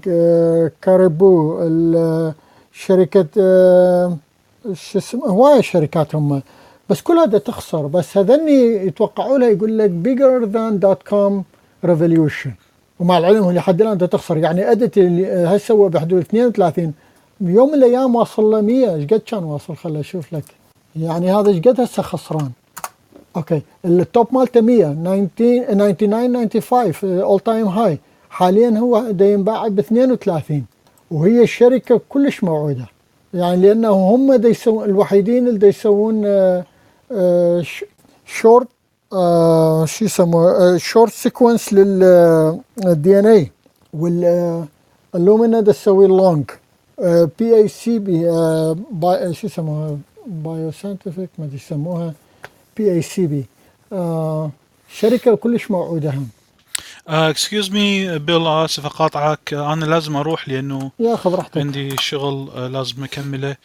[0.81, 2.33] Caribou ال-
[2.73, 4.17] شركة آه،
[4.73, 6.41] شو اسمه هواية شركات هم
[6.89, 7.87] بس كلها دا تخسر.
[7.87, 11.33] بس هذني يتوقعوا لها يقول لك bigger than dot com
[11.89, 12.49] revolution.
[12.99, 14.37] ومع العلم هو لحد الآن تخسر.
[14.37, 16.93] يعني EDIT اللي هسه بحدود 32
[17.41, 20.43] يوم من الأيام واصل له 100 إيش قد كان واصل؟ خليني أشوف لك.
[20.95, 22.51] يعني هذا إيش قد هسه خسران؟
[23.37, 25.27] أوكي ال top مالته 100 19
[25.67, 27.99] 99 95 all time high
[28.29, 30.65] حاليا هو دا ينباع ب 32
[31.11, 32.85] وهي الشركة كلش موعودة.
[33.33, 36.65] يعني لأنه هم دا يسوون الوحيدين اللي دا يسوون آه،
[37.11, 37.63] آه،
[38.25, 38.67] شورت
[39.13, 43.51] آه، شو يسموه short sequence لل DNA و
[43.93, 46.45] Illumina دا تسوي long
[47.39, 48.21] PACB
[49.31, 49.97] شو يسموها
[50.27, 52.13] bio scientific ما يسموها.
[52.77, 53.45] PACB
[54.93, 56.29] شركة كلش موعودة هم.
[57.07, 59.53] excuse me Bill آسف أقاطعك.
[59.53, 63.55] آه، أنا لازم أروح لأنه ياخذ راحتك عندي شغل آه، لازم أكمله.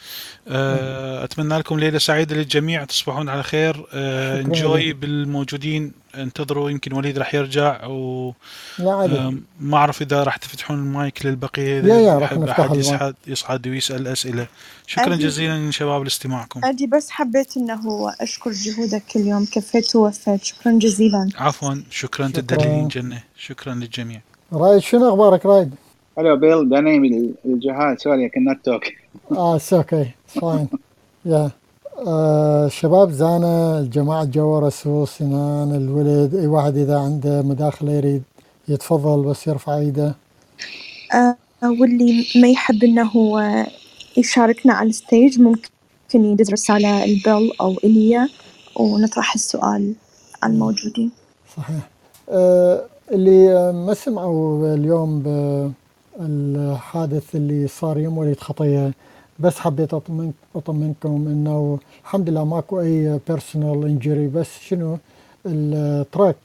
[0.49, 2.85] آه، أتمنى لكم ليلة سعيدة للجميع.
[2.85, 3.87] تصبحون على خير.
[3.95, 4.97] انجوي لك.
[4.97, 5.93] بالموجودين.
[6.15, 8.33] انتظروا يمكن وليد راح يرجع و
[8.79, 12.71] لا عادي ما أعرف إذا راح تفتحون المايك للبقية يا- اذا يا راح نفتح.
[12.73, 14.47] يصعد يصعد ويسأل أسئلة
[14.87, 15.17] شكرا.
[15.17, 17.81] جزيلا شباب لاستماعكم عادي بس حبيت إنه
[18.21, 22.41] أشكر جهودك اليوم كفيت ووفيت شكرا جزيلا عفوا شكرا شكراً.
[22.41, 24.21] تدللين جنه شكرا للجميع
[24.53, 25.75] رايد شنو أخبارك رايد؟
[26.21, 26.65] Bill.
[26.71, 27.97] Danny من الجهاز.
[27.99, 28.93] Sorry, I cannot talk.
[29.33, 30.69] آه it's okay fine
[31.25, 31.51] يا
[32.07, 38.23] آه شباب زانا الجماعة جوا رسول سنان الولد أي واحد إذا عنده مداخلة يريد
[38.69, 40.15] يتفضل بس يرفع إيده.
[41.15, 43.67] آه واللي ما يحب إنه آه،
[44.17, 45.69] يشاركنا على ال stage ممكن
[46.15, 48.29] يدز رسالة ل Bill أو إليا
[48.77, 49.95] ونطرح السؤال
[50.43, 51.11] على الموجودين.
[51.57, 51.89] صحيح.
[52.29, 55.23] آه اللي ما سمعوا اليوم
[56.19, 58.93] بالحادث اللي صار يوم وليد خطية
[59.41, 64.99] بس حبيت أطمن أطمنكم إنه الحمد لله ماكو أي personal injury بس شنو؟
[65.47, 66.37] التراك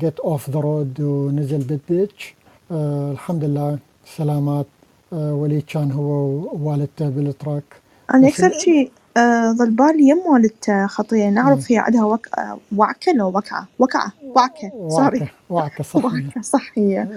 [0.00, 2.34] got off the road ونزل بال ditch
[2.70, 3.78] آه الحمد لله
[4.16, 4.66] سلامات.
[5.12, 6.10] آه وليد كان هو
[6.54, 7.64] ووالدته بال truck
[8.14, 11.28] أنا أكثر شيء آه ظل بالي يم والدته خطية.
[11.28, 12.28] نعرف هي عندها وك...
[12.76, 13.68] وعكة؟ لو وكعة.
[13.78, 14.12] وكعة.
[14.24, 14.72] وعكة.
[14.88, 17.08] سوري وعكة صحيح وعكة صحية.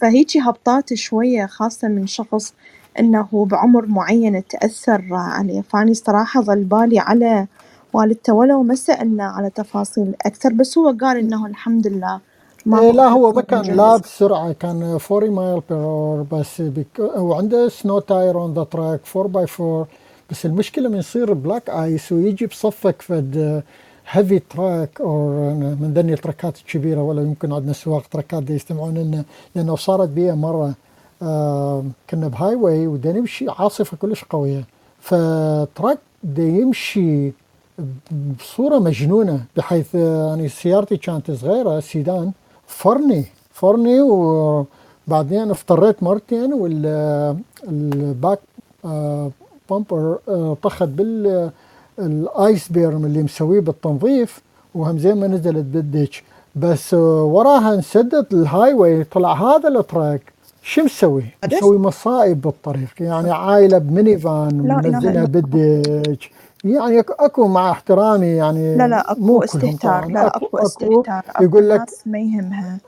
[0.00, 2.54] فهيجي هبطات شوية خاصة من شخص
[3.00, 7.46] إنه بعمر معين تأثر عليه فأني صراحة ظل بالي على
[7.94, 12.20] والدته ولو ما سألنا على تفاصيل أكثر بس هو قال إنه الحمد لله
[12.74, 13.62] إيه ماكو لا هو ما كان.
[13.76, 19.00] لا بسرعة كان 40 mile per hour بس بك وعنده snow tire on the truck
[19.16, 19.88] 4 by 4
[20.30, 23.64] بس المشكلة من يصير black ice ويجي بصفك فد
[24.10, 25.28] heavy truck أو
[25.80, 29.24] من ذني التراكات الكبيرة ولا يمكن عندنا سواق تراكات يستمعون لنا
[29.56, 30.74] لأنه صارت بي مرة
[32.10, 34.64] كنا ب highway ودا نمشي عاصفة كلش قوية.
[35.00, 37.32] ف truck دا يمشي
[38.38, 42.32] بصورة مجنونة بحيث آه، يعني سيارتي كانت صغيرة سيدان
[42.66, 48.38] فرني فرني وبعدين افتريت مرتين وال back
[49.70, 50.18] bumper
[50.62, 51.50] طخت بال
[51.98, 54.42] ال ice berm اللي مسويه بالتنظيف
[54.74, 56.24] وهم زي ما نزلت بال ditch.
[56.56, 60.33] بس وراها انسدت ال highway طلع هذا ال truck.
[60.66, 62.94] شو مسوي؟ مسوي مصائب بالطريق.
[63.00, 66.16] يعني عائلة ب minivan منزلها بال ditch
[66.64, 70.06] يعني أكو مع احترامي يعني لا لا أكو استهتار.
[70.06, 71.22] لا اكو أكو استهتار.
[71.28, 72.78] أكو يقول لك ما يهمها.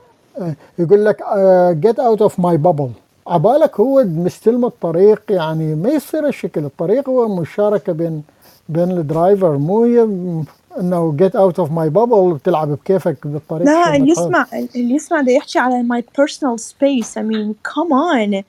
[0.79, 1.23] يقول لك
[1.71, 2.89] get out of my bubble
[3.27, 8.23] عبالك هو مستلم الطريق يعني ما يصير الشكل الطريق هو مشاركة بين
[8.69, 9.57] بين ال driver.
[9.57, 10.43] مو
[10.79, 14.47] إنه get out of my bubble بتلعب بكيفك بالطريق لا شو ما اللي تحب يسمع
[14.75, 17.17] اللي يسمع ده يحكي على my personal space.
[17.17, 18.43] I mean come on.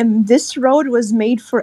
[0.00, 1.60] Um, this road was made for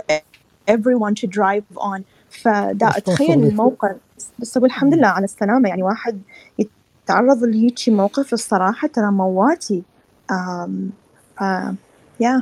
[0.67, 2.01] everyone to drive on.
[2.29, 3.95] فدا اتخيل responsibility الموقف.
[4.39, 5.69] بس أقول الحمد لله على السلامة.
[5.69, 6.21] يعني واحد
[6.59, 9.83] يتعرض لهيجي موقف الصراحة ترى مواتي.
[10.31, 10.71] um,
[11.37, 11.43] ف
[12.23, 12.41] yeah.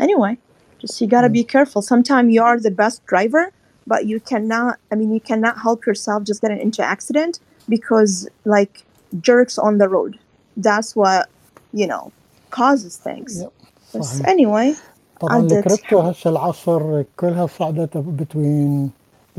[0.00, 0.36] Anyway
[0.82, 1.82] just you gotta be careful.
[1.82, 3.44] Sometimes you are the best driver.
[3.87, 7.39] but you cannot I mean you cannot help yourself just getting into accident
[7.69, 8.13] because
[8.45, 8.83] like
[9.27, 10.19] jerks on the road
[10.57, 11.29] that's what
[11.73, 12.11] you know
[12.49, 13.49] causes things يب،
[13.95, 14.77] بس صحيح anyway
[15.19, 18.89] طبعا عدت الكريبتو هسه العصر كلها صعدت between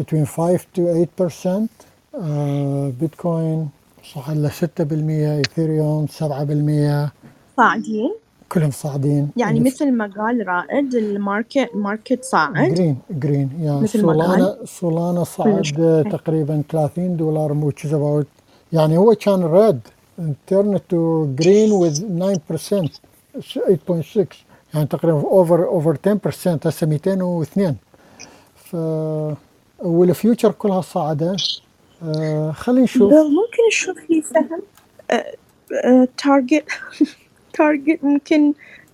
[0.00, 1.68] between 5 to 8%
[2.14, 3.68] آه بيتكوين
[4.14, 7.10] صعد ل 6% ايثيريوم 7%
[7.56, 8.14] صاعدين
[8.51, 9.29] كلهم صاعدين.
[9.37, 12.73] يعني مثل ما قال رائد ال market market صاعد.
[12.73, 13.49] جرين جرين
[13.81, 14.17] مثل قال.
[14.17, 18.25] Solana Solana صعد تقريبا 30 دولار which is about
[18.73, 19.79] يعني هو كان red
[20.51, 21.97] turn to green with
[22.79, 22.89] 9%
[23.39, 24.25] 8.6
[24.73, 27.75] يعني تقريبا over over 10% هسه 202
[28.55, 28.75] ف
[29.79, 31.35] وال future كلها صاعدة.
[32.03, 33.13] آه خلينا نشوف.
[33.13, 34.61] ممكن نشوف لي سهم؟
[36.17, 36.63] Target
[37.57, 38.53] Target ممكن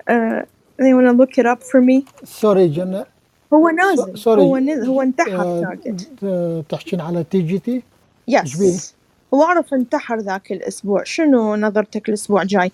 [0.10, 0.42] uh,
[0.82, 2.04] they wanna look it up for me.
[2.24, 3.06] sorry جنة
[3.54, 7.84] هو نازل هو sorry نزل هو انتحر آه Target تحكين على TGT؟
[8.28, 8.94] yes
[9.34, 11.04] هو أعرف انتحر ذاك الأسبوع.
[11.04, 12.72] شنو نظرتك الأسبوع الجاي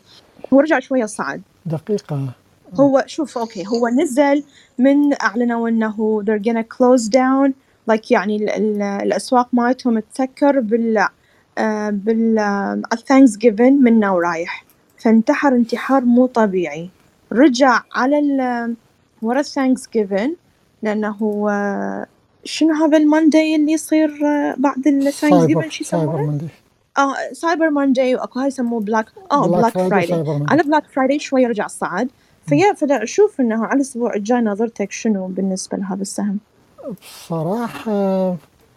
[0.53, 2.29] هو رجع شوية صعد دقيقة.
[2.73, 4.43] هو شوف okay هو نزل
[4.77, 7.51] من أعلنوا أنه they're gonna close down
[7.91, 11.07] like يعني ال ال الأسواق مالتهم تسكر بال
[11.57, 12.39] آه بال
[12.93, 14.68] ال Thanksgiving منه ورايح.
[14.99, 16.89] فانتحر انتحار مو طبيعي.
[17.31, 18.75] رجع على ال
[19.21, 20.35] ورا ال Thanksgiving
[20.83, 22.05] لأنه آه،
[22.43, 26.47] شنو هذا ال Monday اللي يصير آه، بعد ال Thanksgiving شو يسمونه؟
[26.97, 30.13] آه Cyber Monday وأكو هاي يسموه Black آه Black Monday
[30.49, 32.09] على Black Friday شوي رجع صعد.
[32.47, 36.37] فيا فدا أشوف إنه على الأسبوع الجاي نظرتك شنو بالنسبة لهذا السهم؟
[37.01, 37.91] بصراحة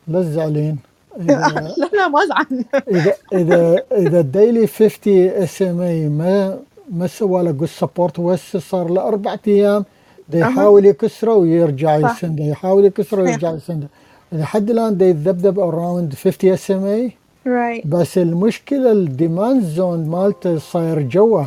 [0.08, 0.91] لا تزعلين إذا
[1.26, 2.64] لا لا ما أزعل.
[2.90, 6.58] إذا إذا إذا ال daily 50 SMA ما
[6.90, 9.84] ما سوى له good support وهسه صار له أربع أيام
[10.28, 13.88] دا يحاول يكسره ويرجع يسنده يحاول يكسره ويرجع يسنده.
[14.32, 17.12] لحد الآن دا يتذبذب around 50 SMA
[17.46, 21.46] right بس المشكلة ال demand zone مالته صاير جوه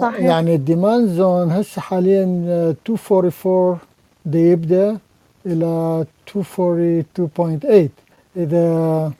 [0.00, 0.20] صحيح.
[0.20, 3.78] يعني ال demand zone هسه حاليا آه، 244
[4.24, 4.98] دا يبدأ
[5.46, 7.88] إلى 242.8
[8.36, 9.12] إذا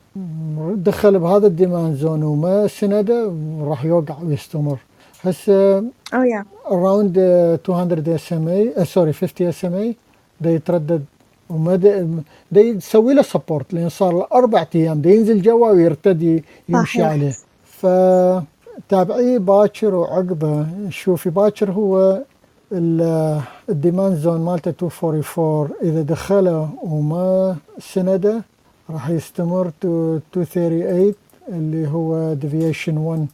[0.74, 4.78] دخل بهذا ال demand zone وما سنده راح يوقع ويستمر.
[5.22, 5.78] هسه
[6.14, 9.96] أو yeah around uh, 200 اس ام اي سوري 50 اس ام اي
[10.40, 11.04] دا يتردد
[11.50, 15.00] وما دا, يسوي له support لأن صار له أربع أيام.
[15.00, 17.32] دا ينزل جوا ويرتد ي- يمشي صحيح عليه.
[17.64, 20.66] فتابعيه باكر وعقبه.
[20.90, 22.22] شوفي باكر هو
[22.72, 28.42] ال- ال demand zone مالته 244 إذا دخله وما سنده
[28.90, 31.14] راح يستمر to 238
[31.48, 33.26] اللي هو deviation 1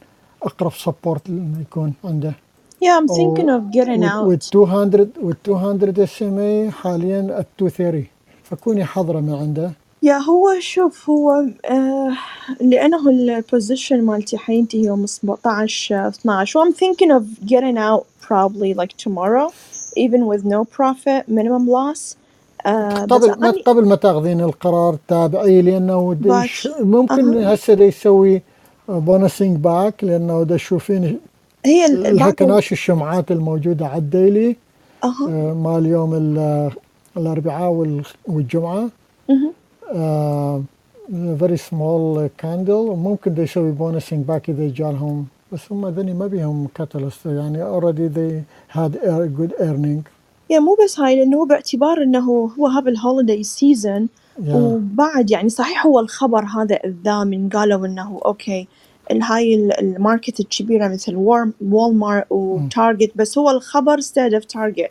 [0.43, 1.21] أقرب support
[1.61, 2.33] يكون عنده.
[2.81, 4.51] Yeah I'm thinking of getting with out.
[4.51, 8.05] 200 with 200 SMA حاليا ال 230
[8.43, 9.71] فكوني حذره من عنده.
[10.03, 11.31] yeah هو شوف هو
[11.65, 12.13] آه
[12.61, 18.05] لأنه ال position مالتي حينتهي يوم 17 آه، 12 و I'm thinking of getting out
[18.27, 19.51] probably like tomorrow
[19.95, 22.15] even with no profit minimum loss.
[22.65, 27.53] آه قبل ما قبل ما تاخذين القرار تابعيه لأنه باكر ممكن أها.
[27.55, 28.41] هسه يسوي
[28.89, 31.19] bouncing back لأنه تشوفين
[31.65, 34.55] هي الهكناش الشمعات الموجودة على الديلي
[35.03, 36.71] آه، مال يوم ال-
[37.17, 38.89] الأربعاء وال- والجمعة.
[39.29, 39.51] مهم.
[41.39, 46.67] فيري سمول كاندل وممكن دا يسوي بونسينج باك إذا جالهم بس هم ذني ما بيهم
[46.75, 48.33] كاتالست يعني اوريدي they
[48.77, 49.53] had a good
[50.49, 54.09] يا مو بس هاي لأنه هو باعتبار أنه هو هذا الهوليداي سيزون
[54.55, 58.67] وبعد يعني صحيح هو الخبر هذا الثامن قالوا إنه أوكي
[59.11, 64.89] الهاي ال- ال market الكبيرة مثل وار- وولمارت وتارجت بس هو الخبر استهدف تارجت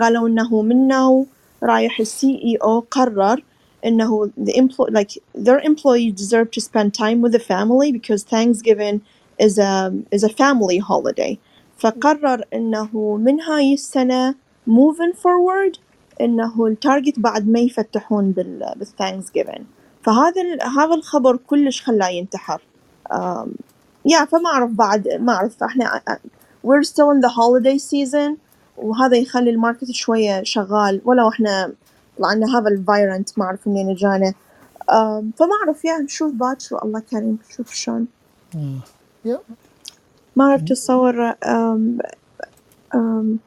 [0.00, 1.26] قالوا إنه منه
[1.62, 3.42] رايح ال CEO قرر
[3.86, 9.00] إنه the employ like their employees deserve to spend time with the family because Thanksgiving
[9.46, 11.38] is a is a family holiday.
[11.78, 14.34] فقرر إنه من هاي السنة
[14.68, 15.78] moving forward
[16.20, 19.64] إنه التارجت بعد ما يفتحون بال بال Thanksgiving
[20.02, 20.42] فهذا
[20.78, 22.60] هذا الخبر كلش خلاه ينتحر.
[24.04, 25.62] yeah فما أعرف بعد ما أعرف.
[25.62, 26.02] إحنا
[26.66, 28.36] we're still in the holiday season
[28.76, 31.00] وهذا يخلي ال market شوية شغال.
[31.04, 31.72] ولو إحنا
[32.18, 34.34] طلعنا هذا ال variant ما أعرف منين جانا.
[35.36, 38.06] فما أعرف yeah نشوف باكر الله كريم شوف شلون.
[39.24, 39.40] yeah
[40.36, 41.98] ما تتصور أم أم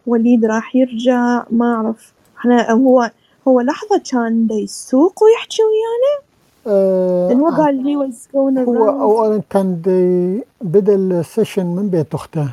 [0.08, 2.14] وليد راح يرجع ما أعرف.
[2.40, 3.12] إحنا هو
[3.48, 6.32] هو لحظة كان دا يسوق ويحكي ويانا؟
[7.30, 7.52] لأن هو آه.
[7.52, 12.52] قال was going هو اولا كان دي بدا ال session من بيت أخته.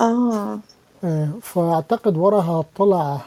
[0.00, 0.58] آه.
[1.04, 3.20] آه، فأعتقد وراها طلع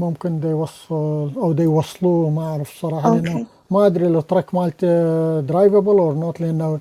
[0.00, 3.46] ممكن دا يوصل أو دا يوصلوه ما أعرف صراحة لأنه okay.
[3.70, 6.78] ما أدري ال truck مالته drivable or not لأنه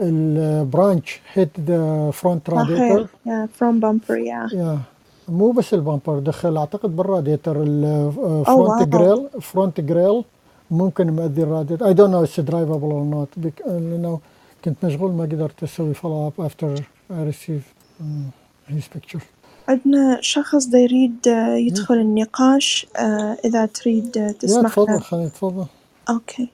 [0.00, 3.06] ال branch hit the front radiator
[3.60, 4.54] bumper yeah.
[4.54, 4.78] yeah
[5.28, 10.24] مو بس ال bumper دخل أعتقد بال radiator ال front grill front grill
[10.70, 13.28] ممكن مؤذي ال radiator I don't know it's drivable or not
[13.66, 14.18] لأنه
[14.64, 16.74] كنت مشغول ما قدرت أسوي follow up after
[17.10, 17.74] I received
[18.68, 19.20] his picture
[19.68, 24.98] عندنا شخص دا يريد آه، يدخل النقاش آه، إذا تريد آه، تسمح تفضل له.
[24.98, 25.66] خلينا تفضل.
[26.10, 26.48] okay.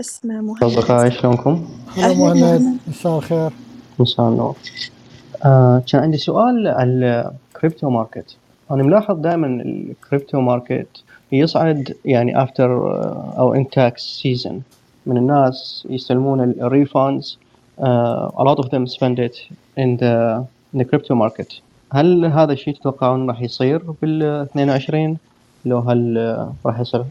[0.00, 0.64] اسمه مهند.
[0.64, 3.50] أصدقائي شلونكم؟ هلا أهلا مهند مهند مساء الخير
[3.98, 4.56] مساء النور
[5.44, 8.36] آه كان عندي سؤال على ال crypto market
[8.70, 10.88] أنا ملاحظ دائما ال crypto market
[11.32, 12.70] يصعد يعني after
[13.38, 14.62] أو in tax season
[15.06, 17.38] من الناس يستلمون ال refunds
[18.40, 19.36] a lot of them spend it
[19.76, 21.60] in the in the crypto market.
[21.92, 25.16] هل هذا الشيء تتوقعون راح يصير بال 22
[25.64, 26.18] لو هل
[26.66, 27.04] راح يصير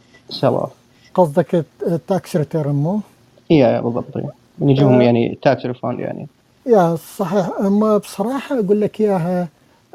[0.43, 0.71] اوف
[1.13, 2.99] قصدك ال tax return مو؟
[3.51, 4.29] اي بالضبط إيه.
[4.59, 5.03] من يجيهم آه.
[5.03, 6.27] يعني tax refund يعني.
[6.65, 7.49] yeah صحيح.
[7.59, 9.47] أما بصراحة أقول لك إياها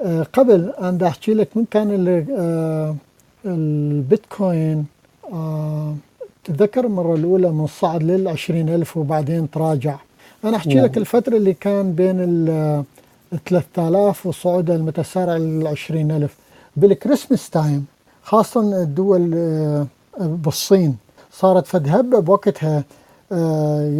[0.04, 2.94] آه، قبل أنا أحكي لك من كان آه،
[3.46, 4.86] البيتكوين
[6.44, 9.96] تتذكر المرة الأولى من صعد لل 20000 وبعدين تراجع.
[10.44, 12.84] أنا أحكي لك نعم الفترة اللي كان بين ال
[13.46, 16.36] 3000 وصعود المتسارع لل 20000
[16.76, 17.86] بال Christmas time
[18.22, 19.86] خاصه الدول آه،
[20.20, 20.96] بالصين
[21.32, 22.84] صارت فد هبه بوقتها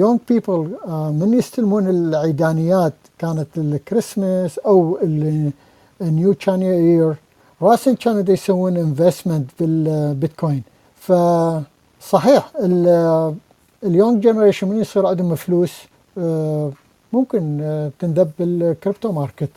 [0.01, 2.92] young people من يستلمون العيدانيات.
[3.18, 4.98] كانت الكريسماس أو
[6.02, 7.14] ال new China year
[7.62, 10.62] راسا كانوا يسوون investment بالبيتكوين.
[10.96, 12.52] فصحيح
[13.84, 15.72] ال young generation من يصير عندهم فلوس
[16.18, 16.70] آه،
[17.12, 19.51] ممكن آه، تنضخ بال crypto market.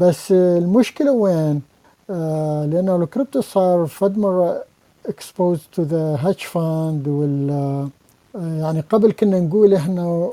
[0.00, 1.62] بس المشكلة وين؟
[2.10, 4.64] آه، لأنه الكريبتو صار فد مرة
[5.08, 7.88] exposed to the hedge fund وال آه،
[8.36, 10.30] يعني قبل كنا نقول إحنا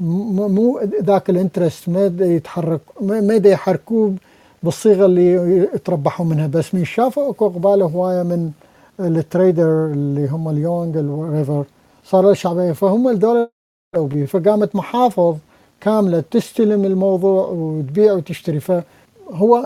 [0.00, 4.14] مو ذاك الانترست ما يتحرك ما يحركوه
[4.62, 5.32] بالصيغة اللي
[5.74, 6.46] يتربحوا منها.
[6.46, 8.50] بس من شافوا أكو قباله هواية من
[9.00, 11.64] التريدر اللي هم اليونج الريفر
[12.04, 12.72] صار شعبية.
[12.72, 13.48] فهم الدولة
[13.96, 15.36] بيه فقامت محافظ
[15.80, 19.56] كاملة تستلم الموضوع وتبيع وتشتري فهو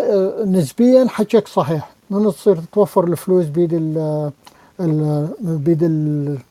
[0.00, 3.74] آه، نسبيا حكيك صحيح من تصير توفر الفلوس بيد
[4.80, 5.82] ال بيد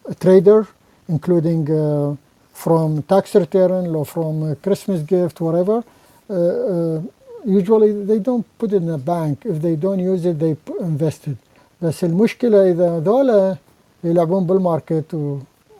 [0.09, 0.65] ال trader
[1.09, 2.15] including uh,
[2.53, 5.83] from tax return or from Christmas gift, whatever.
[6.29, 7.01] Uh, uh,
[7.45, 9.45] usually they don't put it in a bank.
[9.45, 11.37] If they don't use it, they invest it.
[11.81, 13.55] بس المشكلة إذا ذولا
[14.03, 15.37] يلعبون بالماركت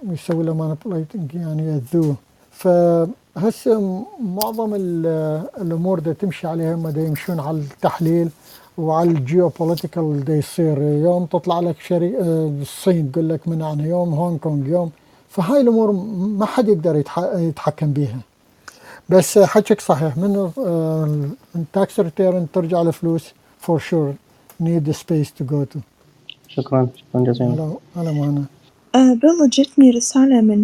[0.08, 2.16] ويسوي له manipulating يعني يأذوه
[3.42, 4.06] فهسه م-
[4.36, 8.30] معظم ال- الأمور دا تمشي عليها هم دا يمشون على التحليل
[8.78, 10.82] وعلى ال geopolitical دا يصير.
[10.82, 14.92] يوم تطلع لك شغلة آه، الصين تقول لك منعنا يوم هونغ كونغ يوم.
[15.30, 15.92] فهاي الأمور
[16.40, 18.20] ما حد يقدر يتح- يتحكم بيها.
[19.10, 20.52] بس حكيك صحيح من
[21.56, 24.14] ال tax return ترجع الفلوس for sure
[24.62, 25.80] need space to go to
[26.48, 26.88] شكرا.
[26.96, 27.74] شكرا جزيلا.
[27.96, 28.12] هلا
[28.96, 30.64] آه بالله جتني رسالة من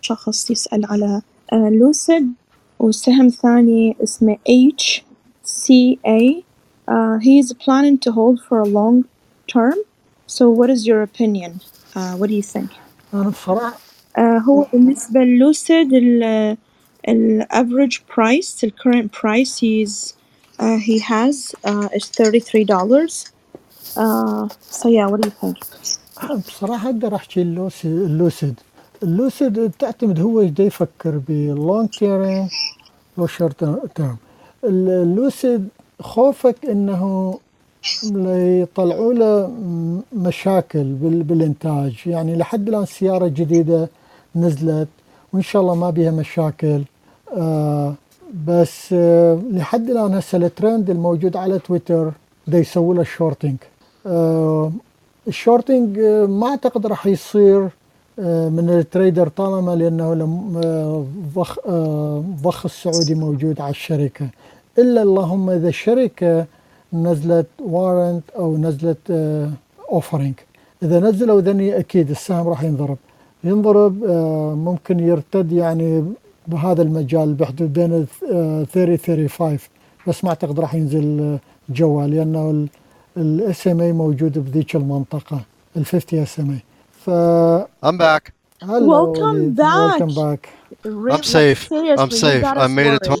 [0.00, 1.22] شخص يسأل على آه
[1.53, 2.33] لوسيد
[2.79, 4.37] وسهم ثاني اسمه
[4.79, 5.01] H
[5.45, 6.43] C A
[6.91, 8.95] uh, he is planning to hold for a long
[9.47, 9.75] term
[10.27, 11.51] so what is your opinion
[11.95, 12.69] uh, what do you think
[13.13, 13.77] انا بصراحه
[14.17, 16.23] آه هو بالنسبة للوسيد ال
[17.09, 20.13] ال average price the current price he's
[20.59, 21.35] uh, he has
[21.65, 23.31] uh, is $33
[23.97, 24.47] uh,
[24.79, 25.57] so yeah what do you think
[26.23, 28.59] أنا بصراحه اقدر احكي اللوسي- اللوسيد
[29.06, 32.48] اللوسيد تعتمد هو إيش يفكر بال long term
[33.18, 33.64] لو short
[33.94, 34.16] term.
[34.64, 35.68] اللوسيد
[36.00, 37.38] خوفك إنه
[38.62, 39.50] يطلعوا له
[40.12, 41.94] مشاكل بال- بالإنتاج.
[42.06, 43.88] يعني لحد الآن سيارة جديدة
[44.36, 44.88] نزلت
[45.32, 46.82] وإن شاء الله ما بيها مشاكل.
[47.36, 47.94] آه
[48.46, 52.12] بس آه، لحد الآن هسه الترند الموجود على تويتر
[52.46, 53.56] دا يسووا له shorting
[54.06, 54.72] آه،
[55.28, 55.98] ال shorting
[56.38, 57.68] ما أعتقد راح يصير.
[58.18, 60.04] من ال trader طالما لأنه
[60.64, 64.28] آه، ضخ آه، ضخ السعودي موجود على الشركة.
[64.78, 66.46] إلا اللهم إذا الشركة
[66.92, 68.98] نزلت warrant أو نزلت
[69.92, 70.34] offering
[70.82, 72.96] إذا نزلوا ذني أكيد السهم راح ينضرب.
[73.44, 76.04] ينضرب آه، ممكن يرتد يعني
[76.46, 78.06] بهذا المجال بحدود بين ال
[78.66, 79.58] 30 35
[80.06, 81.38] بس ما أعتقد راح ينزل آه،
[81.68, 82.66] جوا لأنه
[83.16, 85.40] ال SMA موجود بذيك المنطقة
[85.76, 86.58] ال 50 SMA
[87.06, 88.32] Uh, I'm back.
[88.60, 90.00] Hello, welcome back.
[90.00, 90.50] Welcome back.
[90.84, 91.70] I'm safe.
[91.70, 92.44] I'm safe.
[92.44, 93.06] I made it.
[93.06, 93.20] home.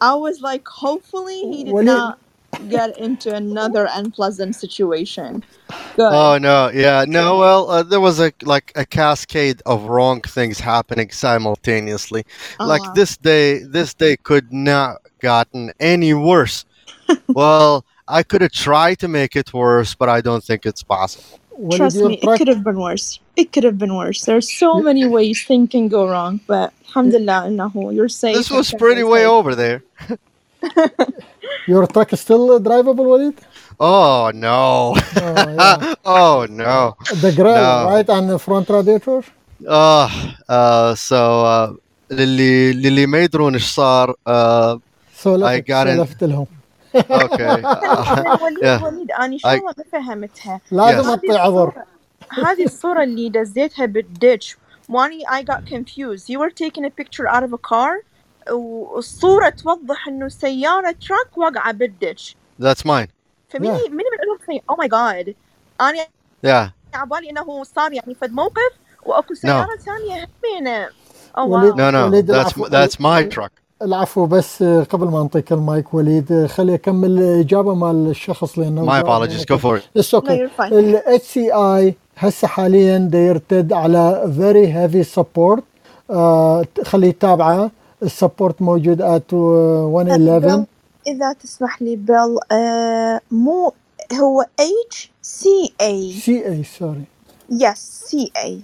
[0.00, 2.18] I was like, hopefully he did not
[2.60, 2.68] you...
[2.68, 5.42] get into another unpleasant situation.
[5.98, 7.38] Oh no, yeah, no.
[7.38, 12.24] Well, uh, there was a like a cascade of wrong things happening simultaneously.
[12.60, 12.66] Uh-huh.
[12.68, 16.66] Like this day, this day could not gotten any worse.
[17.28, 21.40] well, I could have tried to make it worse, but I don't think it's possible.
[21.72, 24.19] Trust me, it could have been worse It could have been worse.
[24.29, 28.35] There's so many ways things can go wrong, but alhamdulillah, إنه you're safe.
[28.39, 29.37] This and was kept pretty us way safe.
[29.37, 29.79] over there.
[31.67, 33.33] your truck still drivable وليد
[33.81, 34.93] Oh no.
[34.93, 35.93] oh, yeah.
[36.05, 36.95] oh no.
[37.23, 37.89] the grill No.
[37.93, 39.23] right and the front radiator
[39.67, 40.09] اه
[40.49, 41.75] uh, so uh,
[42.11, 44.79] للي للي ما يدرون ايش صار uh,
[45.15, 45.95] سولفت I got it.
[45.97, 46.45] سولفت لهم
[46.95, 47.43] اوكي
[48.43, 48.83] وليد Yeah.
[48.83, 51.07] وليد أنا I- شغلة ما فهمتها لازم Yes.
[51.07, 51.73] اعطي عذر
[52.30, 54.56] هذه الصورة اللي دزيتها بالديتش.
[54.88, 56.28] واني I got confused.
[56.28, 58.04] You were taking a picture out of a car
[58.52, 62.36] والصورة توضح إنه سيارة truck واقعة بال ditch.
[62.62, 63.08] That's mine.
[63.48, 63.90] فمين Yeah.
[63.90, 65.34] مين بيقول لك oh my god
[65.80, 66.04] أنا
[66.46, 66.70] yeah.
[66.94, 68.72] عبالي إنه صار يعني فد موقف
[69.06, 70.88] وأكو سيارة ثانية همينة.
[71.38, 71.96] أو وليد- واو no no.
[72.08, 72.66] وليد that's العفو.
[72.66, 73.50] that's my truck.
[73.82, 74.26] العفو.
[74.26, 79.44] بس قبل ما نعطيك المايك وليد خلي أكمل الإجابة مال الشخص لأنه my apologies.
[79.44, 79.82] go for it.
[79.96, 85.64] it's no, okay you're هسه حاليا دا يرتد على very heavy support
[86.84, 87.70] خليه يتابعه.
[88.02, 90.64] ال support موجود at 111
[91.06, 93.72] إذا تسمح لي بيل آه مو
[94.20, 97.04] هو اتش سي اي سي اي سوري
[97.50, 98.60] يس سي اي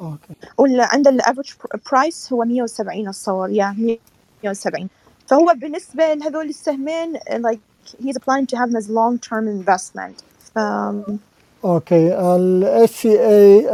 [0.00, 1.54] أوكي ولا عند ال average
[1.92, 3.98] price هو 170 اتصور يا
[4.42, 4.88] 170
[5.26, 7.58] فهو بالنسبة لهذول السهمين like
[8.04, 10.24] he's planning to have them as long term investment.
[10.54, 10.58] ف
[11.64, 13.68] okay ال SCA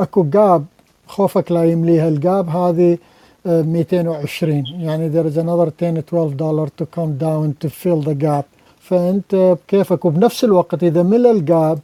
[0.00, 0.64] اكو gap
[1.06, 2.98] خوفك لا يمليها ال gap هذه
[3.46, 8.14] آه، 220 يعني there is another 10 12 دولار to come down to fill the
[8.14, 8.44] gap.
[8.80, 11.78] فأنت بكيفك؟ وبنفس الوقت إذا ملى ال gap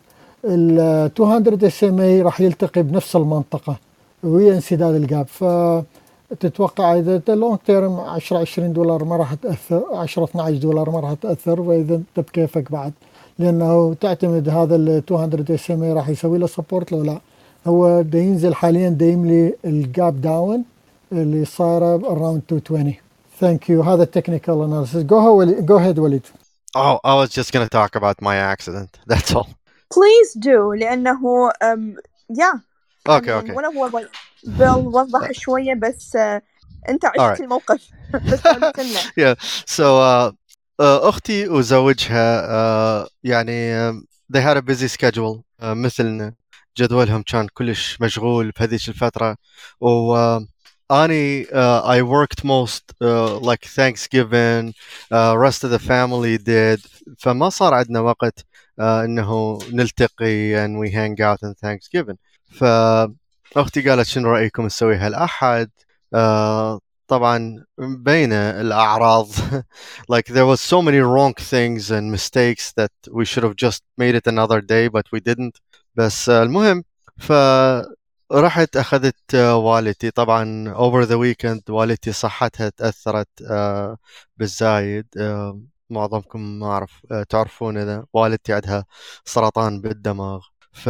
[0.45, 3.77] ال 200 SMA راح يلتقي بنفس المنطقة.
[4.25, 10.25] وهي انسداد ال gap فتتوقع إذا long term 10 20 دولار ما راح تأثر 10
[10.25, 11.61] 12 دولار ما راح تأثر.
[11.61, 12.93] وإذا أنت بكيفك بعد؟
[13.39, 17.21] لأنه تعتمد هذا ال 200 SMA راح يسوي له support لو لا.
[17.67, 20.65] هو دا ينزل حاليا دا يملي ال gap down
[21.13, 22.95] اللي صايره around 220
[23.41, 26.27] thank you هذا ال technical analysis go go ahead وليد.
[26.79, 28.91] Oh I was just gonna talk about my accident.
[29.11, 29.49] That's all.
[29.95, 31.97] Please do لأنه um,
[32.29, 32.55] yeah.
[33.09, 33.57] Okay mean, okay.
[33.57, 33.91] ولا هو
[34.45, 36.43] بيل وضح شوية بس آه
[36.89, 37.41] أنت عشت Alright.
[37.41, 37.89] الموقف.
[38.33, 38.41] بس
[39.21, 39.35] yeah.
[39.67, 40.33] So uh,
[40.81, 46.35] آه، أختي وزوجها آه، يعني آه، they had a busy schedule مثلنا
[46.79, 49.37] جدولهم كان كلش مشغول بهذيك الفترة.
[49.81, 50.17] و
[50.91, 51.47] أني
[51.93, 52.91] I worked most
[53.45, 54.73] like Thanksgiving
[55.13, 56.87] rest of the family did.
[57.19, 62.17] فما صار عندنا وقت uh, إنه نلتقي and we hang out on thanksgiving.
[62.61, 65.71] فاختي قالت شنو رأيكم نسوي هالاحد
[67.09, 69.29] طبعا مبينة الأعراض.
[70.13, 74.15] Like there was so many wrong things and mistakes that we should have just made
[74.15, 75.61] it another day but we didn't.
[75.95, 76.85] بس المهم
[77.19, 83.97] فرحت أخذت آه، والدتي طبعا over the weekend والدتي صحتها تأثرت آه،
[84.37, 85.07] بالزايد.
[85.19, 85.61] آه،
[85.91, 88.85] معظمكم ما أعرف آه، تعرفون إذا والدتي عندها
[89.25, 90.41] سرطان بالدماغ.
[90.73, 90.89] ف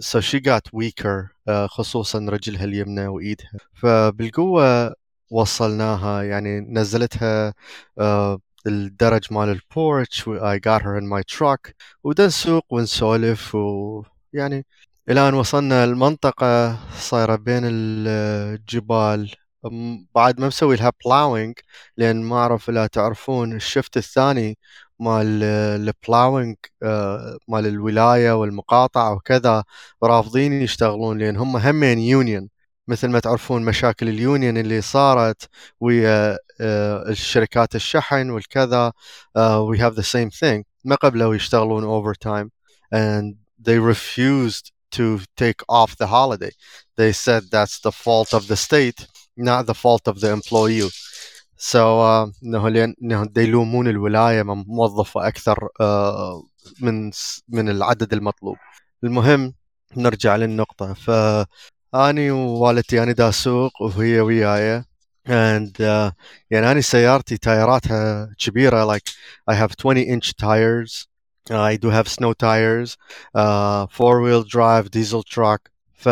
[0.00, 1.28] so she got weaker
[1.66, 3.50] خصوصا رجلها اليمنى وإيدها.
[3.74, 4.94] فبالقوة
[5.32, 7.54] وصلناها يعني نزلتها
[7.98, 11.72] آه، الدرج مال ال porch I got her in my truck
[12.04, 14.66] ودا نسوق ونسولف ويعني
[15.10, 19.34] إلى أن وصلنا المنطقة صايرة بين الجبال.
[20.14, 21.54] بعد ما مسوي لها plowing
[21.96, 24.58] لأن ما أعرف إذا تعرفون ال shift الثاني
[25.00, 25.42] مال
[25.88, 26.56] ال plowing
[27.48, 29.64] مال الولاية والمقاطعة وكذا
[30.04, 32.48] رافضين يشتغلون لأن هم همين يونيون
[32.88, 35.48] مثل ما تعرفون مشاكل اليونيون اللي صارت
[35.80, 38.92] ويا آه، الشركات الشحن والكذا
[39.72, 40.62] we have the same thing.
[40.84, 42.50] ما قبلوا يشتغلون overtime
[42.94, 46.50] and they refused to take off the holiday.
[46.96, 49.06] They said that's the fault of the state
[49.36, 50.88] not the fault of the employee.
[51.56, 56.44] So uh, إنه لأن إنه يلومون الولاية موظفة أكثر uh,
[56.80, 57.10] من
[57.48, 58.56] من العدد المطلوب.
[59.04, 59.54] المهم
[59.96, 60.92] نرجع للنقطة.
[60.94, 61.10] ف
[61.94, 64.84] أني ووالدتي أنا دا اسوق وهي وياي
[65.28, 66.12] and uh,
[66.50, 69.10] يعني أنا سيارتي تايراتها كبيرة like
[69.50, 71.06] I have 20 inch tires
[71.50, 72.96] uh, I do have snow tires
[73.34, 75.70] uh, four wheel drive diesel truck.
[75.94, 76.08] ف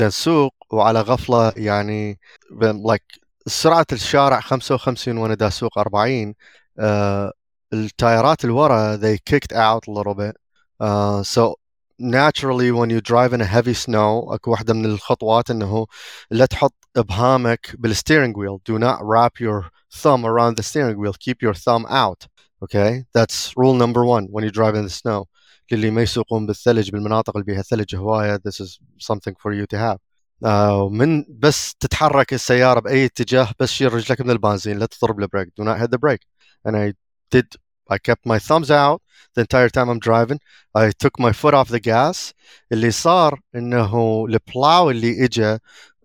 [0.00, 2.18] نسوق وعلى غفلة يعني
[2.62, 6.34] like سرعة الشارع 55 وأنا دا أسوق 40
[6.80, 7.30] uh,
[7.72, 10.36] التايرات اللي ورا they kicked out a little bit
[10.80, 11.54] uh, so
[11.99, 15.87] naturally when you drive in a heavy snow اكو واحدة من الخطوات انه
[16.31, 21.41] لا تحط ابهامك بالsteering wheel do not wrap your thumb around the steering wheel keep
[21.41, 22.27] your thumb out
[22.63, 25.25] okay that's rule number one when you drive in the snow
[25.71, 29.77] للي ما يسوقون بالثلج بالمناطق اللي بيها ثلج هواية this is something for you to
[29.77, 29.97] have
[30.45, 35.47] uh, من بس تتحرك السيارة بأي اتجاه بس شيل رجلك من البنزين لا تضرب البريك
[35.61, 36.25] do not hit the brake
[36.67, 36.93] and I
[37.31, 37.45] did
[37.89, 39.01] I kept my thumbs out
[39.35, 40.39] the entire time I'm driving
[40.75, 42.33] I took my foot off the gas
[42.71, 45.57] اللي صار انه البلاو اللي اجى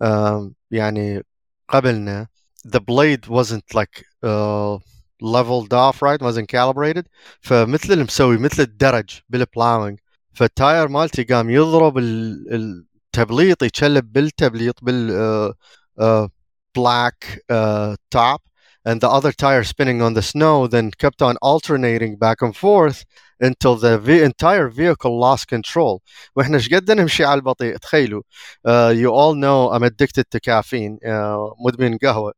[0.04, 1.22] uh, يعني
[1.68, 2.26] قبلنا
[2.66, 4.78] the blade wasn't like uh,
[5.20, 7.06] leveled off right wasn't calibrated
[7.40, 9.98] فمثل المسوي مثل الدرج بالبلاوينج
[10.32, 15.54] فالتاير مالتي قام يضرب التبليط يتشلب بالتبليط بال uh,
[16.02, 16.28] uh,
[16.78, 18.40] black uh, top
[18.84, 23.04] and the other tire spinning on the snow then kept on alternating back and forth
[23.40, 26.02] until the v- entire vehicle lost control
[26.36, 28.22] واحنا ايش قد نمشي على البطيء تخيلوا
[28.68, 32.32] uh, you all know I'm addicted to caffeine uh, مدمن قهوة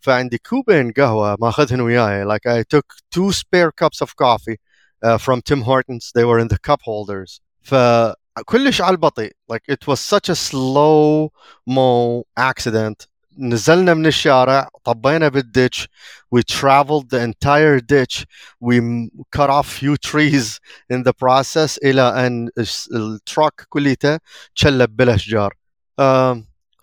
[0.00, 4.56] فعندي كوبين قهوة ماخذهن وياي like I took two spare cups of coffee
[5.04, 9.86] uh, from Tim Hortons they were in the cup holders فكلش على البطيء like it
[9.86, 11.30] was such a slow
[11.66, 13.06] mo accident
[13.39, 15.87] نزلنا من الشارع طبينا بال ditch
[16.31, 18.23] we traveled the entire ditch
[18.61, 20.59] we cut off few trees
[20.93, 22.49] in the process إلى أن
[22.93, 24.19] ال truck كليته
[24.55, 25.53] تشلب بالاشجار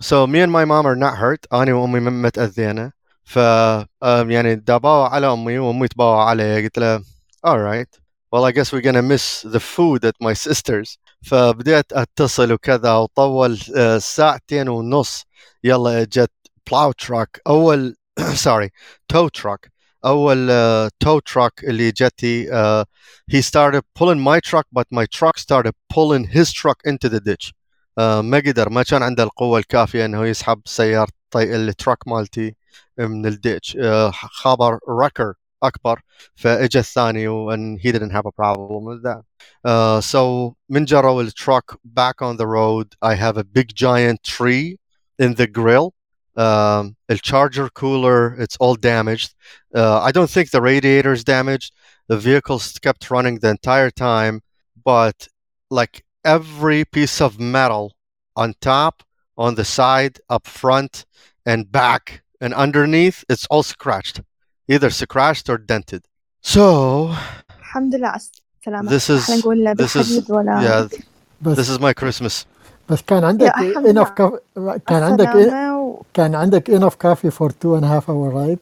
[0.00, 1.54] so me and my mom are not hurt hurt.
[1.58, 2.92] أنا وأمي ما تأذينا.
[3.24, 7.02] ف um, يعني دباوا على أمي وأمي تباوا علي قلت لها
[7.46, 7.98] all right.
[8.32, 10.98] Well I guess we're gonna miss the food at my sister's.
[11.22, 15.24] فبديت أتصل وكذا وطول آه، ساعتين ونص.
[15.64, 16.30] يلا إجت
[16.69, 17.95] plow truck اول
[18.47, 18.69] sorry
[19.13, 19.69] tow truck
[20.05, 22.85] اول uh, tow truck اللي جتي uh,
[23.31, 27.53] he started pulling my truck but my truck started pulling his truck into the ditch
[27.99, 32.55] uh, ما قدر ما كان عنده القوة الكافية انه يسحب سيارة التراك مالتي
[32.97, 35.33] من الديتش uh, خابر ركر
[35.63, 36.01] اكبر
[36.35, 39.23] فاجى الثاني and he didn't have a problem with that
[39.67, 44.77] uh, so من جروا التراك back on the road I have a big giant tree
[45.19, 45.93] in the grill
[46.37, 49.35] um, the charger cooler it's all damaged
[49.75, 51.71] uh, i don't think the radiator is damaged
[52.07, 54.41] the vehicles kept running the entire time
[54.83, 55.27] but
[55.69, 57.93] like every piece of metal
[58.35, 59.03] on top
[59.37, 61.05] on the side up front
[61.45, 64.21] and back and underneath it's all scratched
[64.67, 66.05] either scratched or dented
[66.41, 67.15] so
[67.59, 68.21] الحمد لله على
[68.59, 71.01] السلامة this is احنا نقول لا this is بالحديد ولا yeah
[71.41, 72.45] بس this is my christmas
[72.89, 74.31] بس كان عندك يا الحمد لله enough كاف...
[74.87, 75.66] كان عندك السلامة و...
[76.13, 78.59] كان عندك enough coffee for two and a half hour right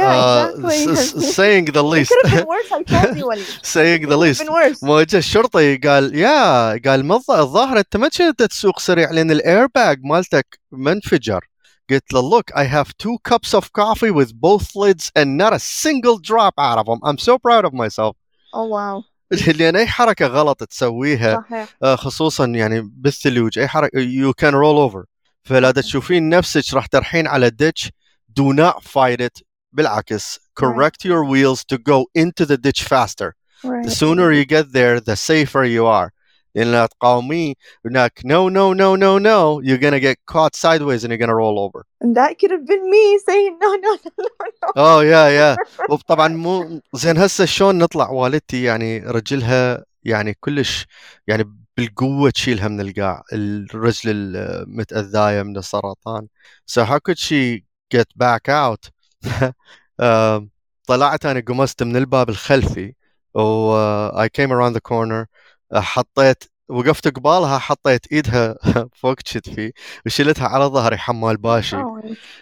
[0.00, 0.92] Yeah, uh, exactly.
[0.92, 3.46] s- s- saying the It least could have been worse, I told you, Walid.
[3.76, 4.84] saying the It could have least been worse.
[4.84, 9.30] ما اجى الشرطي قال يا قال ما الظ- الظاهر انت ما كنت تسوق سريع لان
[9.30, 11.44] الاير باج مالتك ما انفجر
[11.90, 15.58] قلت له look I have two cups of coffee with both lids and not a
[15.58, 18.14] single drop out of them I'm so proud of myself
[18.54, 19.02] Oh, wow.
[19.46, 21.68] لان اي حركه غلط تسويها صحيح.
[21.82, 25.04] آه، خصوصا يعني بالثلوج اي حركه you can roll over
[25.47, 27.89] فلا تشوفين نفسك راح ترحين على ditch
[28.39, 29.41] do not fight it
[29.71, 33.31] بالعكس correct your wheels to go into the ditch faster
[33.63, 33.91] the Right.
[34.01, 36.09] sooner you get there the safer you are
[36.55, 37.55] لأن لا تقاومي
[37.85, 41.59] هناك no no no no no you're gonna get caught sideways and you're gonna roll
[41.59, 44.71] over And that could have been me saying no, no, no, no, no.
[44.77, 45.57] آه يا يا
[45.89, 50.85] وطبعا مو زين هسه شلون نطلع والدتي يعني رجلها يعني كلش
[51.27, 51.43] يعني
[51.77, 56.27] بالقوة تشيلها من القاع الرجل المتأذاية من السرطان.
[56.71, 57.63] So how could she
[57.95, 58.89] get back out?
[60.87, 62.93] طلعت أنا قمصت من الباب الخلفي
[63.33, 63.73] و
[64.25, 65.25] I came around the corner
[65.73, 68.55] حطيت وقفت قبالها حطيت إيدها
[69.01, 69.71] فوق كتفي
[70.05, 71.75] وشلتها على ظهري حمال باشي.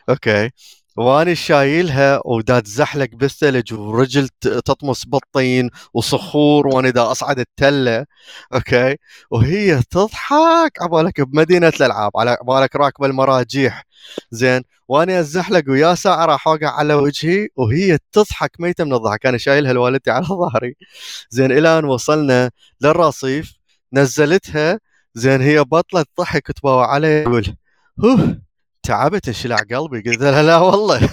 [0.10, 0.52] okay
[0.97, 8.05] واني شايلها ودات زحلق بالثلج ورجل تطمس بالطين وصخور وأنا دا أصعد التلة
[8.53, 8.95] okay؟
[9.31, 10.81] وهي تضحك.
[10.81, 13.84] عبالك بمدينة الألعاب على عبالك راكبه المراجيح.
[14.31, 19.26] زين؟ وأنا ازحلق ويا راح أوقع على وجهي وهي تضحك ميتة من الضحك.
[19.26, 20.76] أنا شايلها لوالدتي على ظهري.
[21.30, 22.51] زين إلى ان وصلنا
[22.81, 23.53] للرصيف.
[23.93, 24.80] نزلتها.
[25.15, 27.26] زين هي بطلت ضحك تباوع علي
[27.99, 28.44] هوه!
[28.86, 31.10] تعبت انشلع قلبي قلت لها لا والله.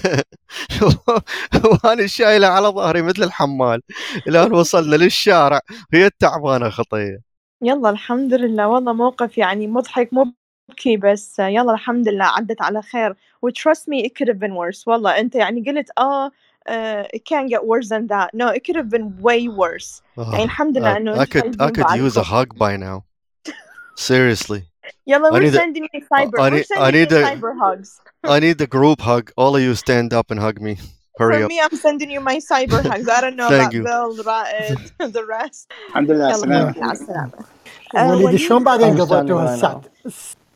[1.83, 3.81] وأنا شايله على ظهري مثل الحمال.
[4.27, 5.59] إلى أن وصلنا للشارع.
[5.93, 7.19] هي التعبانة خطية.
[7.61, 8.67] يلا الحمد لله.
[8.67, 11.39] والله موقف يعني مضحك مبكي بس.
[11.39, 13.15] يلا الحمد لله عدت على خير.
[13.41, 14.87] و trust me it could have been worse.
[14.87, 16.31] والله أنت يعني قلت آه
[16.69, 18.29] uh, it can't get worse than that.
[18.33, 20.01] No it could have been way worse.
[20.17, 23.03] يعني الحمد لله إنه I أنتوا could I could use a hug by now.
[23.95, 24.72] Seriously.
[25.06, 27.12] يلا I we're need a- sending you cyber I we're need- I sending you need
[27.12, 27.90] a- cyber hugs
[28.26, 30.74] I need the group hug all of you stand up and hug me
[31.20, 33.76] hurry for up me I'm sending you my cyber hugs I don't know Thank about
[33.76, 33.82] you.
[33.88, 34.78] Bill رائد
[35.18, 37.32] the rest الحمد لله على يلا السلامه على السلامة
[37.96, 39.82] آه، وليد وليد شلون بعدين I'm قضيتوها standing by الساعة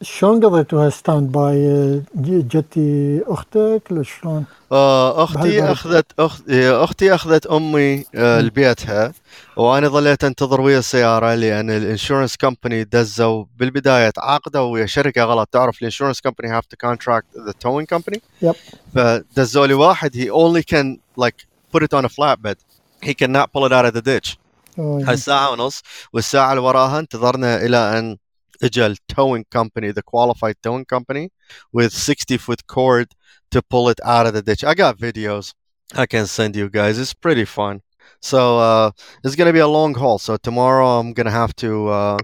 [0.02, 5.64] شلون قضيتوها stand by جتي أختك ولا شلون؟ آه، أختي.
[5.64, 6.50] اخذت أخت...
[6.50, 8.42] أختي اخذت امي آه،.
[8.42, 9.14] لبيتها
[9.58, 15.80] وأنا ظليت انتظر ويا السياره لأن الانشورنس كومباني دزوا بالبدايه تعاقدوا ويا شركه غلط تعرف
[15.80, 18.56] ال insurance company have to contract the towing company Yep.
[18.96, 21.46] فدزوا لي واحد he only can like
[21.76, 22.58] put it on a flatbed
[23.06, 24.38] he cannot pull it out of the ditch
[24.80, 25.84] هاي ساعة ونص
[26.14, 28.18] والساعة اللي وراها انتظرنا إلى أن
[28.62, 31.30] Agile towing company, the qualified towing company,
[31.72, 33.14] with 60 foot cord
[33.52, 34.64] to pull it out of the ditch.
[34.64, 35.54] I got videos
[35.94, 37.00] I can send you guys.
[37.00, 37.82] It's pretty fun.
[38.22, 38.92] So uh,
[39.24, 40.20] it's gonna be a long haul.
[40.20, 42.18] So tomorrow I'm gonna have to uh,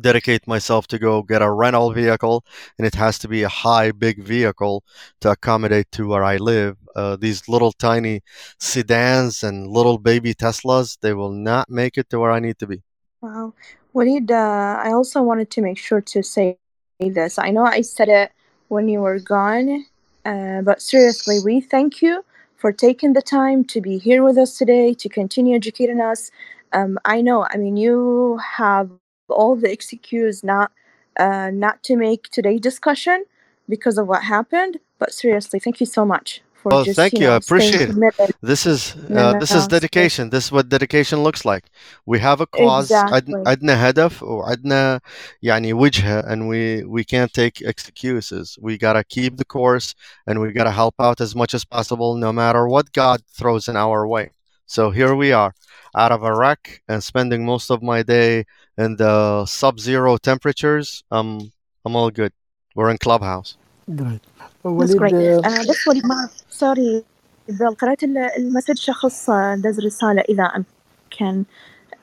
[0.00, 2.44] dedicate myself to go get a rental vehicle,
[2.78, 4.82] and it has to be a high, big vehicle
[5.20, 6.76] to accommodate to where I live.
[6.94, 8.22] Uh, these little tiny
[8.58, 12.66] sedans and little baby Teslas, they will not make it to where I need to
[12.66, 12.82] be.
[13.20, 13.54] Wow.
[13.96, 16.58] Walid, uh, I also wanted to make sure to say
[17.00, 17.38] this.
[17.38, 18.32] I know I said it
[18.68, 19.86] when you were gone,
[20.26, 22.22] uh, but seriously, we thank you
[22.56, 26.30] for taking the time to be here with us today to continue educating us.
[26.74, 28.90] Um, I know, I mean, you have
[29.30, 30.72] all the excuse not
[31.18, 33.24] uh, not to make today's discussion
[33.66, 37.21] because of what happened, but seriously, thank you so much for Oh, just thank you
[37.21, 37.27] you.
[37.27, 37.95] I know, staying appreciate it.
[37.95, 38.35] committed.
[38.41, 39.81] This is No, uh, no, this no, is it's great.
[39.81, 40.29] dedication.
[40.29, 41.65] This is what dedication looks like.
[42.05, 42.91] We have a cause.
[42.91, 43.43] عد- Exactly.
[43.47, 44.99] عندنا هدف وعندنا
[45.43, 48.57] يعني وجهة and we we can't take excuses.
[48.61, 49.95] We gotta keep the course
[50.27, 53.75] and we gotta help out as much as possible no matter what God throws in
[53.77, 54.31] our way.
[54.65, 55.53] So here we are
[55.95, 58.45] out of Iraq and spending most of my day
[58.77, 61.03] in the sub-zero temperatures.
[61.11, 61.51] Um,
[61.85, 62.33] I'm all good.
[62.75, 63.57] We're in Clubhouse.
[63.89, 64.34] جريت That's
[64.70, 65.14] وليد، great.
[65.14, 67.04] آه، أنا بس وليد ما سوري
[67.48, 71.44] إذا قرأت ال- ال message شخص آه، دز رسالة إذا أمكن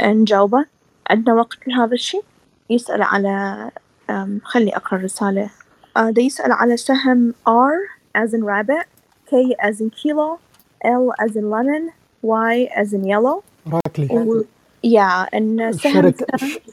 [0.01, 0.65] نجاوبه
[1.09, 2.23] عندنا وقت لهذا الشيء؟
[2.69, 3.69] يسأل على
[4.43, 5.49] خلي أقرأ الرسالة.
[5.97, 7.77] آه، ده يسأل على سهم R
[8.17, 8.85] as in rabbit
[9.29, 9.33] K
[9.69, 10.39] as in kilo
[10.85, 11.83] L as in lemon
[12.23, 13.43] Y as in yellow.
[13.67, 14.43] راكلي و...
[14.83, 16.13] يا إن سهم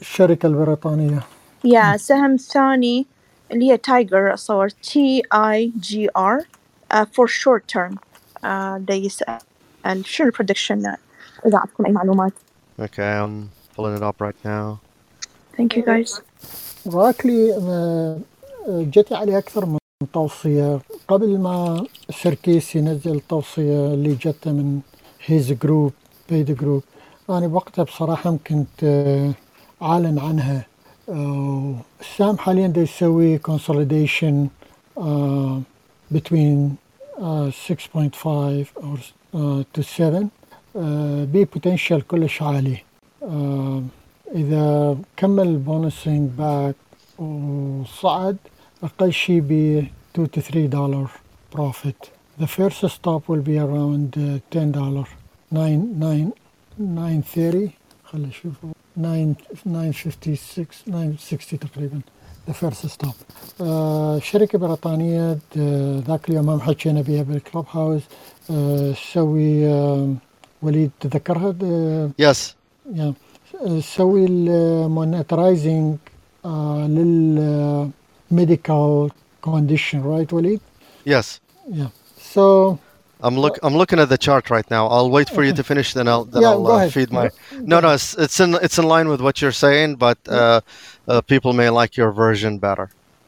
[0.01, 1.19] الشركة البريطانية.
[1.63, 3.05] يا سهم ثاني
[3.51, 4.93] اللي هي تايجر أصور T
[5.33, 6.43] I G R
[6.93, 9.37] uh, for short term uh, ده يسأل
[10.03, 10.79] شنو ال prediction
[11.45, 12.33] إذا عندكم أي معلومات
[12.81, 14.79] Okay, I'm pulling it up right now.
[15.57, 16.21] thank you guys.
[16.87, 18.19] راكلي آه،
[18.67, 19.77] آه، جتي عليه أكثر من
[20.13, 20.79] توصية.
[21.07, 24.79] قبل ما سركيس ينزل توصية اللي جته من
[25.25, 25.93] his group
[26.29, 26.83] paid group
[27.29, 29.31] أنا بوقتها بصراحة كنت آه،
[29.81, 30.65] أعلن عنها.
[31.11, 34.35] آه، السهم حاليا دا يسوي consolidation
[34.97, 35.61] آه،
[36.13, 36.57] between
[37.19, 38.99] آه، 6.5 or
[39.35, 40.27] آه، to 7
[40.75, 42.77] آه، big potential كلش عالي
[43.23, 43.83] آه،
[44.35, 46.75] إذا كمل bouncing back
[47.19, 48.37] وصعد
[48.83, 49.51] أقل شيء ب
[50.15, 51.11] 2 to 3 دولار
[51.55, 52.09] profit.
[52.39, 55.07] The first stop will be around uh, 10 دولار
[55.51, 56.31] 9 9
[56.77, 57.80] 930
[58.11, 58.53] خلي أشوف
[58.95, 59.33] 9
[59.65, 62.01] 956 960 تقريبا
[62.49, 63.15] the first stop.
[63.61, 68.01] آه شركة بريطانية د- ذاك اليوم هم حكينا بها بالكلوب هاوس
[68.51, 70.13] آه تسوي آه
[70.61, 71.51] وليد تذكرها
[72.21, 72.37] Yes.
[72.95, 73.13] يا
[73.65, 75.95] تسوي المونيترايزنج
[78.31, 79.09] للميديكال
[79.41, 80.59] كونديشن رايت وليد؟
[81.09, 81.25] Yes.
[81.69, 81.89] Yeah.
[82.35, 82.75] So
[83.26, 84.84] I'm look I'm looking at the chart right now.
[84.94, 86.92] I'll wait for you to finish, then I'll then Yeah, I'll go uh, ahead.
[86.96, 87.26] feed my.
[87.28, 87.34] Go
[87.72, 87.94] No, no, ahead.
[87.98, 90.60] it's it's in it's in line with what you're saying, but uh,
[91.08, 92.86] uh, people may like your version better.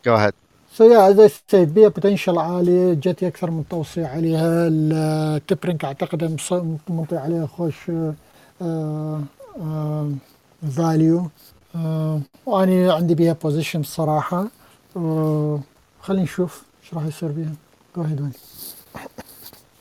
[0.09, 0.35] Go ahead.
[0.77, 6.25] So yeah, as I said بيها بوتنشل عالي جتي اكثر من توصية عليها التبرنك اعتقد
[6.25, 6.53] مص-
[6.89, 7.75] منطي عليها خوش
[10.77, 11.31] فاليو
[12.47, 14.47] وانا عندي بيها بوزيشن الصراحة
[14.97, 15.61] آه،
[16.03, 17.53] خلينا نشوف ايش راح يصير بيها
[17.97, 18.33] جو هيد وين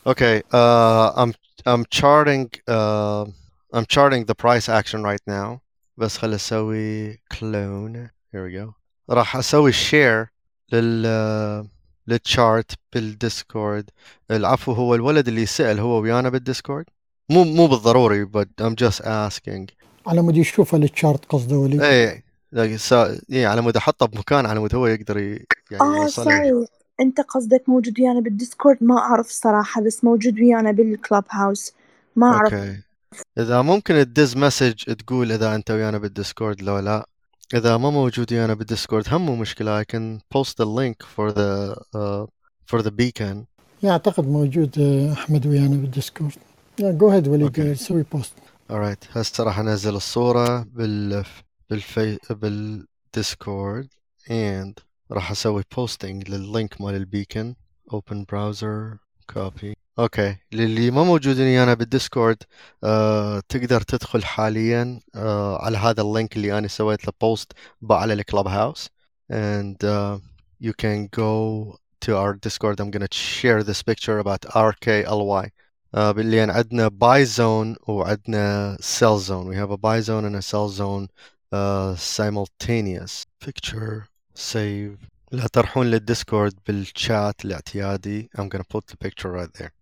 [0.05, 0.43] Okay.
[0.53, 1.33] Uh, I'm
[1.65, 3.25] I'm charting uh,
[3.73, 5.61] I'm charting the price action right now.
[5.97, 8.11] بس خل أسوي clone.
[8.33, 8.73] Here we go.
[9.11, 10.29] راح أسوي share
[10.73, 11.69] لل
[12.11, 13.91] لل chart بالديسكورد.
[14.31, 16.85] العفو هو الولد اللي سأل هو ويانا بالديسكورد؟
[17.31, 19.67] مو مو بالضروري but I'm just asking.
[20.07, 22.25] على مود يشوفها ال chart قصده ولي إيه
[22.55, 25.45] yeah, على مود أحطه بمكان على مود هو يقدر يعني
[25.81, 26.67] آه sorry
[27.03, 31.73] أنت قصدك موجود ويانا بالديسكورد؟ ما أعرف الصراحة بس موجود ويانا بالكلاب هاوس.
[32.17, 32.55] ما أعرف.
[32.55, 32.83] okay.
[33.39, 37.07] إذا ممكن تدز message تقول إذا أنت ويانا بالديسكورد لو لا.
[37.55, 41.77] إذا ما موجود ويانا بالديسكورد هم مو مشكلة I can post the link for the
[41.95, 42.27] uh,
[42.67, 43.47] for the beacon.
[43.83, 46.33] يعني أعتقد موجود آه، أحمد ويانا بالديسكورد.
[46.81, 47.75] go ahead ولي okay.
[47.75, 48.33] سوي post
[48.73, 49.17] alright.
[49.17, 51.25] هسه راح أنزل الصورة بال
[51.71, 53.89] بالفي بالديسكورد.
[54.29, 57.55] And راح أسوي posting لل link مال البيكن
[57.93, 58.97] open browser
[59.35, 60.37] copy okay.
[60.53, 62.37] للي ما موجودين أنا بالديسكورد
[62.85, 67.53] آه, تقدر تدخل حاليا آه, على هذا ال link اللي أنا سويت له post
[67.91, 68.89] على الكلب هاوس
[69.31, 69.77] and
[70.61, 75.13] you can go to our Discord I'm gonna share this picture about R K L
[75.15, 75.53] Y
[75.95, 80.41] باللي يعني عندنا buy zone وعندنا sell zone we have a buy zone and a
[80.41, 81.09] sell zone
[81.97, 83.27] simultaneous.
[83.41, 84.12] Picture.
[84.35, 85.07] Save.
[85.33, 88.31] لا تروحون للديسكورد بالشات الاعتيادي.
[88.39, 89.73] I'm gonna put the picture right there.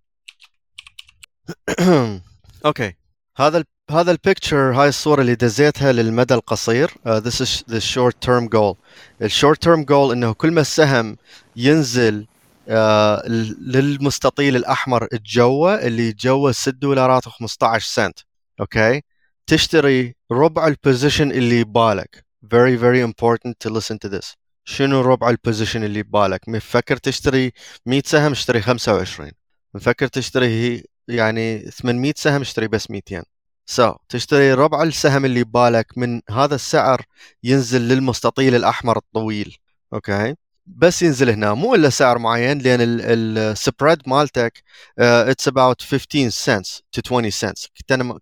[2.67, 2.95] okay
[3.37, 6.89] هذا ال هذا ال picture هاي الصورة اللي دزيتها للمدى القصير.
[6.89, 8.77] Uh, this is the short term goal.
[9.23, 11.17] ال short term goal إنه كل ما السهم
[11.57, 12.27] ينزل
[12.69, 12.73] uh,
[13.61, 18.19] للمستطيل الأحمر الجوة اللي جوة 6 دولارات و15 سنت.
[18.61, 19.03] okay
[19.47, 24.37] تشتري ربع ال position اللي ببالك very very important to listen to this.
[24.65, 27.53] شنو ربع ال position اللي ببالك؟ مفكر تشتري
[27.87, 29.31] 100 سهم اشتري 25
[29.75, 33.23] مفكر تشتري يعني 800 سهم اشتري بس 200
[33.67, 37.05] so so, تشتري ربع السهم اللي ببالك من هذا السعر
[37.43, 39.57] ينزل للمستطيل الأحمر الطويل.
[39.93, 40.35] okay
[40.67, 41.55] بس ينزل هنا.
[41.55, 44.63] مو إلا سعر معين لأن ال spread مالتك
[44.99, 47.69] it's about 15 cents to 20 cents.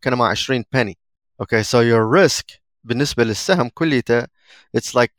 [0.02, 0.94] كان مع 20 penny.
[1.40, 4.26] okay so your risk بالنسبة للسهم كليته
[4.74, 5.12] it's like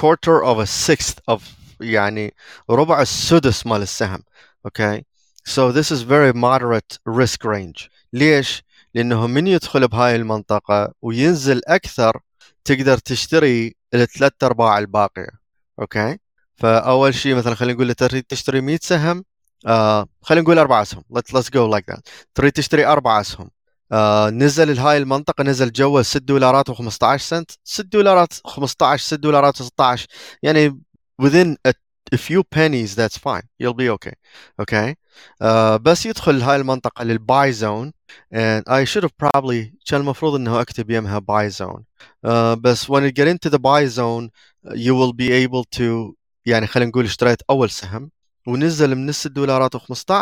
[0.00, 1.42] quarter of a sixth of
[1.80, 2.34] يعني
[2.70, 4.22] ربع السدس مال السهم
[4.66, 5.04] okay
[5.48, 7.88] so this is very moderate risk range.
[8.12, 8.62] ليش؟
[8.94, 12.20] لأنه من يدخل بهاي المنطقة وينزل أكثر
[12.64, 15.28] تقدر تشتري الثلاث أرباع الباقية
[15.80, 16.18] okay
[16.56, 19.24] فأول شيء مثلا خلينا نقول تريد تشتري 100 سهم
[19.66, 21.04] آه خلينا نقول أربع أسهم.
[21.18, 22.00] Let's go like that.
[22.34, 23.50] تريد تشتري أربع أسهم.
[23.92, 27.50] آه نزل لهاي المنطقة نزل جوا 6 دولارات و15 سنت.
[27.64, 30.06] 6 دولارات 15 6 دولارات و16
[30.42, 30.80] يعني
[31.22, 31.72] within a,
[32.14, 33.42] a few pennies that's fine.
[33.58, 34.12] You'll be okay.
[34.62, 34.94] Okay?
[35.42, 37.92] uh, بس يدخل هاي المنطقة للباي زون
[38.34, 41.82] and I should have probably كان المفروض إنه أكتب يمها buy zone.
[42.26, 44.30] uh, بس when you get into the buy zone
[44.74, 46.14] you will be able to
[46.46, 48.10] يعني خلينا نقول اشتريت أول سهم.
[48.46, 50.12] ونزل من 6 دولارات و15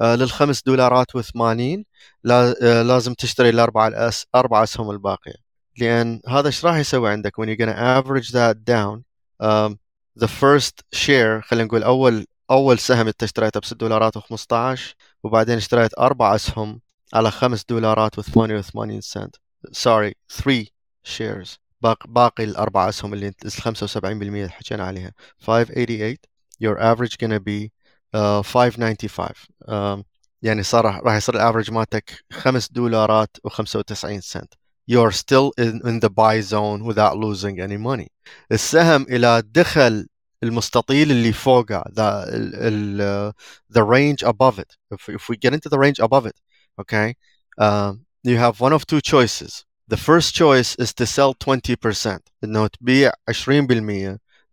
[0.00, 1.82] آه للخمس دولارات و80
[2.30, 5.34] آه لازم تشتري الاربع الأس أربع أسهم الباقية.
[5.78, 9.04] لأن هذا إيش راح يسوي عندك؟ when you're gonna average that down
[9.40, 9.78] um,
[10.16, 14.80] the first share خلينا نقول أول أول سهم أنت اشتريته ب 6 دولارات و15
[15.22, 16.80] وبعدين اشتريت أربع أسهم
[17.14, 19.36] على 5 دولارات و88 سنت.
[19.72, 20.66] Sorry 3
[21.04, 21.58] shares.
[22.06, 25.12] باقي الاربع أسهم اللي ال 75% اللي حكينا عليها.
[25.40, 26.16] 588
[26.59, 27.71] your average gonna be
[28.13, 30.03] uh, 595 um,
[30.41, 34.53] يعني صار راح يصير الافرج مالتك 5 دولارات و95 سنت
[34.91, 38.07] you're still in, in the buy zone without losing any money
[38.51, 40.07] السهم الى دخل
[40.43, 43.33] المستطيل اللي فوقه the, ال,
[43.69, 46.35] the range above it if, if we get into the range above it
[46.81, 47.15] okay
[47.57, 52.67] um, you have one of two choices the first choice is to sell 20% انه
[52.67, 53.41] تبيع 20%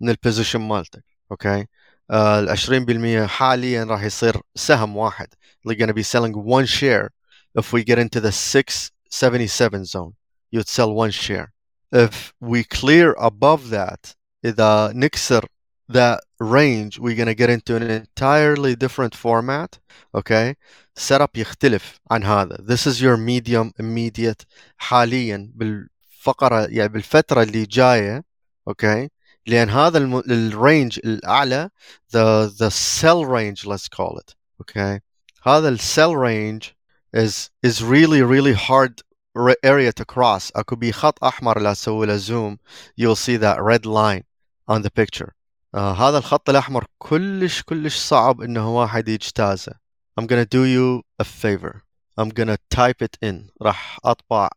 [0.01, 1.67] من البوزيشن مالتك اوكي آه
[2.12, 5.28] ال 20% حاليا راح يصير سهم واحد
[5.70, 7.10] going to be selling one share
[7.56, 10.14] if we get into the 677 zone
[10.52, 11.54] you'd sell one share
[11.92, 14.16] if we clear above that
[14.46, 15.46] اذا نكسر
[15.92, 19.80] that range we're gonna get into an entirely different format
[20.16, 20.56] okay
[20.96, 24.46] setup يختلف عن هذا this is your medium immediate
[24.78, 28.24] حاليا بالفقرة يعني بالفترة اللي جاية
[28.70, 29.08] okay
[29.47, 30.23] لأن هذا الم...
[30.31, 31.71] الرينج الأعلى
[32.13, 35.01] the the cell range let's call it okay
[35.47, 36.75] هذا السيل range
[37.13, 39.03] is is really really hard
[39.37, 42.59] r- area to cross اكو بي خط احمر لا اسوي له زوم
[43.01, 44.25] you'll see that red line
[44.71, 45.33] on the picture
[45.75, 49.73] آه هذا الخط الاحمر كلش كلش صعب انه واحد يجتازه
[50.21, 51.83] I'm gonna do you a favor
[52.21, 54.49] I'm gonna type it in راح اطبع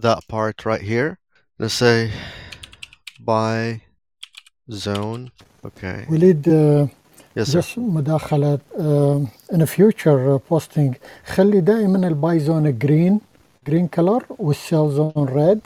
[0.00, 1.18] that part right here
[1.58, 2.10] let's say
[3.20, 3.80] by
[4.71, 5.29] zone.
[5.67, 6.11] Okay.
[6.11, 6.87] وليد آه،
[7.39, 7.55] yes sir.
[7.57, 9.23] بس مداخلة آه،
[9.53, 10.93] in a future posting.
[11.25, 13.19] خلي دائما ال buy zone green
[13.67, 15.59] green color وال sell zone red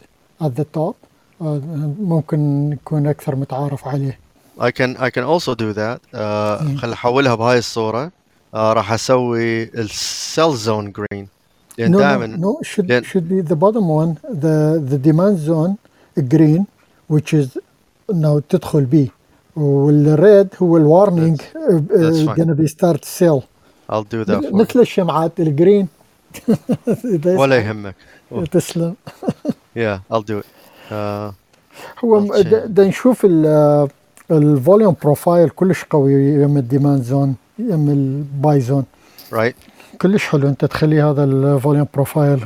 [0.44, 0.94] at the top.
[1.42, 1.62] آه،
[2.00, 4.20] ممكن يكون أكثر متعارف عليه.
[4.60, 6.00] I can I can also do that.
[6.14, 6.18] Uh,
[6.64, 6.78] مم.
[6.78, 8.08] خل أحولها بهاي الصورة.
[8.08, 8.12] Uh,
[8.56, 11.28] راح أسوي ال sell zone green
[11.78, 12.38] لأن no, no, دائما.
[12.38, 15.76] no should, لأن- should be the bottom one the the demand zone
[16.36, 16.66] green
[17.14, 17.48] which is
[18.12, 19.08] انه تدخل بيه.
[19.56, 22.40] وال red هو ال warning fine.
[22.40, 23.42] gonna be start sell.
[23.92, 24.54] I'll do that for.
[24.54, 25.88] مثل الشمعات ال green
[27.26, 27.96] ولا يهمك.
[28.52, 28.96] تسلم.
[29.78, 30.46] Yeah I'll do it.
[30.92, 30.94] Uh,
[32.04, 33.26] هو I'll د- دا نشوف
[34.32, 38.86] ال volume profile كلش قوي يم ال demand zone يم ال buy zone
[39.34, 39.54] right.
[40.02, 42.40] كلش حلو انت تخلي هذا الفوليوم بروفايل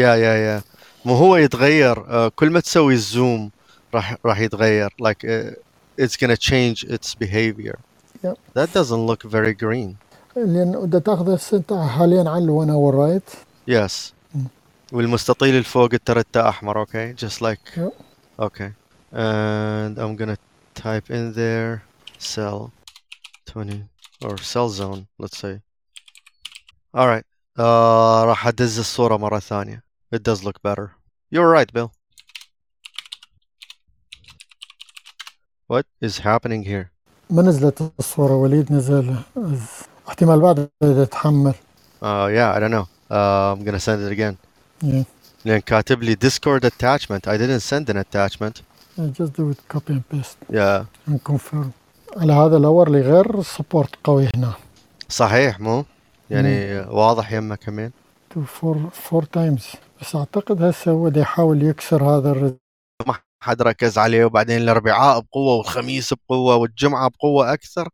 [0.00, 0.64] yeah yeah yeah.
[1.06, 3.50] مو هو يتغير uh, كل ما تسوي الزوم
[3.93, 5.53] راح راح يتغير like uh,
[6.01, 7.79] it's gonna change its behavior
[8.23, 8.37] Yep.
[8.57, 9.95] that doesn't look very green
[10.35, 13.29] لان بدها تاخذ انت حاليا على الون اور رايت
[13.71, 14.13] yes
[14.91, 17.93] والمستطيل اللي فوق الترتة احمر okay just like Yep.
[18.41, 18.71] okay
[19.13, 20.37] and I'm gonna
[20.75, 21.81] type in there
[22.19, 22.71] cell
[23.45, 23.83] 20
[24.25, 25.61] or cell zone let's say
[26.93, 27.25] all right
[27.59, 27.61] uh,
[28.25, 29.83] راح ادز الصورة مرة ثانية
[30.15, 30.87] it does look better
[31.35, 31.91] you're right Bill
[35.72, 36.86] What is happening here
[37.30, 39.16] ما نزلت الصورة وليد نزل
[40.08, 44.36] احتمال بعد يتحمل uh, yeah I don't know uh, I'm gonna send it again
[44.82, 45.04] yeah.
[45.44, 48.62] لأن كاتب لي Discord attachment I didn't send an attachment
[49.18, 51.70] just do it copy and paste yeah and confirm
[52.16, 54.52] على هذا ال area اللي غير support قوي هنا
[55.08, 55.84] صحيح مو
[56.30, 57.90] يعني واضح يمه كمان
[58.34, 58.76] to four
[59.10, 62.54] four times بس اعتقد هسه هو دا يحاول يكسر هذا ال res...
[63.06, 67.88] ما حد ركز عليه وبعدين الأربعاء بقوة والخميس بقوة والجمعة بقوة أكثر.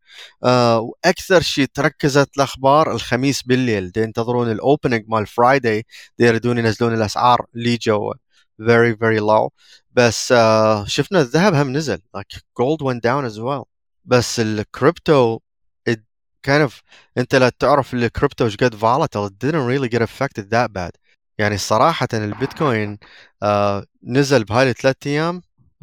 [0.44, 3.90] آه وأكثر شيء تركزت الأخبار الخميس بالليل.
[3.92, 5.86] دي ينتظرون ال opening مال Friday
[6.18, 8.14] يريدون ينزلون الأسعار لي جوا
[8.62, 9.48] very very low.
[9.92, 11.98] بس آه شفنا الذهب هم نزل.
[12.16, 13.64] Like gold went down as well.
[14.04, 15.38] بس الكريبتو
[16.46, 16.72] kind of
[17.18, 19.28] أنت لا تعرف الكريبتو إيش قد volatile.
[19.28, 20.90] Didn't really get affected that bad.
[21.38, 22.98] يعني صراحة البيتكوين
[23.42, 24.96] آه نزل بهاي الثلاث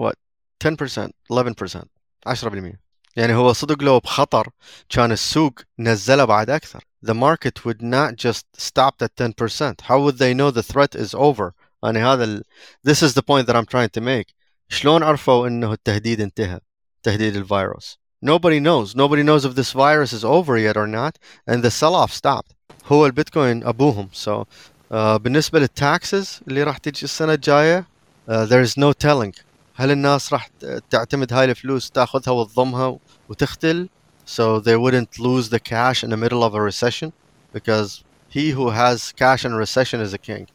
[0.02, 0.16] what
[0.64, 1.84] 10% 11%
[2.28, 2.76] 10%
[3.16, 4.50] يعني هو صدق لو بخطر
[4.90, 10.18] كان السوق نزله بعد أكثر the market would not just stop at 10% how would
[10.18, 11.52] they know the threat is over
[11.84, 12.44] يعني هذا ال...
[12.84, 14.34] this is the point that I'm trying to make
[14.70, 16.60] شلون عرفوا انه التهديد انتهى
[17.04, 21.18] تهديد الفيروس nobody knows nobody knows if this virus is over yet or not
[21.48, 22.54] and the sell off stopped
[22.86, 24.46] هو البيتكوين ابوهم so
[24.92, 27.86] uh, بالنسبة للتاكسز اللي راح تجي السنة الجاية
[28.30, 29.42] uh, there is no telling.
[29.76, 30.50] هل الناس راح
[30.90, 32.98] تعتمد هاي الفلوس تاخذها وتضمها
[33.30, 33.90] وتختل؟
[34.26, 37.14] So they wouldn't lose the cash in the middle of a recession
[37.54, 38.04] because
[38.36, 40.46] he who has cash in a recession is a king.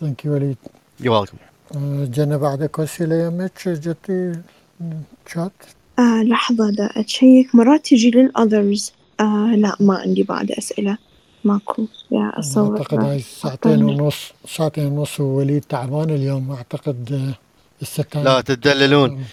[0.00, 0.56] thank you وليد
[1.00, 1.38] you're welcome.
[1.76, 4.32] آه، جانا بعدك اسئله يمك جتي
[5.26, 5.52] شات
[5.98, 7.54] آه لحظة دا أ check.
[7.54, 10.98] مرات تجي لل others آه لا ما عندي بعد أسئلة.
[11.43, 17.35] ماكو يا أصور اعتقد هاي ساعتين ونص ساعتين ونص ووليد تعبان اليوم اعتقد آه،
[17.81, 19.25] الستان لا تدللون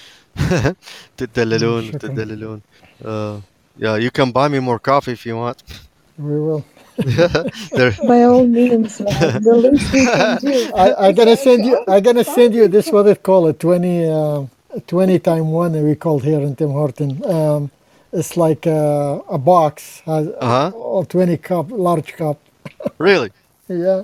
[1.16, 1.98] تدللون شكراً.
[1.98, 2.60] تدللون
[3.05, 3.06] uh,
[3.80, 5.59] yeah you can buy me more coffee if you want
[6.18, 6.64] we will
[7.76, 11.76] there, By all means the least we can do I, I'm gonna send you.
[11.88, 12.86] I'm gonna send you this.
[12.90, 13.60] What it call it?
[13.60, 14.47] 20, uh,
[14.86, 15.72] 20 time one.
[15.84, 17.10] We called here in Tim Horton.
[17.36, 17.70] Um,
[18.12, 22.38] it's like uh, a box has uh-huh or 20 cup, large cup.
[22.98, 23.30] really
[23.68, 24.02] Yeah.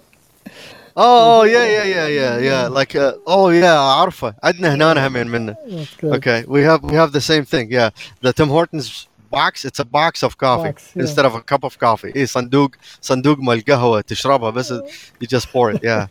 [0.96, 5.54] oh yeah yeah yeah yeah yeah like uh, oh yeah عارفه عندنا هنا همين منه
[5.54, 6.14] That's good.
[6.16, 7.66] Okay, we have we have the same thing.
[7.70, 7.90] Yeah,
[8.20, 9.64] the Tim Hortons box.
[9.64, 11.02] It's a box of coffee Box, yeah.
[11.04, 12.12] instead of a cup of coffee.
[12.16, 12.70] إيه صندوق
[13.00, 14.72] صندوق مال قهوة تشربها بس
[15.22, 15.82] you just pour it.
[15.82, 16.06] Yeah.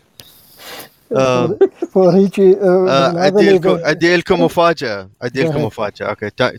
[1.12, 1.58] Um,
[1.94, 5.10] For هيجي uh, uh, هذا أدي اللي لكم يقول- أدي لكم مفاجأة.
[5.22, 5.66] أدي Go لكم ahead.
[5.66, 6.14] مفاجأة.
[6.14, 6.58] Okay, ti-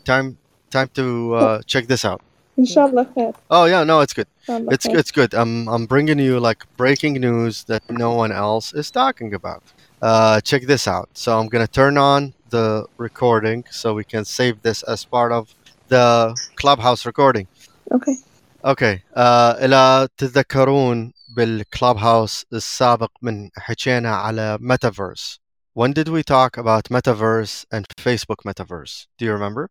[0.70, 2.20] time time to uh, check this out.
[2.59, 4.27] إن شاء الله خير Oh yeah, no, it's good.
[4.27, 5.35] إن شاء الله It's خير it's good.
[5.35, 9.62] I'm I'm bringing you like breaking news that no one else is talking about.
[10.02, 11.09] Uh, check this out.
[11.14, 15.55] So I'm gonna turn on the recording so we can save this as part of
[15.89, 17.47] the clubhouse recording.
[17.93, 18.19] أوكي
[18.66, 25.39] اوكي آه الى تتذكرون بالكلاب هاوس السابق من حكينا على metaverse
[25.74, 29.69] when did we talk about metaverse and facebook metaverse do you remember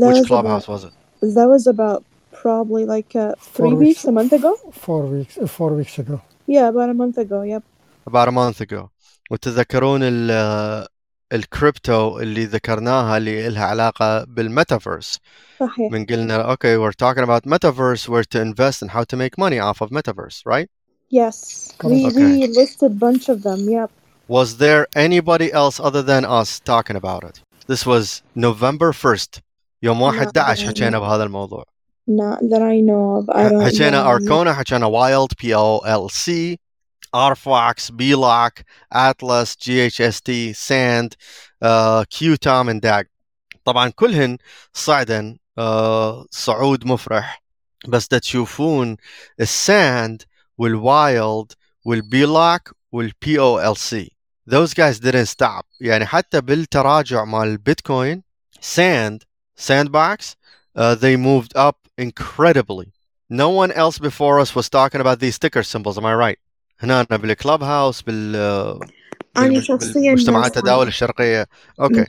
[0.00, 0.92] that which was clubhouse about was it
[1.36, 2.00] that was about
[2.42, 4.04] probably like uh, three Four weeks weeks.
[4.04, 6.16] a month ago four weeks uh, four weeks ago
[6.46, 7.62] yeah about a month ago yep
[8.06, 8.90] about a month ago
[9.30, 10.86] وتتذكرون ال
[11.32, 15.18] الكريبتو اللي ذكرناها اللي لها علاقة بالميتافيرس
[15.60, 19.38] صحيح من قلنا okay we're talking about metaverse where to invest and how to make
[19.38, 20.68] money off of metaverse right
[21.10, 21.36] yes
[21.84, 22.16] we Correct.
[22.16, 23.90] we listed bunch of them yep
[24.38, 27.36] Was there anybody else other than us talking about it?
[27.72, 28.04] This was
[28.48, 29.30] November 1st.
[29.85, 31.65] يوم 11 حكينا بهذا الموضوع.
[32.07, 33.29] not that I know of.
[33.29, 34.19] I don't حكينا know.
[34.19, 36.57] Arcona, حكينا Wild, POLC,
[37.15, 41.15] RFox, BLOck, Atlas, GHST, Sand,
[41.61, 43.05] uh, QTOM and DAG.
[43.65, 44.37] طبعا كلهن
[44.73, 47.43] صعدا uh, صعود مفرح.
[47.87, 48.97] بس دا تشوفون
[49.39, 50.23] ال Sand
[50.57, 51.51] وال Wild
[51.85, 54.11] وال Block وال POLC
[54.49, 55.63] those guys didn't stop.
[55.81, 58.23] يعني حتى بالتراجع مال البيتكوين
[58.61, 60.36] sand sandbox
[60.76, 62.92] uh, they moved up incredibly
[63.28, 66.38] no one else before us was talking about these sticker symbols am I right
[66.82, 68.80] هنا بالكلاب هاوس بال أنا
[69.60, 71.46] بالمج- شخصيا بالمجتمعات ناس التداول الشرقية
[71.80, 72.06] okay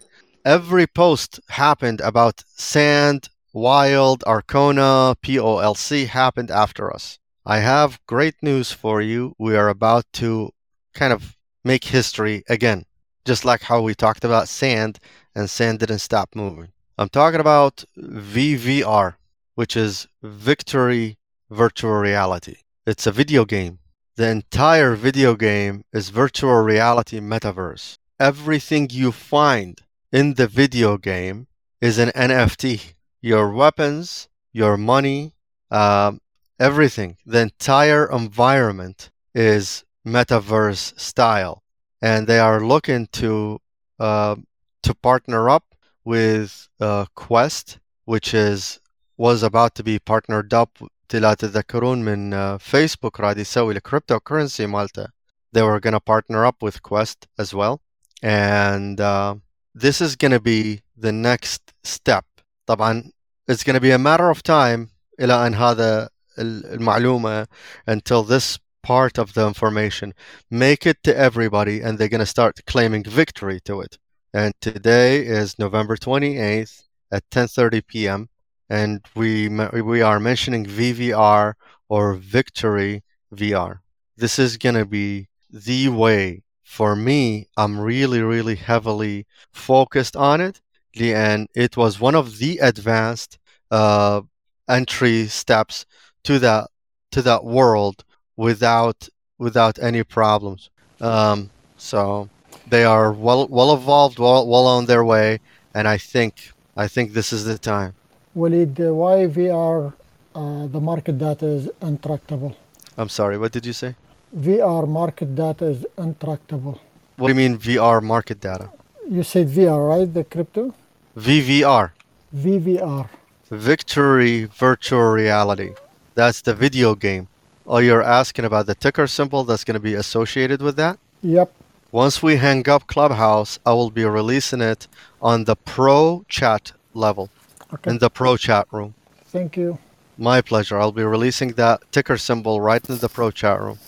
[0.47, 8.71] every post happened about sand wild arcona polc happened after us I have great news
[8.71, 10.51] for you we are about to
[10.99, 11.21] kind of
[11.63, 12.85] make history again
[13.29, 14.93] just like how we talked about sand
[15.35, 19.16] and sand didn't stop moving I'm talking about VVR
[19.55, 21.18] which is Victory
[21.51, 22.56] Virtual Reality
[22.86, 23.78] it's a video game
[24.16, 27.98] the entire video game is virtual reality metaverse.
[28.18, 31.48] Everything you find in the video game
[31.82, 32.94] is an NFT.
[33.20, 35.35] Your weapons, your money,
[35.70, 36.23] um,
[36.59, 37.18] everything.
[37.27, 41.62] The entire environment is metaverse style,
[42.01, 43.60] and they are looking to
[44.01, 44.36] uh,
[44.82, 45.74] to partner up
[46.05, 48.79] with uh, Quest, which is
[49.17, 50.79] was about to be partnered up
[51.13, 55.07] لا تتذكرون من uh, فيسبوك راد يسوي الكريبتو كرنسي مالته
[55.51, 57.81] they were gonna partner up with Quest as well
[58.23, 59.35] and uh,
[59.75, 62.25] this is gonna be the next step
[62.67, 63.11] طبعا
[63.49, 64.89] it's gonna be a matter of time
[65.19, 66.09] إلى أن هذا
[66.39, 67.47] ال- المعلومة
[67.88, 70.13] until this part of the information
[70.49, 73.97] make it to everybody and they're gonna start claiming victory to it
[74.36, 78.28] and today is November 28th at 10:30 p.m
[78.68, 81.54] and we we are mentioning VVR
[81.88, 83.02] or Victory
[83.34, 83.80] VR.
[84.16, 87.48] This is gonna be the way for me.
[87.56, 90.60] I'm really really heavily focused on it,
[91.00, 93.38] and it was one of the advanced
[93.70, 94.20] uh,
[94.68, 95.86] entry steps
[96.24, 96.68] to that
[97.12, 98.04] to that world
[98.36, 99.08] without
[99.38, 100.68] without any problems.
[101.00, 102.28] Um, so
[102.68, 105.40] they are well well evolved, well well on their way,
[105.74, 107.94] and I think I think this is the time.
[108.34, 109.94] Walid, uh, why VR,
[110.34, 112.55] uh, the market data is intractable?
[112.98, 113.94] I'm sorry, what did you say?
[114.36, 116.80] VR market data is intractable.
[117.16, 118.70] What do you mean VR market data?
[119.09, 120.12] You said VR, right?
[120.12, 120.74] The crypto?
[121.16, 121.93] VVR,
[122.34, 123.09] VVR.
[123.51, 125.74] Victory Virtual Reality.
[126.14, 127.28] That's the video game.
[127.66, 130.98] Oh, you're asking about the ticker symbol that's going to be associated with that?
[131.22, 131.52] Yep.
[131.95, 134.88] Once we hang up Clubhouse, I will be releasing it
[135.21, 137.29] on the pro chat level
[137.73, 137.91] Okay.
[137.91, 138.95] in the pro chat room.
[139.27, 139.79] Thank you.
[140.17, 140.79] My pleasure.
[140.79, 143.79] I'll be releasing that ticker symbol right in the pro chat room.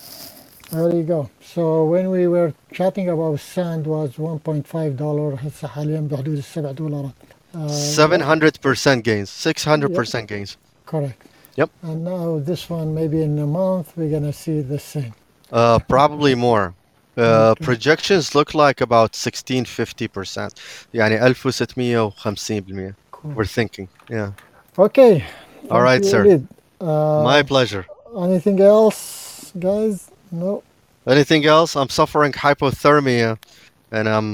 [0.72, 1.30] There you go.
[1.42, 7.14] So when we were chatting about sand was 1.5 دولار هسه حاليا بحدود السبع دولارات.
[7.56, 10.58] Uh, 700% gains, 600% gains.
[10.86, 11.24] correct.
[11.58, 11.72] Yep.
[11.84, 15.14] And now this one, maybe in a month, we're gonna see the same.
[15.52, 16.76] Uh, probably more.
[17.18, 17.66] Uh, Okay.
[17.66, 20.54] projections look like about 16 50%.
[20.94, 22.96] يعني 1650%.
[23.12, 23.32] Cool.
[23.36, 23.88] We're thinking.
[24.10, 24.32] Yeah.
[24.78, 25.24] Okay.
[25.70, 26.24] All Thank right, you, sir.
[26.24, 26.48] Walid.
[26.82, 27.86] Uh, My pleasure.
[28.28, 29.96] anything else, guys?
[30.32, 30.64] No.
[31.08, 31.76] Anything else?
[31.76, 33.38] I'm suffering hypothermia
[33.92, 34.30] and I'm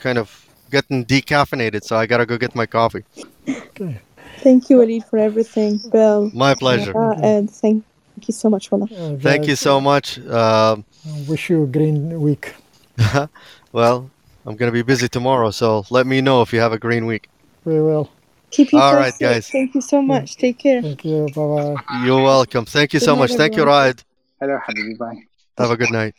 [0.00, 0.26] kind of
[0.70, 3.04] getting decaffeinated, so I gotta go get my coffee.
[3.48, 4.00] Okay.
[4.44, 6.92] Thank you Walid for everything Bill My pleasure.
[6.96, 7.84] uh, and thank
[8.28, 10.06] you so much والله Uh, Thank you guys, so much.
[10.40, 12.53] Um I wish you a green week.
[13.71, 14.09] well,
[14.45, 17.05] I'm going to be busy tomorrow, so let me know if you have a green
[17.05, 17.29] week.
[17.65, 18.09] We will.
[18.51, 19.49] Keep you All right, guys.
[19.49, 20.35] Thank you so much.
[20.35, 20.81] Take care.
[20.81, 21.27] Thank you.
[21.35, 22.03] Bye bye.
[22.03, 22.65] You're welcome.
[22.65, 23.31] Thank you good so much.
[23.31, 23.37] Everyone.
[23.37, 24.03] Thank you, Ride.
[24.39, 24.97] Hello, Habibi.
[24.97, 25.23] Bye.
[25.57, 26.15] Have a good night.